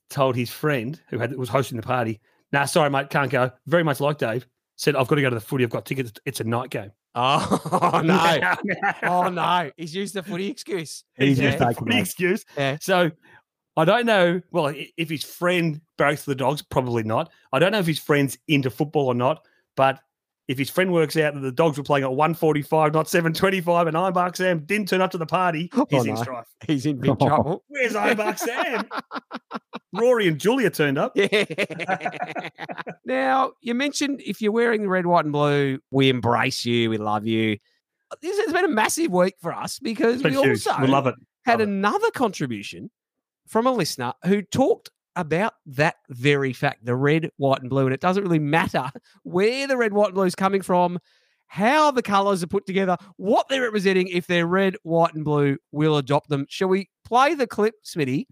told 0.10 0.36
his 0.36 0.50
friend 0.52 1.00
who 1.10 1.18
had 1.20 1.36
was 1.36 1.50
hosting 1.50 1.78
the 1.78 1.84
party, 1.84 2.20
"Nah, 2.52 2.66
sorry, 2.66 2.90
mate, 2.90 3.10
can't 3.10 3.32
go." 3.32 3.52
Very 3.66 3.84
much 3.84 4.00
like 4.00 4.18
Dave 4.20 4.46
said, 4.76 4.96
"I've 4.96 5.08
got 5.08 5.16
to 5.16 5.22
go 5.22 5.30
to 5.30 5.36
the 5.36 5.42
footy. 5.42 5.64
I've 5.64 5.70
got 5.72 5.86
tickets. 5.86 6.12
It's 6.26 6.40
a 6.40 6.44
night 6.44 6.70
game." 6.70 6.92
Oh, 7.16 7.90
oh, 7.94 8.02
no. 8.02 8.56
oh, 9.04 9.30
no. 9.30 9.72
He's 9.78 9.96
used 9.96 10.14
the 10.14 10.24
footy 10.24 10.50
excuse. 10.50 11.04
He's 11.18 11.40
Yeah. 11.40 11.52
just 11.52 11.64
taking 11.64 11.86
Funny 11.86 11.96
that. 11.96 12.02
excuse. 12.02 12.46
Yeah. 12.58 12.78
So 12.82 13.12
I 13.76 13.86
don't 13.86 14.06
know. 14.06 14.42
Well, 14.52 14.74
if 14.98 15.10
his 15.10 15.24
friend 15.24 15.82
barracks 15.98 16.26
the 16.26 16.36
dogs, 16.36 16.62
probably 16.62 17.04
not. 17.04 17.32
I 17.52 17.60
don't 17.60 17.72
know 17.72 17.80
if 17.80 17.88
his 17.88 18.00
friend's 18.00 18.38
into 18.48 18.70
football 18.70 19.08
or 19.08 19.16
not. 19.16 19.46
But 19.76 20.00
if 20.48 20.58
his 20.58 20.70
friend 20.70 20.94
works 20.94 21.18
out 21.18 21.34
that 21.34 21.42
the 21.42 21.52
dogs 21.52 21.78
were 21.78 21.84
playing 21.84 22.06
at 22.06 22.12
145, 22.14 22.94
not 22.94 23.10
725, 23.10 23.88
and 23.88 23.98
Ironbark 23.98 24.36
Sam 24.38 24.60
didn't 24.60 24.88
turn 24.88 25.02
up 25.02 25.12
to 25.12 25.18
the 25.18 25.26
party, 25.26 25.70
oh, 25.74 25.86
he's 25.90 26.06
in 26.06 26.16
no. 26.16 26.22
strife. 26.22 26.46
He's 26.68 26.86
in 26.86 27.00
big 27.00 27.12
oh. 27.12 27.28
trouble. 27.28 27.64
Where's 27.68 27.94
Ironbark 27.94 28.40
Sam? 28.40 28.88
Rory 29.94 30.28
and 30.28 30.40
Julia 30.40 30.70
turned 30.70 30.98
up. 30.98 31.14
Yeah. 31.16 31.46
now, 33.06 33.52
you 33.62 33.74
mentioned 33.74 34.22
if 34.26 34.42
you're 34.42 34.52
wearing 34.52 34.84
the 34.84 34.90
red, 34.90 35.06
white, 35.06 35.26
and 35.26 35.34
blue, 35.34 35.80
we 35.92 36.10
embrace 36.10 36.66
you, 36.66 36.90
we 36.90 36.98
love 36.98 37.26
you. 37.26 37.58
This 38.22 38.38
has 38.40 38.54
been 38.54 38.66
a 38.66 38.70
massive 38.70 39.12
week 39.12 39.36
for 39.42 39.54
us 39.54 39.80
because 39.80 40.16
It's 40.16 40.24
we 40.24 40.32
huge. 40.32 40.66
also 40.68 40.82
We 40.82 40.88
love 40.88 41.08
it. 41.08 41.16
had 41.46 41.60
Love 41.60 41.62
it. 41.62 41.68
another 41.72 42.12
contribution 42.12 42.90
from 43.48 43.68
a 43.68 43.72
listener 43.72 44.14
who 44.26 44.42
talked 44.42 44.90
about 45.18 45.54
that 45.66 45.96
very 46.10 46.54
fact 46.54 46.86
the 46.86 46.96
red, 46.96 47.30
white, 47.38 47.62
and 47.62 47.70
blue. 47.70 47.86
And 47.86 47.94
it 47.94 48.02
doesn't 48.02 48.24
really 48.24 48.40
matter 48.40 48.90
where 49.24 49.68
the 49.68 49.78
red, 49.78 49.94
white, 49.94 50.08
and 50.08 50.16
blue 50.16 50.26
is 50.26 50.36
coming 50.36 50.62
from, 50.62 51.00
how 51.48 51.92
the 51.92 52.02
colors 52.02 52.44
are 52.44 52.48
put 52.48 52.66
together, 52.66 52.98
what 53.18 53.48
they're 53.50 53.64
representing. 53.64 54.08
If 54.08 54.28
they're 54.28 54.48
red, 54.48 54.76
white, 54.84 55.14
and 55.14 55.26
blue, 55.26 55.58
we'll 55.72 55.98
adopt 55.98 56.30
them. 56.30 56.46
Shall 56.50 56.68
we 56.68 56.90
play 57.06 57.34
the 57.34 57.48
clip, 57.48 57.76
Smitty? 57.86 58.26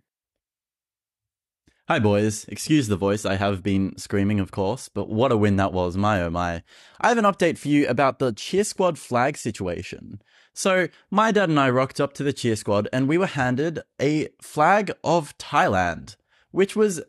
Hi, 1.87 1.99
boys. 1.99 2.45
Excuse 2.45 2.87
the 2.87 2.95
voice. 2.95 3.25
I 3.25 3.35
have 3.35 3.61
been 3.61 3.95
screaming, 3.97 4.39
of 4.39 4.49
course, 4.49 4.89
but 4.89 5.07
what 5.07 5.31
a 5.31 5.37
win 5.37 5.57
that 5.57 5.71
was. 5.71 5.95
My 5.95 6.19
oh 6.21 6.31
my. 6.31 6.63
I 6.99 7.09
have 7.09 7.19
an 7.19 7.25
update 7.25 7.59
for 7.59 7.67
you 7.67 7.87
about 7.87 8.17
the 8.17 8.33
cheer 8.33 8.63
squad 8.63 8.97
flag 8.97 9.37
situation. 9.37 10.19
So, 10.51 10.87
my 11.11 11.31
dad 11.31 11.49
and 11.49 11.59
I 11.59 11.69
rocked 11.69 12.01
up 12.01 12.13
to 12.13 12.23
the 12.23 12.33
cheer 12.33 12.55
squad 12.55 12.87
and 12.91 13.07
we 13.07 13.19
were 13.19 13.27
handed 13.27 13.81
a 14.01 14.29
flag 14.41 14.93
of 15.03 15.37
Thailand, 15.37 16.15
which 16.55 16.75
was 16.75 17.01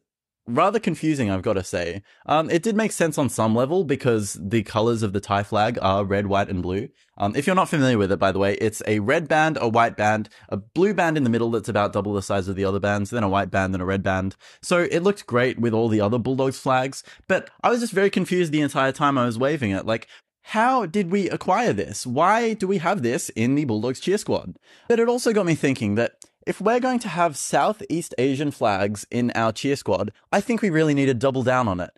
rather 0.48 0.78
confusing, 0.78 1.30
I've 1.30 1.42
got 1.42 1.54
to 1.54 1.64
say. 1.64 2.02
Um, 2.26 2.50
it 2.50 2.62
did 2.62 2.76
make 2.76 2.92
sense 2.92 3.18
on 3.18 3.28
some 3.28 3.54
level 3.54 3.84
because 3.84 4.38
the 4.40 4.62
colors 4.62 5.02
of 5.02 5.12
the 5.12 5.20
Thai 5.20 5.42
flag 5.42 5.78
are 5.82 6.04
red, 6.04 6.26
white, 6.26 6.48
and 6.48 6.62
blue. 6.62 6.88
Um, 7.18 7.34
if 7.34 7.46
you're 7.46 7.56
not 7.56 7.68
familiar 7.68 7.98
with 7.98 8.12
it, 8.12 8.18
by 8.18 8.32
the 8.32 8.38
way, 8.38 8.54
it's 8.54 8.82
a 8.86 9.00
red 9.00 9.26
band, 9.26 9.58
a 9.60 9.68
white 9.68 9.96
band, 9.96 10.28
a 10.48 10.56
blue 10.56 10.94
band 10.94 11.16
in 11.16 11.24
the 11.24 11.30
middle 11.30 11.50
that's 11.50 11.68
about 11.68 11.92
double 11.92 12.14
the 12.14 12.22
size 12.22 12.46
of 12.48 12.56
the 12.56 12.64
other 12.64 12.80
bands, 12.80 13.10
then 13.10 13.24
a 13.24 13.28
white 13.28 13.50
band, 13.50 13.74
then 13.74 13.80
a 13.80 13.86
red 13.86 14.02
band. 14.02 14.36
So 14.62 14.86
it 14.90 15.02
looked 15.02 15.26
great 15.26 15.58
with 15.58 15.72
all 15.72 15.88
the 15.88 16.00
other 16.00 16.18
Bulldogs 16.18 16.58
flags, 16.58 17.02
but 17.26 17.50
I 17.62 17.70
was 17.70 17.80
just 17.80 17.92
very 17.92 18.10
confused 18.10 18.52
the 18.52 18.60
entire 18.60 18.92
time 18.92 19.18
I 19.18 19.26
was 19.26 19.38
waving 19.38 19.70
it. 19.70 19.86
Like, 19.86 20.06
how 20.42 20.86
did 20.86 21.10
we 21.10 21.28
acquire 21.28 21.72
this? 21.72 22.06
Why 22.06 22.54
do 22.54 22.68
we 22.68 22.78
have 22.78 23.02
this 23.02 23.30
in 23.30 23.56
the 23.56 23.64
Bulldogs 23.64 23.98
cheer 23.98 24.18
squad? 24.18 24.56
But 24.88 25.00
it 25.00 25.08
also 25.08 25.32
got 25.32 25.46
me 25.46 25.56
thinking 25.56 25.96
that 25.96 26.12
if 26.46 26.60
we're 26.60 26.80
going 26.80 27.00
to 27.00 27.08
have 27.08 27.36
Southeast 27.36 28.14
Asian 28.18 28.52
flags 28.52 29.04
in 29.10 29.32
our 29.34 29.52
cheer 29.52 29.76
squad, 29.76 30.12
I 30.32 30.40
think 30.40 30.62
we 30.62 30.70
really 30.70 30.94
need 30.94 31.06
to 31.06 31.14
double 31.14 31.42
down 31.42 31.66
on 31.66 31.80
it. 31.80 31.90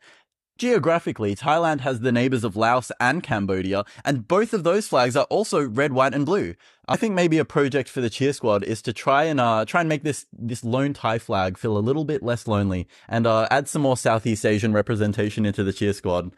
Geographically, 0.57 1.37
Thailand 1.37 1.81
has 1.83 2.01
the 2.01 2.11
neighbors 2.11 2.43
of 2.43 2.57
Laos 2.57 2.91
and 2.99 3.23
Cambodia, 3.23 3.85
and 4.05 4.27
both 4.27 4.53
of 4.53 4.65
those 4.65 4.89
flags 4.89 5.15
are 5.15 5.27
also 5.27 5.65
red, 5.69 5.93
white, 5.93 6.15
and 6.15 6.27
blue. 6.27 6.55
I 6.89 6.97
think 6.97 7.15
maybe 7.15 7.39
a 7.39 7.45
project 7.45 7.89
for 7.89 8.01
the 8.01 8.11
cheer 8.11 8.33
squad 8.33 8.65
is 8.65 8.83
to 8.83 8.93
try 8.93 9.25
and 9.25 9.39
uh, 9.39 9.67
try 9.67 9.81
and 9.81 9.89
make 9.89 10.03
this 10.03 10.27
this 10.33 10.65
lone 10.65 10.95
Thai 10.95 11.21
flag 11.21 11.57
feel 11.57 11.79
a 11.79 11.79
little 11.79 12.05
bit 12.05 12.25
less 12.25 12.49
lonely, 12.49 12.89
and 13.07 13.25
uh, 13.25 13.47
add 13.53 13.69
some 13.69 13.83
more 13.83 13.97
Southeast 13.97 14.45
Asian 14.45 14.73
representation 14.73 15.47
into 15.47 15.63
the 15.63 15.73
cheer 15.73 15.93
squad. 15.93 16.33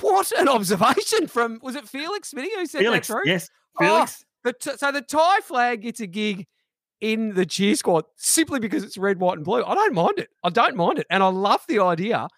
What 0.00 0.30
an 0.38 0.48
observation 0.48 1.26
from, 1.26 1.58
was 1.60 1.74
it 1.74 1.88
Felix 1.88 2.32
Smitty 2.32 2.54
who 2.54 2.66
said 2.66 2.82
Felix, 2.82 3.08
that 3.08 3.14
through? 3.14 3.22
yes. 3.24 3.50
Oh, 3.80 3.84
Felix. 3.84 4.24
The 4.44 4.52
t- 4.52 4.76
so 4.76 4.92
the 4.92 5.02
Thai 5.02 5.40
flag 5.40 5.82
gets 5.82 5.98
a 5.98 6.06
gig 6.06 6.46
in 7.02 7.34
the 7.34 7.44
cheer 7.44 7.74
squad 7.76 8.04
simply 8.16 8.60
because 8.60 8.82
it's 8.84 8.96
red, 8.96 9.18
white, 9.20 9.36
and 9.36 9.44
blue. 9.44 9.62
I 9.62 9.74
don't 9.74 9.92
mind 9.92 10.18
it. 10.18 10.28
I 10.42 10.48
don't 10.48 10.76
mind 10.76 10.98
it, 10.98 11.06
and 11.10 11.22
I 11.22 11.26
love 11.28 11.60
the 11.68 11.80
idea 11.80 12.28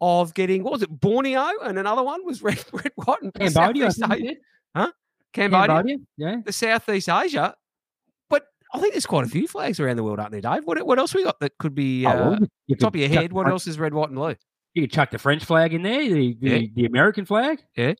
of 0.00 0.34
getting 0.34 0.62
what 0.64 0.72
was 0.72 0.82
it, 0.82 0.90
Borneo, 0.90 1.48
and 1.62 1.78
another 1.78 2.02
one 2.02 2.24
was 2.26 2.42
red, 2.48 2.64
red, 2.72 2.90
white, 2.96 3.22
and 3.22 3.32
Cambodia, 3.34 3.86
I 3.86 3.88
Southeast 3.90 3.98
think 4.08 4.22
you 4.24 4.28
Asia. 4.30 4.36
said. 4.76 4.90
Cambodia, 5.32 5.66
Cambodia, 5.66 5.96
yeah. 6.16 6.36
the 6.44 6.52
Southeast 6.52 7.08
Asia. 7.10 7.54
But 8.30 8.44
I 8.72 8.80
think 8.80 8.94
there's 8.94 9.06
quite 9.06 9.26
a 9.26 9.28
few 9.28 9.46
flags 9.46 9.78
around 9.78 9.96
the 9.96 10.02
world, 10.04 10.18
aren't 10.18 10.32
there, 10.32 10.40
Dave? 10.40 10.64
What 10.64 10.84
what 10.86 10.98
else 10.98 11.14
we 11.14 11.22
got 11.24 11.38
that 11.40 11.52
could 11.58 11.74
be 11.74 12.06
Oh, 12.06 12.10
uh, 12.10 12.14
well, 12.30 12.38
you- 12.40 12.48
you 12.68 12.76
top 12.76 12.94
of 12.94 13.00
your 13.00 13.08
head? 13.10 13.32
What 13.32 13.42
French- 13.44 13.52
else 13.52 13.66
is 13.66 13.78
red, 13.78 13.92
white, 13.94 14.08
and 14.08 14.16
blue? 14.16 14.34
You 14.74 14.82
could 14.82 14.92
chuck 14.92 15.10
the 15.10 15.18
French 15.18 15.44
flag 15.44 15.72
in 15.74 15.82
there, 15.82 16.02
the 16.08 16.36
the, 16.40 16.48
Yeah. 16.60 16.66
the 16.74 16.84
American 16.86 17.24
flag, 17.26 17.62
Yeah. 17.76 17.94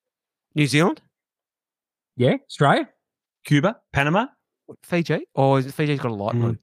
New 0.54 0.66
Zealand, 0.66 1.02
yeah, 2.16 2.36
Australia. 2.48 2.88
Cuba, 3.44 3.76
Panama. 3.92 4.26
Fiji, 4.82 5.26
or 5.34 5.58
is 5.58 5.66
it 5.66 5.74
Fiji's 5.74 6.00
got 6.00 6.10
a 6.10 6.14
lot? 6.14 6.34
Mm. 6.34 6.40
blue? 6.40 6.58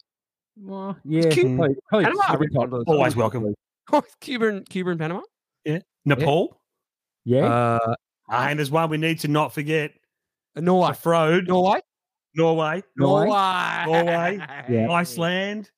Well, 0.58 0.98
yeah, 1.04 1.30
Cuba- 1.30 1.58
probably, 1.58 1.76
probably 1.90 2.06
Panama, 2.06 2.24
some 2.28 2.40
red, 2.42 2.50
white, 2.52 2.62
type- 2.62 2.70
blue. 2.70 2.84
Always 2.88 3.16
welcome. 3.16 3.54
Cuba 4.22 4.48
and 4.48 4.70
Cuba 4.70 4.92
and 4.92 5.00
Panama. 5.00 5.22
Yeah, 5.66 5.80
Nepal. 6.06 6.60
Yeah, 7.26 7.46
Uh, 7.46 7.96
and 8.30 8.60
there's 8.60 8.70
one 8.72 8.90
we 8.90 8.98
need 8.98 9.20
to 9.22 9.28
not 9.28 9.54
forget. 9.54 9.92
Norway, 10.56 10.94
Frode, 10.94 11.48
Norway, 11.48 11.80
Norway, 12.36 12.84
Norway. 12.96 13.28
Norway, 13.88 14.40
Yeah. 14.70 14.90
Iceland, 14.92 15.72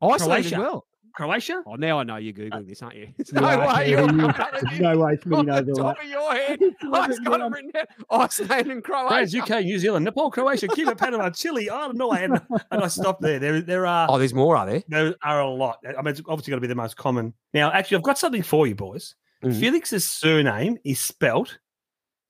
Iceland 0.00 0.46
as 0.46 0.52
well. 0.52 0.86
Croatia. 1.14 1.62
Oh, 1.66 1.74
now 1.76 1.98
I 1.98 2.04
know 2.04 2.16
you're 2.16 2.32
googling 2.32 2.66
this, 2.68 2.82
aren't 2.82 2.96
you? 2.96 3.08
Yeah, 3.32 3.40
no 3.40 3.66
way 3.74 3.90
you're 3.90 4.00
you- 4.00 4.06
coming 4.06 4.24
up 4.24 4.52
with 4.52 4.60
there's 4.62 4.80
no 4.80 4.98
way 4.98 5.12
on 5.12 5.16
Smitty 5.18 5.66
the 5.66 5.74
top 5.74 5.98
of 6.02 6.08
your 6.08 6.32
head. 6.34 6.58
It's 6.60 6.76
I've 6.84 7.24
got 7.24 7.40
it 7.40 7.44
written 7.52 7.70
down. 7.70 7.84
Iceland 8.10 8.70
and 8.70 8.84
Croatia. 8.84 9.08
France, 9.08 9.34
UK, 9.34 9.64
New 9.64 9.78
Zealand, 9.78 10.04
Nepal, 10.04 10.30
Croatia, 10.30 10.68
Cuba, 10.68 10.94
Panama, 10.96 11.30
Chile, 11.30 11.68
Ireland, 11.70 11.98
Norway, 11.98 12.24
and, 12.24 12.40
and 12.70 12.82
I 12.82 12.88
stopped 12.88 13.20
there. 13.22 13.38
There, 13.38 13.60
there 13.60 13.86
are 13.86 14.06
Oh, 14.10 14.18
there's 14.18 14.34
more, 14.34 14.56
are 14.56 14.66
there? 14.66 14.82
there 14.88 15.14
are 15.22 15.40
a 15.40 15.48
lot. 15.50 15.78
I 15.86 16.00
mean, 16.02 16.08
it's 16.12 16.22
obviously 16.28 16.50
got 16.50 16.56
to 16.56 16.60
be 16.60 16.66
the 16.66 16.74
most 16.74 16.96
common. 16.96 17.34
Now, 17.54 17.70
actually, 17.72 17.98
I've 17.98 18.02
got 18.04 18.18
something 18.18 18.42
for 18.42 18.66
you, 18.66 18.74
boys. 18.74 19.14
Mhm. 19.44 19.58
Felix's 19.58 20.04
surname 20.04 20.78
is 20.84 21.00
spelt 21.00 21.58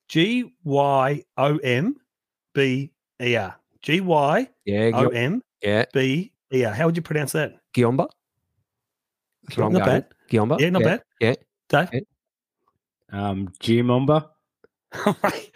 G 0.09 0.53
Y 0.65 1.23
O 1.37 1.57
M 1.59 1.97
B 2.55 2.91
E 3.23 3.37
R. 3.37 3.55
G 3.83 4.01
Y 4.01 4.49
O 4.95 5.09
M. 5.09 5.43
B 5.93 6.33
E 6.53 6.65
R. 6.65 6.73
How 6.75 6.87
would 6.87 6.97
you 6.97 7.03
pronounce 7.03 7.33
that? 7.33 7.55
Giomba. 7.75 8.09
Keep 9.51 9.59
Not 9.59 9.73
going. 9.73 9.85
bad. 9.85 10.07
Giomba. 10.31 10.61
Yeah, 10.61 10.71
not 10.71 10.83
bad. 10.83 11.03
yeah. 11.21 11.35
Dave? 11.69 11.89
Um, 13.11 13.49
Giamomba. 13.61 14.29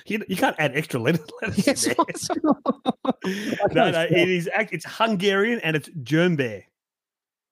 you, 0.06 0.24
you 0.28 0.36
can't 0.36 0.56
add 0.58 0.76
extra 0.76 1.00
letters. 1.00 1.26
letters 1.42 1.66
Yes, 1.66 1.84
there. 1.84 1.94
no, 3.72 3.90
no, 3.90 4.02
it 4.02 4.28
is. 4.28 4.48
It's 4.72 4.84
Hungarian 4.86 5.60
and 5.60 5.76
it's 5.76 5.88
Germbear. 5.90 6.64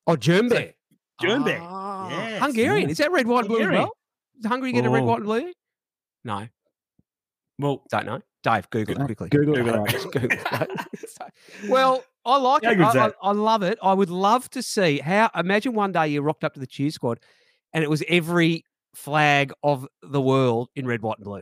Oh, 0.06 0.16
Germbear. 0.16 0.74
Germbear. 1.22 1.58
Ah, 1.62 2.08
Yes. 2.10 2.42
Hungarian. 2.42 2.90
Is 2.90 2.98
that 2.98 3.12
red, 3.12 3.26
white, 3.26 3.40
and 3.40 3.48
blue 3.48 3.60
as 3.60 3.70
well? 3.70 3.96
Does 4.40 4.48
Hungary 4.50 4.72
get 4.72 4.84
a 4.84 4.90
red, 4.90 5.02
Oh. 5.02 5.06
white, 5.06 5.16
and 5.18 5.24
blue? 5.24 5.52
No, 6.24 6.48
Well, 7.58 7.84
don't 7.90 8.06
know. 8.06 8.20
Dave, 8.42 8.68
Google 8.70 9.00
it 9.00 9.04
quickly. 9.06 9.28
Google. 9.30 9.54
Google 9.54 9.84
it. 9.84 9.94
it. 9.94 10.12
Google 10.12 10.38
it. 10.60 11.68
Well, 11.68 12.04
I 12.26 12.36
like 12.38 12.64
How 12.64 12.70
it. 12.72 12.80
I, 12.80 13.06
I. 13.06 13.12
I 13.22 13.32
love 13.32 13.62
it. 13.62 13.78
I 13.82 13.92
would 13.92 14.10
love 14.10 14.48
to 14.50 14.62
see 14.62 14.98
how. 14.98 15.30
Imagine 15.34 15.74
one 15.74 15.92
day 15.92 16.08
you 16.08 16.22
rocked 16.22 16.44
up 16.44 16.54
to 16.54 16.60
the 16.60 16.66
cheer 16.66 16.90
squad, 16.90 17.20
and 17.72 17.84
it 17.84 17.90
was 17.90 18.02
every 18.08 18.64
flag 18.94 19.52
of 19.62 19.86
the 20.02 20.20
world 20.20 20.68
in 20.76 20.86
red, 20.86 21.02
white, 21.02 21.18
and 21.18 21.24
blue. 21.24 21.40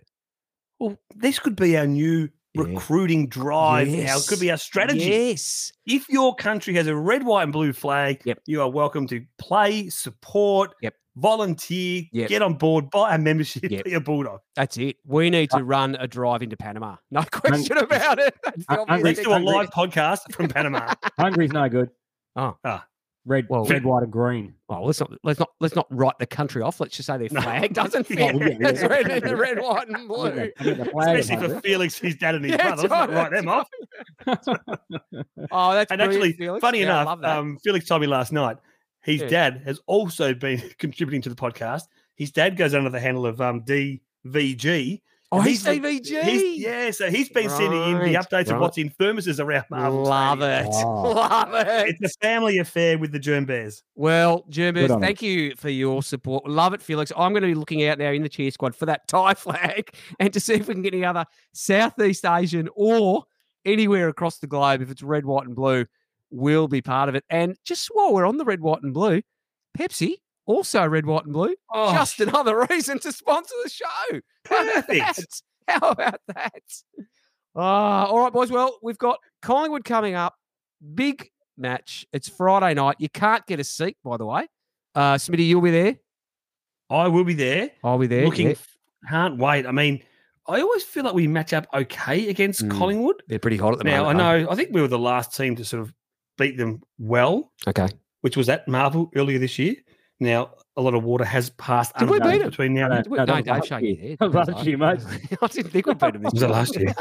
well, 0.80 0.98
this 1.14 1.38
could 1.38 1.54
be 1.56 1.76
our 1.76 1.86
new 1.86 2.28
Yeah. 2.54 2.62
recruiting 2.64 3.28
drive. 3.28 3.88
Now, 3.88 4.16
it 4.18 4.26
could 4.26 4.40
be 4.40 4.50
our 4.50 4.56
strategy. 4.56 5.04
Yes. 5.04 5.70
If 5.86 6.08
your 6.08 6.34
country 6.34 6.74
has 6.74 6.86
a 6.86 6.96
red, 6.96 7.24
white, 7.24 7.44
and 7.44 7.52
blue 7.52 7.72
flag, 7.72 8.22
Yep. 8.24 8.40
you 8.46 8.60
are 8.62 8.70
welcome 8.70 9.06
to 9.08 9.24
play, 9.38 9.88
support, 9.90 10.74
Yep. 10.82 10.94
Volunteer, 11.16 12.02
Yep. 12.12 12.28
get 12.28 12.42
on 12.42 12.54
board, 12.54 12.90
buy 12.90 13.14
a 13.14 13.18
membership, 13.18 13.70
Yep. 13.70 13.84
be 13.84 13.94
a 13.94 14.00
bulldog. 14.00 14.40
That's 14.56 14.76
it. 14.78 14.96
We 15.04 15.30
need 15.30 15.50
to 15.50 15.62
run 15.62 15.96
a 16.00 16.06
drive 16.06 16.42
into 16.42 16.56
Panama. 16.56 16.96
No 17.10 17.22
question 17.30 17.76
about 17.78 18.18
it. 18.18 18.34
That's 18.44 18.64
the 18.66 18.74
Hun- 18.74 18.78
obvious 18.80 18.88
Hungry- 18.88 19.04
Let's 19.10 19.20
do 19.20 19.30
a 19.30 19.32
Hungry- 19.34 19.54
live 19.54 19.70
podcast 19.70 20.32
from 20.34 20.48
Panama. 20.48 20.94
Hungary's 21.18 21.52
no 21.52 21.68
good. 21.68 21.90
Oh. 22.36 22.56
Ah. 22.64 22.86
Red, 23.24 23.46
Well- 23.48 23.64
red, 23.66 23.84
white, 23.84 24.02
and 24.02 24.10
green. 24.10 24.54
Oh, 24.68 24.82
let's 24.82 24.98
not 24.98 25.12
let's 25.22 25.38
not 25.38 25.50
let's 25.60 25.76
not 25.76 25.86
write 25.90 26.18
the 26.18 26.26
country 26.26 26.60
off. 26.60 26.80
Let's 26.80 26.96
just 26.96 27.06
say 27.06 27.18
their 27.18 27.28
No. 27.30 27.40
flag 27.40 27.72
doesn't 27.72 28.04
fit. 28.04 28.18
Yeah, 28.18 28.32
yeah, 28.32 28.68
It's 28.68 28.80
yeah. 28.80 28.86
red, 28.88 29.22
the 29.22 29.36
red, 29.36 29.60
white, 29.60 29.86
and 29.86 29.96
I 29.96 29.98
mean, 30.00 30.08
blue. 30.08 30.26
I 30.26 30.30
mean, 30.64 30.78
the 30.78 30.84
flag 30.86 31.18
Especially 31.20 31.36
for 31.36 31.52
Hungary. 31.52 31.60
Felix, 31.70 31.98
his 31.98 32.16
dad 32.16 32.34
and 32.34 32.44
his 32.44 32.54
Yeah, 32.54 32.74
brother. 32.74 32.82
Let's 32.82 32.90
not 32.90 33.10
right, 33.10 33.30
write 33.30 33.30
them 33.30 33.48
off. 33.48 33.68
Oh, 35.52 35.72
that's 35.74 35.92
And 35.92 36.02
actually, 36.02 36.32
Felix. 36.32 36.60
funny 36.60 36.80
Yeah, 36.80 37.02
enough, 37.02 37.22
um, 37.24 37.58
Felix 37.62 37.86
told 37.86 38.00
me 38.00 38.08
last 38.08 38.32
night 38.32 38.56
his 39.02 39.20
Yeah. 39.22 39.28
dad 39.28 39.62
has 39.64 39.80
also 39.86 40.34
been 40.34 40.62
contributing 40.78 41.22
to 41.22 41.28
the 41.28 41.34
podcast. 41.36 41.82
His 42.16 42.30
dad 42.30 42.56
goes 42.56 42.74
under 42.74 42.90
the 42.90 43.00
handle 43.00 43.26
of 43.26 43.40
um, 43.40 43.62
DVG. 44.24 45.00
oh, 45.32 45.38
and 45.38 45.48
he's 45.48 45.62
the- 45.62 45.70
DVG. 45.70 46.22
he's- 46.22 46.58
yeah, 46.60 46.90
so 46.90 47.10
he's 47.10 47.28
been 47.30 47.48
sending 47.48 47.82
in 47.84 47.92
the 47.98 48.14
Right, 48.14 48.16
updates 48.16 48.50
of 48.52 48.60
what's 48.60 48.76
in 48.78 48.90
thermoses 48.90 49.40
around 49.42 49.64
Marvel. 49.70 50.02
Love 50.04 50.38
Stadium. 50.40 50.66
it. 50.66 50.84
Oh. 50.84 51.02
Love 51.12 51.54
it. 51.54 51.96
It's 52.00 52.14
a 52.16 52.18
family 52.20 52.58
affair 52.58 52.98
with 52.98 53.12
the 53.12 53.18
Germ 53.18 53.46
Bears. 53.46 53.82
Well, 53.94 54.40
Good 54.40 54.52
Germers, 54.52 54.90
on 54.90 54.96
'em. 54.98 55.00
thank 55.00 55.22
you 55.22 55.54
for 55.56 55.70
your 55.70 56.02
support. 56.02 56.46
Love 56.48 56.74
it, 56.74 56.82
Felix. 56.82 57.10
I'm 57.16 57.32
going 57.32 57.42
to 57.42 57.48
be 57.48 57.54
looking 57.54 57.84
out 57.86 57.98
now 57.98 58.10
in 58.12 58.22
the 58.22 58.28
cheer 58.28 58.50
squad 58.50 58.74
for 58.76 58.86
that 58.86 59.08
Thai 59.08 59.34
flag 59.34 59.94
and 60.20 60.32
to 60.34 60.38
see 60.40 60.54
if 60.54 60.68
we 60.68 60.74
can 60.74 60.82
get 60.82 60.94
any 60.94 61.04
other 61.04 61.24
Southeast 61.54 62.24
Asian 62.26 62.68
or 62.76 63.24
anywhere 63.64 64.08
across 64.08 64.38
the 64.38 64.46
globe. 64.46 64.82
If 64.82 64.90
it's 64.90 65.02
red, 65.02 65.24
white, 65.24 65.46
and 65.46 65.56
blue, 65.56 65.86
we'll 66.32 66.68
be 66.68 66.82
part 66.82 67.08
of 67.08 67.14
it. 67.14 67.24
And 67.30 67.56
just 67.64 67.88
while 67.92 68.12
we're 68.12 68.26
on 68.26 68.38
the 68.38 68.44
red, 68.44 68.60
white, 68.60 68.82
and 68.82 68.92
blue, 68.94 69.22
Pepsi, 69.78 70.14
also 70.46 70.86
red, 70.86 71.06
white, 71.06 71.24
and 71.24 71.32
blue, 71.32 71.54
Oh, 71.72 71.92
just 71.92 72.20
another 72.20 72.66
reason 72.70 72.98
to 73.00 73.12
sponsor 73.12 73.54
the 73.62 73.70
show. 73.70 74.20
Perfect. 74.44 75.42
How 75.68 75.90
about 75.90 76.20
that? 76.28 76.52
Ah, 77.54 78.06
all 78.06 78.18
right, 78.20 78.32
boys. 78.32 78.50
Well, 78.50 78.78
we've 78.82 78.98
got 78.98 79.18
Collingwood 79.42 79.84
coming 79.84 80.14
up. 80.14 80.34
Big 80.94 81.28
match. 81.56 82.06
It's 82.12 82.28
Friday 82.28 82.74
night. 82.74 82.96
You 82.98 83.08
can't 83.08 83.46
get 83.46 83.60
a 83.60 83.64
seat, 83.64 83.96
by 84.02 84.16
the 84.16 84.26
way. 84.26 84.48
Uh, 84.94 85.14
Smitty, 85.14 85.46
you'll 85.46 85.60
be 85.60 85.70
there. 85.70 85.96
I 86.90 87.08
will 87.08 87.24
be 87.24 87.34
there. 87.34 87.70
I'll 87.84 87.98
be 87.98 88.06
there. 88.06 88.24
looking, 88.24 88.48
yeah. 88.48 88.54
can't 89.08 89.38
wait. 89.38 89.66
I 89.66 89.70
mean, 89.72 90.02
I 90.46 90.60
always 90.60 90.82
feel 90.82 91.04
like 91.04 91.14
we 91.14 91.28
match 91.28 91.52
up 91.52 91.66
okay 91.72 92.28
against 92.28 92.62
Mm. 92.64 92.70
Collingwood. 92.76 93.22
They're 93.28 93.38
pretty 93.38 93.56
hot 93.56 93.72
at 93.72 93.78
the 93.78 93.84
moment. 93.84 94.18
Now, 94.18 94.30
I 94.30 94.38
know, 94.40 94.50
I 94.50 94.54
think 94.54 94.70
we 94.72 94.80
were 94.80 94.88
the 94.88 94.98
last 94.98 95.34
team 95.36 95.54
to 95.56 95.64
sort 95.64 95.82
of 95.82 95.94
beat 96.38 96.56
them 96.56 96.80
well. 96.98 97.52
Okay. 97.66 97.88
which 98.22 98.36
was 98.36 98.48
at 98.48 98.66
Marvel 98.68 99.10
earlier 99.16 99.38
this 99.38 99.58
year. 99.58 99.74
Now, 100.20 100.52
a 100.76 100.80
lot 100.82 100.94
of 100.94 101.02
water 101.02 101.24
has 101.24 101.50
passed 101.50 101.96
Did 101.96 102.08
we 102.08 102.18
under 102.20 102.30
beat 102.30 102.42
'em? 102.42 102.50
between 102.50 102.74
now 102.74 102.88
and 102.90 103.02
Did 103.02 103.10
we- 103.10 103.18
no, 103.18 103.24
no, 103.24 103.26
that 103.26 103.36
was 103.38 103.44
don't 103.44 103.54
last 103.58 103.66
shake 103.68 103.82
year. 103.82 103.90
your 103.94 104.00
head. 104.10 104.18
That 104.20 104.24
was 104.32 104.32
That's 104.46 104.56
last 104.56 104.66
year, 104.66 104.78
mate. 104.78 105.38
I 105.42 105.46
didn't 105.48 105.70
think 105.72 105.86
we 105.86 105.94
beat 105.94 106.12
them 106.12 106.22
this 106.22 106.32
Was 106.32 106.42
it 106.42 106.50
last 106.50 106.76
year? 106.78 106.94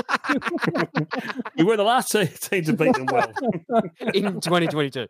we 1.57 1.63
were 1.63 1.77
the 1.77 1.83
last 1.83 2.11
te- 2.11 2.25
team 2.25 2.63
to 2.63 2.73
beat 2.73 2.93
them 2.95 3.05
well. 3.11 3.31
in 4.15 4.41
2022. 4.41 5.07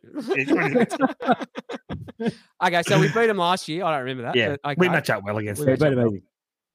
okay, 2.64 2.84
so 2.84 3.00
we 3.00 3.08
beat 3.08 3.28
them 3.28 3.38
last 3.38 3.68
year. 3.70 3.86
I 3.86 3.92
don't 3.92 4.02
remember 4.02 4.24
that. 4.24 4.36
yeah, 4.36 4.56
but 4.64 4.78
we 4.78 4.90
match 4.90 5.10
up 5.10 5.24
well 5.24 5.38
against 5.38 5.66
We 5.66 5.76
them. 5.76 6.22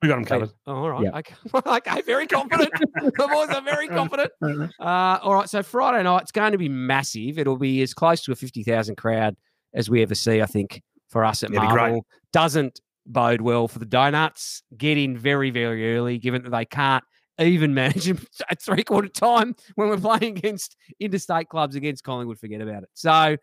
Yeah, 0.03 0.09
better 0.09 0.09
maybe. 0.09 0.09
We 0.09 0.09
got 0.09 0.15
them 0.17 0.25
covered. 0.25 0.51
Oh, 0.67 0.75
all 0.75 0.91
right. 0.91 1.05
Yeah. 1.05 1.19
Okay. 1.19 1.35
okay. 1.77 2.03
Very 2.03 2.27
confident. 2.27 2.71
the 2.95 3.29
boys 3.31 3.49
are 3.55 3.63
very 3.63 3.89
confident. 3.89 4.31
Uh, 4.81 5.19
all 5.23 5.35
right. 5.35 5.49
So 5.49 5.63
Friday 5.63 6.03
night, 6.03 6.23
it's 6.23 6.33
going 6.33 6.53
to 6.53 6.59
be 6.59 6.69
massive. 6.69 7.39
It'll 7.39 7.57
be 7.57 7.83
as 7.83 7.95
close 7.95 8.23
to 8.25 8.33
a 8.33 8.37
50,000 8.37 8.97
crowd 8.97 9.37
as 9.75 9.89
we 9.91 10.03
ever 10.03 10.15
see, 10.15 10.43
I 10.43 10.47
think, 10.47 10.83
for 11.09 11.25
us 11.25 11.43
at 11.43 11.51
It'll 11.51 11.63
be 11.63 11.69
great. 11.69 11.83
Marvel. 11.83 12.07
Doesn't 12.33 12.81
bode 13.07 13.41
well 13.41 13.69
for 13.69 13.79
the 13.79 13.87
Donuts. 13.87 14.63
Get 14.77 14.99
in 14.99 15.17
very, 15.17 15.51
very 15.51 15.97
early, 15.97 16.19
given 16.19 16.43
that 16.43 16.51
they 16.51 16.65
can't 16.65 17.05
even 17.39 17.75
manage 17.75 18.05
them 18.05 18.19
at 18.51 18.63
three 18.63 18.83
quarter 18.83 19.09
time 19.09 19.55
when 19.75 19.89
we're 19.89 19.99
playing 19.99 20.37
against 20.39 20.77
interstate 21.01 21.49
clubs 21.49 21.77
against 21.77 22.05
Collingwood. 22.05 22.39
Forget 22.39 22.61
about 22.61 22.83
it. 22.83 22.91
So 22.95 23.37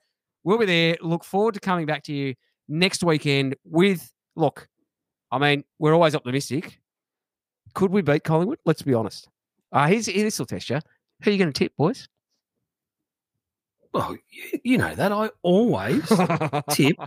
we'll 0.44 0.58
be 0.58 0.66
there. 0.66 0.98
Look 1.02 1.24
forward 1.24 1.56
to 1.56 1.60
coming 1.60 1.86
back 1.86 2.04
to 2.04 2.14
you 2.14 2.36
next 2.68 3.04
weekend 3.04 3.56
with, 3.66 4.12
look, 4.36 4.68
I 5.34 5.40
mean, 5.40 5.64
we're 5.80 5.94
always 5.96 6.14
optimistic. 6.14 6.80
Could 7.74 7.90
we 7.90 8.04
beat 8.04 8.24
Collingwood? 8.24 8.60
Let's 8.66 8.84
be 8.84 8.94
honest. 8.94 9.28
Uh, 9.72 9.88
here's, 9.88 10.06
this 10.06 10.38
will 10.38 10.46
test 10.46 10.70
you. 10.70 10.80
Who 11.24 11.30
are 11.30 11.34
you 11.34 11.40
going 11.40 11.52
to 11.52 11.58
tip, 11.58 11.76
boys? 11.76 12.08
Well, 13.94 14.16
you, 14.30 14.60
you 14.64 14.78
know 14.78 14.94
that. 14.94 15.12
I 15.12 15.32
always 15.42 16.08
tip 16.70 16.98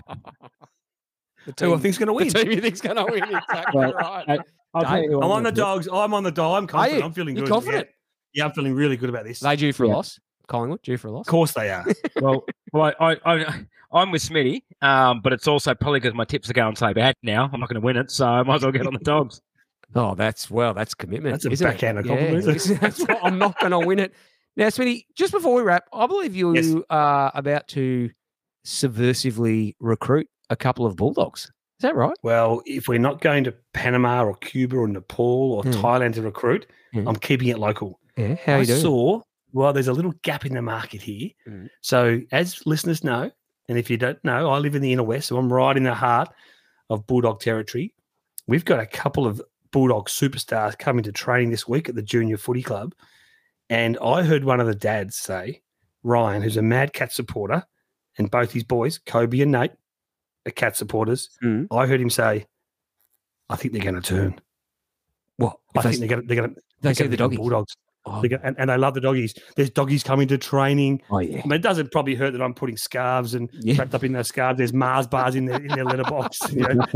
The 1.46 1.54
who 1.60 1.74
I 1.74 1.78
think's 1.78 1.98
going 1.98 2.08
to 2.08 2.12
win. 2.12 2.28
the 2.28 2.34
win. 2.38 2.44
team 2.46 2.52
you 2.52 2.60
think's 2.60 2.80
going 2.80 2.96
to 2.96 3.04
win. 3.04 3.22
Exactly 3.22 3.80
Well, 3.80 3.92
right. 3.94 4.40
I'll 4.74 4.82
tell 4.82 5.02
you 5.02 5.18
I'm 5.18 5.22
I'm 5.24 5.30
on 5.30 5.42
the 5.44 5.50
gonna 5.50 5.56
dogs. 5.56 5.88
I'm 5.90 6.12
on 6.12 6.22
the 6.24 6.32
dog. 6.32 6.58
I'm 6.62 6.66
confident. 6.66 7.04
I'm 7.04 7.12
feeling 7.12 7.36
You 7.36 7.42
good. 7.42 7.48
confident? 7.50 7.88
Yeah. 8.32 8.42
yeah, 8.42 8.48
I'm 8.48 8.52
feeling 8.54 8.74
really 8.74 8.96
good 8.96 9.08
about 9.08 9.24
this. 9.24 9.38
They 9.40 9.54
due 9.56 9.72
for 9.72 9.84
a 9.84 9.88
loss. 9.88 10.18
Collingwood 10.48 10.82
due 10.82 10.96
for 10.96 11.08
a 11.08 11.12
loss. 11.12 11.26
Of 11.26 11.30
course 11.30 11.52
they 11.52 11.70
are. 11.70 11.86
Well, 12.20 12.44
well, 12.72 12.92
I, 13.00 13.12
I, 13.24 13.44
I, 13.44 13.66
I'm 13.92 14.10
with 14.10 14.22
Smitty, 14.22 14.62
um, 14.82 15.20
but 15.22 15.32
it's 15.32 15.46
also 15.48 15.74
probably 15.74 16.00
because 16.00 16.14
my 16.14 16.24
tips 16.24 16.50
are 16.50 16.54
going 16.54 16.76
so 16.76 16.92
bad 16.92 17.14
now. 17.22 17.48
I'm 17.52 17.60
not 17.60 17.68
going 17.68 17.80
to 17.80 17.84
win 17.84 17.96
it, 17.96 18.10
so 18.10 18.26
I 18.26 18.42
might 18.42 18.56
as 18.56 18.62
well 18.62 18.72
get 18.72 18.86
on 18.86 18.92
the 18.94 18.98
dogs. 19.04 19.40
Oh, 19.94 20.14
that's 20.14 20.50
well, 20.50 20.74
that's 20.74 20.94
commitment. 20.94 21.34
That's 21.34 21.46
a 21.46 21.50
isn't 21.50 21.66
it? 21.66 21.70
backhanded 21.70 22.06
Yeah, 22.06 22.12
compliment, 22.16 22.56
isn't 22.56 22.80
that's 22.80 23.00
what, 23.00 23.18
I'm 23.22 23.38
not 23.38 23.58
going 23.60 23.70
to 23.70 23.78
win 23.78 23.98
it. 24.00 24.12
Now, 24.56 24.66
Smitty, 24.66 25.04
just 25.16 25.32
before 25.32 25.54
we 25.54 25.62
wrap, 25.62 25.84
I 25.92 26.06
believe 26.06 26.34
you 26.34 26.54
Yes. 26.54 26.74
are 26.90 27.30
about 27.34 27.68
to 27.68 28.10
subversively 28.66 29.74
recruit 29.80 30.28
a 30.50 30.56
couple 30.56 30.86
of 30.86 30.96
Bulldogs. 30.96 31.42
Is 31.44 31.82
that 31.82 31.94
right? 31.94 32.16
Well, 32.22 32.62
if 32.64 32.88
we're 32.88 32.98
not 32.98 33.20
going 33.20 33.44
to 33.44 33.54
Panama 33.74 34.24
or 34.24 34.34
Cuba 34.36 34.76
or 34.76 34.88
Nepal 34.88 35.52
or 35.52 35.62
Hmm. 35.62 35.70
Thailand 35.72 36.14
to 36.14 36.22
recruit, 36.22 36.66
Hmm. 36.92 37.06
I'm 37.06 37.16
keeping 37.16 37.48
it 37.48 37.58
local. 37.58 38.00
Yeah. 38.16 38.36
How 38.44 38.54
I 38.56 38.58
you 38.60 38.66
doing? 38.66 38.80
saw, 38.80 39.20
well, 39.56 39.72
there's 39.72 39.88
a 39.88 39.92
little 39.92 40.12
gap 40.22 40.44
in 40.44 40.52
the 40.54 40.60
market 40.60 41.00
here. 41.00 41.30
Mhm. 41.48 41.68
So, 41.80 42.20
as 42.30 42.64
listeners 42.66 43.02
know, 43.02 43.30
and 43.68 43.78
if 43.78 43.88
you 43.88 43.96
don't 43.96 44.22
know, 44.22 44.50
I 44.50 44.58
live 44.58 44.74
in 44.74 44.82
the 44.82 44.92
inner 44.92 45.02
west, 45.02 45.28
so 45.28 45.38
I'm 45.38 45.50
right 45.52 45.76
in 45.76 45.82
the 45.84 45.94
heart 45.94 46.28
of 46.90 47.06
Bulldog 47.06 47.40
territory. 47.40 47.94
We've 48.46 48.64
got 48.66 48.80
a 48.80 48.86
couple 48.86 49.26
of 49.26 49.40
Bulldog 49.72 50.08
superstars 50.08 50.78
coming 50.78 51.02
to 51.04 51.12
training 51.12 51.50
this 51.50 51.66
week 51.66 51.88
at 51.88 51.94
the 51.94 52.02
Junior 52.02 52.36
Footy 52.36 52.62
Club. 52.62 52.94
And 53.70 53.96
I 54.00 54.22
heard 54.22 54.44
one 54.44 54.60
of 54.60 54.66
the 54.66 54.74
dads 54.74 55.16
say, 55.16 55.62
Ryan, 56.02 56.42
who's 56.42 56.56
a 56.58 56.62
mad 56.62 56.92
cat 56.92 57.12
supporter, 57.12 57.64
and 58.18 58.30
both 58.30 58.52
his 58.52 58.62
boys, 58.62 58.98
Kobe 58.98 59.40
and 59.40 59.52
Nate, 59.52 59.72
are 60.46 60.52
cat 60.52 60.76
supporters. 60.76 61.30
Mhm. 61.42 61.66
I 61.70 61.86
heard 61.86 62.00
him 62.00 62.10
say, 62.10 62.46
I 63.48 63.56
think 63.56 63.72
they're 63.72 63.82
going 63.82 64.00
to 64.00 64.02
turn. 64.02 64.38
What? 65.38 65.58
I 65.74 65.78
If 65.78 65.82
they, 65.84 65.90
think 65.90 66.00
they're 66.00 66.08
going 66.08 66.20
to, 66.22 66.26
they're 66.28 66.36
going 66.36 66.54
to, 66.54 66.54
they 66.54 66.62
they're 66.82 66.94
see 66.94 66.98
gonna 67.04 67.10
the 67.10 67.16
doggies. 67.16 67.38
Bulldogs. 67.38 67.76
Oh, 68.08 68.22
and, 68.42 68.54
and 68.58 68.70
they 68.70 68.76
love 68.76 68.94
the 68.94 69.00
doggies. 69.00 69.34
There's 69.56 69.70
doggies 69.70 70.02
coming 70.04 70.28
to 70.28 70.38
training. 70.38 71.02
oh, 71.10 71.18
yeah. 71.18 71.40
I 71.44 71.46
mean, 71.46 71.54
it 71.54 71.62
doesn't 71.62 71.90
probably 71.90 72.14
hurt 72.14 72.32
that 72.32 72.40
I'm 72.42 72.54
putting 72.54 72.76
scarves 72.76 73.34
and 73.34 73.50
Yeah. 73.52 73.76
wrapped 73.78 73.94
up 73.94 74.04
in 74.04 74.12
those 74.12 74.28
scarves. 74.28 74.58
There's 74.58 74.72
Mars 74.72 75.06
bars 75.06 75.34
in 75.34 75.46
their 75.46 75.56
in 75.60 75.68
their 75.68 75.84
letterbox, 75.84 76.38
you 76.52 76.60
know, 76.62 76.86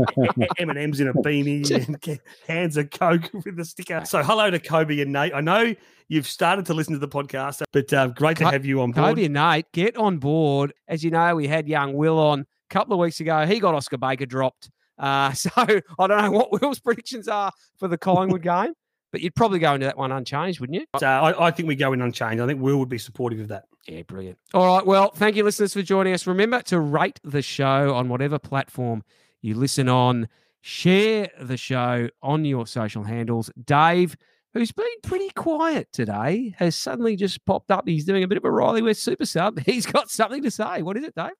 M 0.57 0.69
and 0.69 0.79
M's 0.79 0.99
in 0.99 1.07
a 1.09 1.13
beanie, 1.13 1.69
and 2.05 2.19
hands 2.47 2.77
of 2.77 2.89
Coke 2.91 3.29
with 3.45 3.59
a 3.59 3.65
sticker. 3.65 4.03
So, 4.05 4.23
hello 4.23 4.49
to 4.49 4.59
Kobe 4.59 4.99
and 5.01 5.11
Nate. 5.11 5.33
I 5.33 5.41
know 5.41 5.75
you've 6.07 6.27
started 6.27 6.65
to 6.67 6.73
listen 6.73 6.93
to 6.93 6.99
the 6.99 7.07
podcast, 7.07 7.61
but 7.73 7.91
uh, 7.93 8.07
great 8.07 8.37
to 8.37 8.49
have 8.49 8.65
you 8.65 8.81
on 8.81 8.91
board. 8.91 9.09
Kobe 9.09 9.25
and 9.25 9.33
Nate, 9.33 9.65
get 9.73 9.97
on 9.97 10.17
board. 10.17 10.73
As 10.87 11.03
you 11.03 11.11
know, 11.11 11.35
we 11.35 11.47
had 11.47 11.67
young 11.67 11.93
Will 11.93 12.19
on 12.19 12.41
a 12.41 12.45
couple 12.73 12.93
of 12.93 12.99
weeks 12.99 13.19
ago. 13.19 13.45
He 13.45 13.59
got 13.59 13.75
Oscar 13.75 13.97
Baker 13.97 14.25
dropped. 14.25 14.69
Uh, 14.97 15.33
so 15.33 15.49
I 15.57 15.81
don't 16.07 16.21
know 16.21 16.31
what 16.31 16.61
Will's 16.61 16.79
predictions 16.79 17.27
are 17.27 17.51
for 17.79 17.87
the 17.87 17.97
Collingwood 17.97 18.43
game, 18.43 18.73
But 19.11 19.21
you'd 19.21 19.35
probably 19.35 19.59
go 19.59 19.73
into 19.73 19.85
that 19.85 19.97
one 19.97 20.11
unchanged, 20.11 20.59
wouldn't 20.59 20.79
you? 20.79 20.85
So 20.99 21.07
I, 21.07 21.47
I 21.47 21.51
think 21.51 21.67
we 21.67 21.75
go 21.75 21.93
in 21.93 22.01
unchanged. 22.01 22.41
I 22.41 22.47
think 22.47 22.61
Will 22.61 22.77
would 22.77 22.89
be 22.89 22.97
supportive 22.97 23.39
of 23.39 23.49
that. 23.49 23.65
Yeah, 23.87 24.03
brilliant. 24.03 24.37
All 24.53 24.65
right. 24.65 24.85
Well, 24.85 25.11
thank 25.11 25.35
you, 25.35 25.43
listeners, 25.43 25.73
for 25.73 25.81
joining 25.81 26.13
us. 26.13 26.27
Remember 26.27 26.61
to 26.63 26.79
rate 26.79 27.19
the 27.23 27.41
show 27.41 27.93
on 27.93 28.09
whatever 28.09 28.39
platform 28.39 29.03
you 29.41 29.55
listen 29.55 29.89
on. 29.89 30.29
Share 30.61 31.29
the 31.41 31.57
show 31.57 32.09
on 32.21 32.45
your 32.45 32.67
social 32.67 33.03
handles. 33.03 33.49
Dave, 33.63 34.15
who's 34.53 34.71
been 34.71 34.85
pretty 35.01 35.29
quiet 35.31 35.89
today, 35.91 36.53
has 36.57 36.75
suddenly 36.75 37.15
just 37.15 37.43
popped 37.45 37.71
up. 37.71 37.87
He's 37.87 38.05
doing 38.05 38.23
a 38.23 38.27
bit 38.27 38.37
of 38.37 38.45
a 38.45 38.49
Rhylee 38.49 38.83
West 38.83 39.03
super 39.03 39.25
sub. 39.25 39.59
He's 39.65 39.87
got 39.87 40.11
something 40.11 40.43
to 40.43 40.51
say. 40.51 40.83
What 40.83 40.97
is 40.97 41.03
it, 41.03 41.15
Dave? 41.15 41.31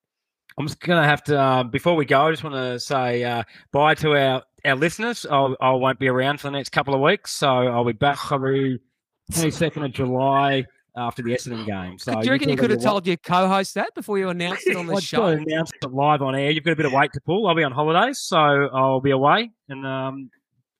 I'm 0.57 0.67
just 0.67 0.79
going 0.79 1.01
to 1.01 1.07
have 1.07 1.23
to, 1.25 1.39
uh, 1.39 1.63
before 1.63 1.95
we 1.95 2.05
go, 2.05 2.27
I 2.27 2.31
just 2.31 2.43
want 2.43 2.55
to 2.55 2.79
say 2.79 3.23
uh, 3.23 3.43
bye 3.71 3.95
to 3.95 4.17
our, 4.17 4.43
our 4.65 4.75
listeners. 4.75 5.25
I'll, 5.29 5.55
I 5.61 5.71
won't 5.71 5.99
be 5.99 6.07
around 6.07 6.39
for 6.39 6.47
the 6.47 6.51
next 6.51 6.69
couple 6.69 6.93
of 6.93 7.01
weeks. 7.01 7.31
So 7.31 7.47
I'll 7.47 7.85
be 7.85 7.93
back 7.93 8.17
through 8.19 8.79
22nd 9.33 9.85
of 9.85 9.91
July 9.93 10.65
after 10.97 11.21
the 11.21 11.31
Essendon 11.31 11.65
game. 11.65 11.97
So 11.97 12.13
Do 12.19 12.25
you 12.25 12.31
reckon 12.31 12.49
you 12.49 12.53
you've 12.53 12.59
could 12.59 12.71
have 12.71 12.81
told 12.81 13.07
your 13.07 13.17
co 13.17 13.47
host 13.47 13.75
that 13.75 13.93
before 13.95 14.17
you 14.17 14.29
announced 14.29 14.67
it 14.67 14.75
on 14.75 14.87
the 14.87 14.93
I've 14.97 15.03
show? 15.03 15.17
got 15.19 15.31
to 15.31 15.37
announce 15.37 15.71
it 15.81 15.91
live 15.91 16.21
on 16.21 16.35
air. 16.35 16.51
You've 16.51 16.63
got 16.65 16.73
a 16.73 16.75
bit 16.75 16.85
of 16.85 16.91
weight 16.93 17.13
to 17.13 17.21
pull. 17.25 17.47
I'll 17.47 17.55
be 17.55 17.63
on 17.63 17.71
holidays, 17.71 18.19
so 18.19 18.37
I'll 18.37 18.99
be 19.01 19.11
away. 19.11 19.51
And 19.69 19.85
um, 19.87 20.29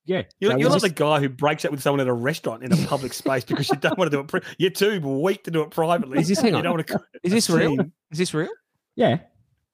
yeah, 0.05 0.23
You're, 0.39 0.51
So 0.51 0.57
you're 0.57 0.67
we'll 0.69 0.75
not 0.79 0.81
the 0.81 0.89
guy 0.89 1.19
who 1.21 1.29
breaks 1.29 1.63
up 1.63 1.71
with 1.71 1.81
someone 1.81 2.01
at 2.01 2.07
a 2.07 2.13
restaurant 2.13 2.63
in 2.63 2.73
a 2.73 2.87
public 2.87 3.13
space 3.13 3.45
because 3.45 3.69
you 3.69 3.77
don't 3.77 3.97
want 3.97 4.11
to 4.11 4.17
do 4.17 4.21
it. 4.21 4.27
Pri- 4.27 4.41
you're 4.57 4.71
too 4.71 4.99
weak 4.99 5.43
to 5.45 5.51
do 5.51 5.61
it 5.61 5.69
privately. 5.71 6.19
Is 6.19 6.27
this- 6.27 6.41
hang 6.41 6.51
You 6.51 6.57
on. 6.57 6.63
don't 6.63 6.73
want 6.73 6.87
to. 6.87 6.99
Is 7.23 7.31
this 7.31 7.49
real? 7.49 7.79
Is 8.11 8.17
this 8.17 8.33
real? 8.33 8.49
yeah, 8.97 9.19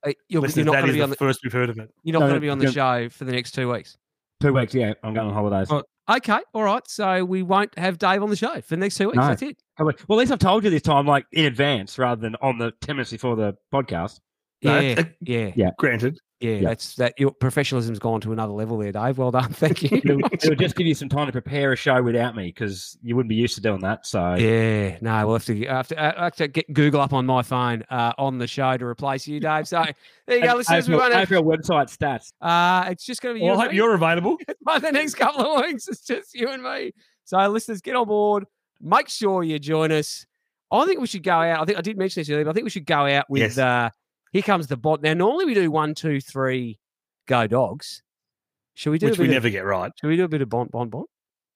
Uh, 0.05 0.11
you're, 0.29 0.41
Listen, 0.41 0.59
you're 0.59 0.65
not 0.73 0.73
going 0.81 0.87
to 0.87 0.93
be 0.93 1.01
on 1.01 1.09
the, 1.09 1.15
first 1.15 1.39
we've 1.43 1.51
heard 1.53 1.69
of 1.69 1.77
it. 1.79 1.89
you're 2.03 2.13
not 2.13 2.19
No, 2.19 2.25
going 2.27 2.35
to 2.35 2.41
be 2.41 2.49
on 2.49 2.59
the 2.59 2.65
no. 2.65 2.71
show 2.71 3.09
for 3.09 3.25
the 3.25 3.31
next 3.31 3.51
two 3.53 3.71
weeks. 3.71 3.97
two 4.41 4.53
weeks. 4.53 4.73
Yeah, 4.73 4.93
I'm 5.03 5.13
going 5.13 5.27
on 5.27 5.33
holidays. 5.33 5.67
Oh, 5.71 5.83
Okay, 6.09 6.39
all 6.53 6.63
right. 6.63 6.87
So 6.87 7.25
we 7.25 7.43
won't 7.43 7.77
have 7.77 7.97
Dave 7.97 8.23
on 8.23 8.29
the 8.29 8.37
show 8.37 8.61
for 8.61 8.69
the 8.69 8.77
next 8.77 8.95
two 8.95 9.07
weeks. 9.07 9.17
No. 9.17 9.27
That's 9.27 9.41
it. 9.41 9.57
Well, 9.77 9.89
at 9.89 10.09
least 10.09 10.31
I've 10.31 10.39
told 10.39 10.63
you 10.63 10.69
this 10.69 10.81
time, 10.81 11.05
like 11.05 11.25
in 11.33 11.43
advance, 11.43 11.97
rather 11.97 12.21
than 12.21 12.37
on 12.41 12.57
the 12.59 12.71
ten 12.79 12.95
minutes 12.95 13.11
before 13.11 13.35
the 13.35 13.55
podcast. 13.73 14.19
No, 14.63 14.79
Yeah, 14.79 15.03
yeah, 15.21 15.51
Yeah. 15.55 15.69
Granted. 15.77 16.19
yeah. 16.39 16.51
Yeah. 16.51 16.61
That's 16.69 16.95
that. 16.95 17.13
Your 17.17 17.31
professionalism's 17.31 17.97
gone 17.99 18.21
to 18.21 18.31
another 18.31 18.53
level 18.53 18.77
there, 18.77 18.91
Dave. 18.91 19.17
Well 19.17 19.31
done. 19.31 19.51
Thank 19.53 19.83
you. 19.83 19.97
It'll, 20.03 20.19
it'll 20.31 20.55
just 20.55 20.75
give 20.75 20.85
you 20.85 20.93
some 20.93 21.09
time 21.09 21.25
to 21.25 21.31
prepare 21.31 21.71
a 21.73 21.75
show 21.75 22.01
without 22.03 22.35
me 22.35 22.45
because 22.47 22.95
you 23.01 23.15
wouldn't 23.15 23.29
be 23.29 23.35
used 23.35 23.55
to 23.55 23.61
doing 23.61 23.81
that. 23.81 24.05
So 24.05 24.35
Yeah, 24.35 24.97
no, 25.01 25.25
we'll 25.25 25.35
have 25.37 25.45
to, 25.45 25.67
I 25.67 25.75
have 25.77 25.87
to, 25.89 26.19
I 26.19 26.23
have 26.25 26.35
to 26.35 26.47
get 26.47 26.71
Google 26.73 27.01
up 27.01 27.11
on 27.13 27.25
my 27.25 27.41
phone 27.41 27.83
uh, 27.89 28.13
on 28.19 28.37
the 28.37 28.45
show 28.47 28.77
to 28.77 28.85
replace 28.85 29.27
you, 29.27 29.39
Dave. 29.39 29.67
So 29.67 29.83
there 30.27 30.37
you 30.37 30.43
go, 30.43 30.55
listeners. 30.55 30.87
We 30.87 30.93
AFL, 30.95 30.97
won't 30.99 31.13
have, 31.15 31.29
your 31.31 31.41
website 31.43 31.95
stats. 31.95 32.31
uh, 32.41 32.89
it's 32.91 33.05
just 33.05 33.21
going 33.21 33.35
to 33.35 33.39
be 33.39 33.45
you 33.45 33.51
I 33.53 33.55
hope 33.55 33.71
me. 33.71 33.77
you're 33.77 33.95
available. 33.95 34.37
by 34.63 34.77
the 34.79 34.91
next 34.91 35.15
couple 35.15 35.41
of 35.43 35.65
weeks. 35.65 35.87
It's 35.87 36.01
just 36.01 36.35
you 36.35 36.49
and 36.49 36.61
me. 36.61 36.91
So, 37.25 37.47
listeners, 37.47 37.81
get 37.81 37.95
on 37.95 38.07
board. 38.07 38.45
Make 38.79 39.09
sure 39.09 39.43
you 39.43 39.57
join 39.59 39.91
us. 39.91 40.25
I 40.71 40.85
think 40.85 40.99
we 41.01 41.07
should 41.07 41.23
go 41.23 41.31
out. 41.33 41.61
I 41.61 41.65
think 41.65 41.77
I 41.77 41.81
did 41.81 41.97
mention 41.97 42.21
this 42.21 42.29
earlier, 42.29 42.45
but 42.45 42.51
I 42.51 42.53
think 42.53 42.65
we 42.65 42.69
should 42.69 42.85
go 42.85 43.07
out 43.07 43.25
with 43.29 43.41
Yes. 43.41 43.57
uh, 43.57 43.89
Here 44.37 44.43
Comes 44.43 44.67
the 44.67 44.77
Bont. 44.77 45.01
Now, 45.01 45.15
normally 45.15 45.45
we 45.45 45.53
do 45.55 45.71
one, 45.71 45.95
two, 45.95 46.21
three, 46.21 46.77
go 47.27 47.47
dogs. 47.47 48.03
Should 48.75 48.91
we 48.91 48.99
do 48.99 49.07
Which 49.07 49.17
a 49.17 49.21
we 49.21 49.27
bit 49.27 49.33
never 49.33 49.47
of, 49.47 49.51
get 49.53 49.65
right. 49.65 49.91
Should 49.99 50.07
we 50.07 50.15
do 50.15 50.25
a 50.25 50.27
bit 50.27 50.43
of 50.43 50.49
Bont, 50.49 50.69
Bont, 50.71 50.91
Bont? 50.91 51.09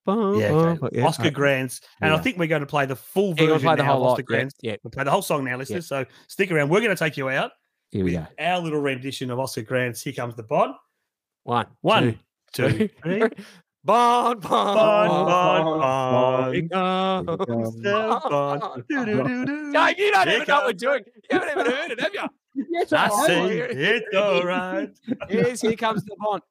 Bont, 0.03 0.39
Yeah, 0.39 0.47
okay. 0.47 0.97
Yeah, 0.97 1.05
Oscar 1.05 1.21
okay. 1.25 1.29
Grants, 1.29 1.81
and 2.01 2.11
I 2.11 2.17
think 2.17 2.39
we're 2.39 2.47
going 2.47 2.61
to 2.61 2.65
play 2.65 2.87
the 2.87 2.95
full 2.95 3.33
version 3.35 3.51
we're 3.51 3.59
play 3.59 3.75
the 3.75 3.83
now 3.83 3.89
whole 3.91 3.97
of 3.97 4.01
lot. 4.01 4.11
Oscar 4.13 4.23
Grants. 4.23 4.55
yeah. 4.63 4.75
We'll 4.83 4.89
play 4.89 5.03
the 5.03 5.11
whole 5.11 5.21
song 5.21 5.43
now, 5.45 5.57
listeners. 5.57 5.85
So 5.87 6.05
stick 6.27 6.51
around. 6.51 6.69
We're 6.69 6.79
going 6.81 6.95
to 6.95 6.99
take 6.99 7.17
you 7.17 7.29
out 7.29 7.51
Here 7.91 8.03
we 8.03 8.15
with 8.17 8.25
go. 8.25 8.43
our 8.43 8.59
little 8.59 8.81
rendition 8.81 9.29
of 9.29 9.39
Oscar 9.39 9.61
Grant's 9.61 10.01
"Here 10.01 10.13
Comes 10.13 10.33
the 10.33 10.41
Bont." 10.41 10.75
One, 11.43 11.67
One, 11.81 12.19
two, 12.53 12.71
two, 12.71 12.89
three. 13.03 13.21
Here 13.83 13.93
comes 13.95 14.41
the 17.81 18.19
Bod. 18.29 18.83
Do-do-do-do. 18.87 19.71
Dave, 19.73 19.97
you 19.99 20.11
don't 20.11 20.27
Here 20.27 20.35
even 20.35 20.47
know 20.47 20.55
what 20.55 20.65
we're 20.65 20.69
comes- 20.69 20.81
doing. 20.81 21.03
You 21.31 21.39
haven't 21.39 21.49
even 21.59 21.65
heard 21.71 21.91
it, 21.91 21.99
have 21.99 22.13
you? 22.13 22.21
Yes, 22.69 22.93
I 22.93 23.09
say 23.25 23.49
here- 23.49 23.67
it's 23.71 24.15
all 24.15 24.43
right. 24.43 24.89
Here's 25.29 25.61
Here 25.61 25.75
Comes 25.75 26.03
the 26.05 26.15
Bont. 26.19 26.43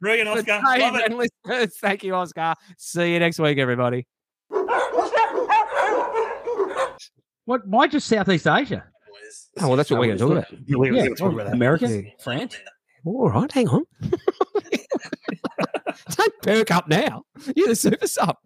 Bring 0.00 0.20
it, 0.20 0.24
For 0.26 0.38
Oscar. 0.38 0.60
Dave 0.78 0.80
Love 0.82 0.94
it. 0.96 1.04
and 1.06 1.18
listeners, 1.18 1.76
thank 1.78 2.04
you, 2.04 2.14
Oscar. 2.14 2.54
See 2.78 3.12
you 3.14 3.18
next 3.18 3.38
week, 3.40 3.58
everybody. 3.58 4.06
What? 7.46 7.66
Why 7.66 7.86
just 7.88 8.06
Southeast 8.06 8.46
Asia? 8.46 8.84
Oh, 9.60 9.68
well, 9.68 9.76
that's 9.76 9.90
what 9.90 9.98
we're 9.98 10.06
going 10.06 10.18
to 10.18 10.24
talk 10.24 10.30
about. 10.32 10.52
Yeah, 10.66 10.76
we- 10.76 10.90
we're 10.90 10.96
Yeah, 10.96 11.02
gonna 11.04 11.16
talk 11.16 11.32
about 11.32 11.46
that. 11.46 11.54
America, 11.54 11.88
Yeah. 11.88 12.10
France. 12.22 12.56
All 13.04 13.28
right, 13.30 13.50
hang 13.50 13.68
on. 13.68 13.84
Don't 16.16 16.32
perk 16.42 16.70
up 16.70 16.88
now. 16.88 17.24
You're 17.54 17.68
the 17.68 17.76
super 17.76 18.06
sub. 18.06 18.36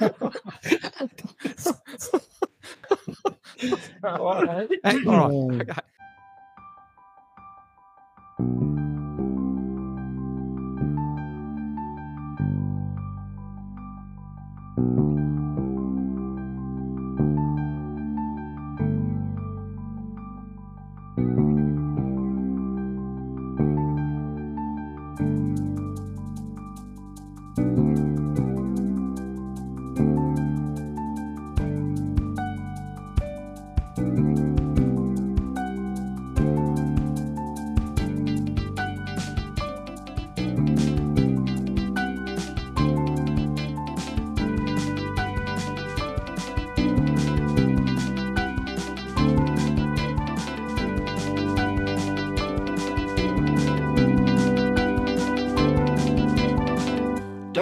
all 0.00 0.10
right. 4.44 4.68
Hey, 4.84 5.04
all 5.06 5.18
right. 5.18 5.32
Mm. 5.32 5.62
Okay. 5.62 5.80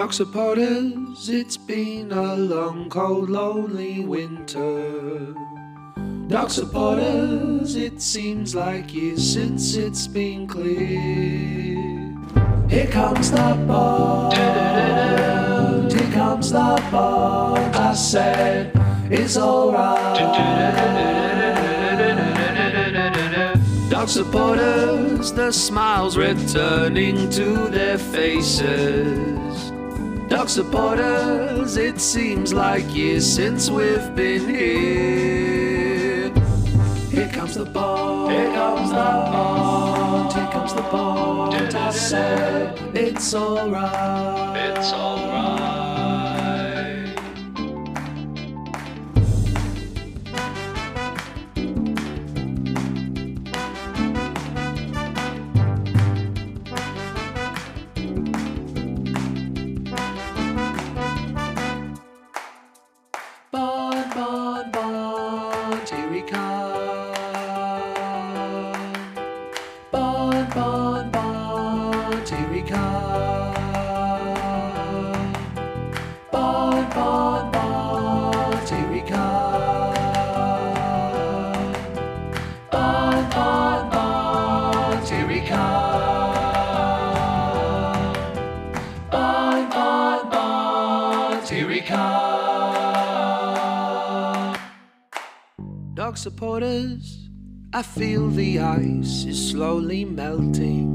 Dog 0.05 0.13
supporters, 0.13 1.29
it's 1.29 1.57
been 1.57 2.11
a 2.11 2.35
long, 2.35 2.87
cold, 2.91 3.27
lonely 3.27 4.01
winter. 4.01 5.33
Dog 6.27 6.51
supporters, 6.51 7.75
it 7.75 7.99
seems 7.99 8.53
like 8.53 8.93
years 8.93 9.33
since 9.33 9.73
it's 9.73 10.05
been 10.05 10.45
clear. 10.45 10.93
Here 12.69 12.85
comes 12.85 13.31
the 13.31 13.65
ball. 13.67 14.29
Here 15.89 16.11
comes 16.11 16.51
the 16.51 16.87
ball. 16.91 17.57
I 17.57 17.95
said, 17.95 18.73
it's 19.09 19.37
alright. 19.37 20.19
Dog 23.89 24.07
supporters, 24.07 25.31
the 25.31 25.51
smiles 25.51 26.15
returning 26.15 27.27
to 27.31 27.69
their 27.69 27.97
faces. 27.97 29.34
Dog 30.45 30.51
supporters, 30.51 31.75
it 31.75 31.99
seems 31.99 32.53
like 32.53 32.93
years 32.93 33.25
since 33.25 33.67
we've 33.67 34.15
been 34.15 34.47
here. 34.47 36.31
Here 37.09 37.29
comes 37.33 37.55
the 37.55 37.65
ball. 37.65 38.29
Here 38.29 38.53
comes 38.53 38.89
the 38.89 38.95
ball. 38.95 40.31
Here 40.31 40.47
comes 40.51 40.73
the 40.75 40.83
ball. 40.83 41.51
I 41.51 41.89
said, 41.89 42.79
it's 42.95 43.33
alright. 43.33 44.77
It's 44.77 44.93
alright. 44.93 45.54
I 97.75 97.81
feel 97.81 98.29
the 98.29 98.59
ice 98.59 99.25
is 99.25 99.49
slowly 99.51 100.05
melting. 100.05 100.87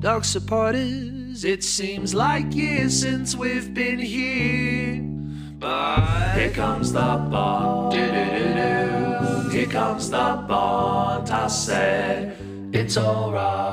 Dog 0.00 0.24
supporters, 0.24 1.44
it 1.44 1.62
seems 1.62 2.14
like 2.14 2.54
years 2.54 2.98
since 2.98 3.36
we've 3.36 3.74
been 3.74 3.98
here. 3.98 5.02
But 5.58 6.32
here 6.36 6.52
comes 6.52 6.90
the. 6.90 7.18
Do-do-do-do. 7.92 9.50
Here 9.50 9.66
comes 9.66 10.08
the 10.08 10.42
bond. 10.48 11.28
I 11.28 11.48
said, 11.48 12.38
it's 12.72 12.96
alright. 12.96 13.65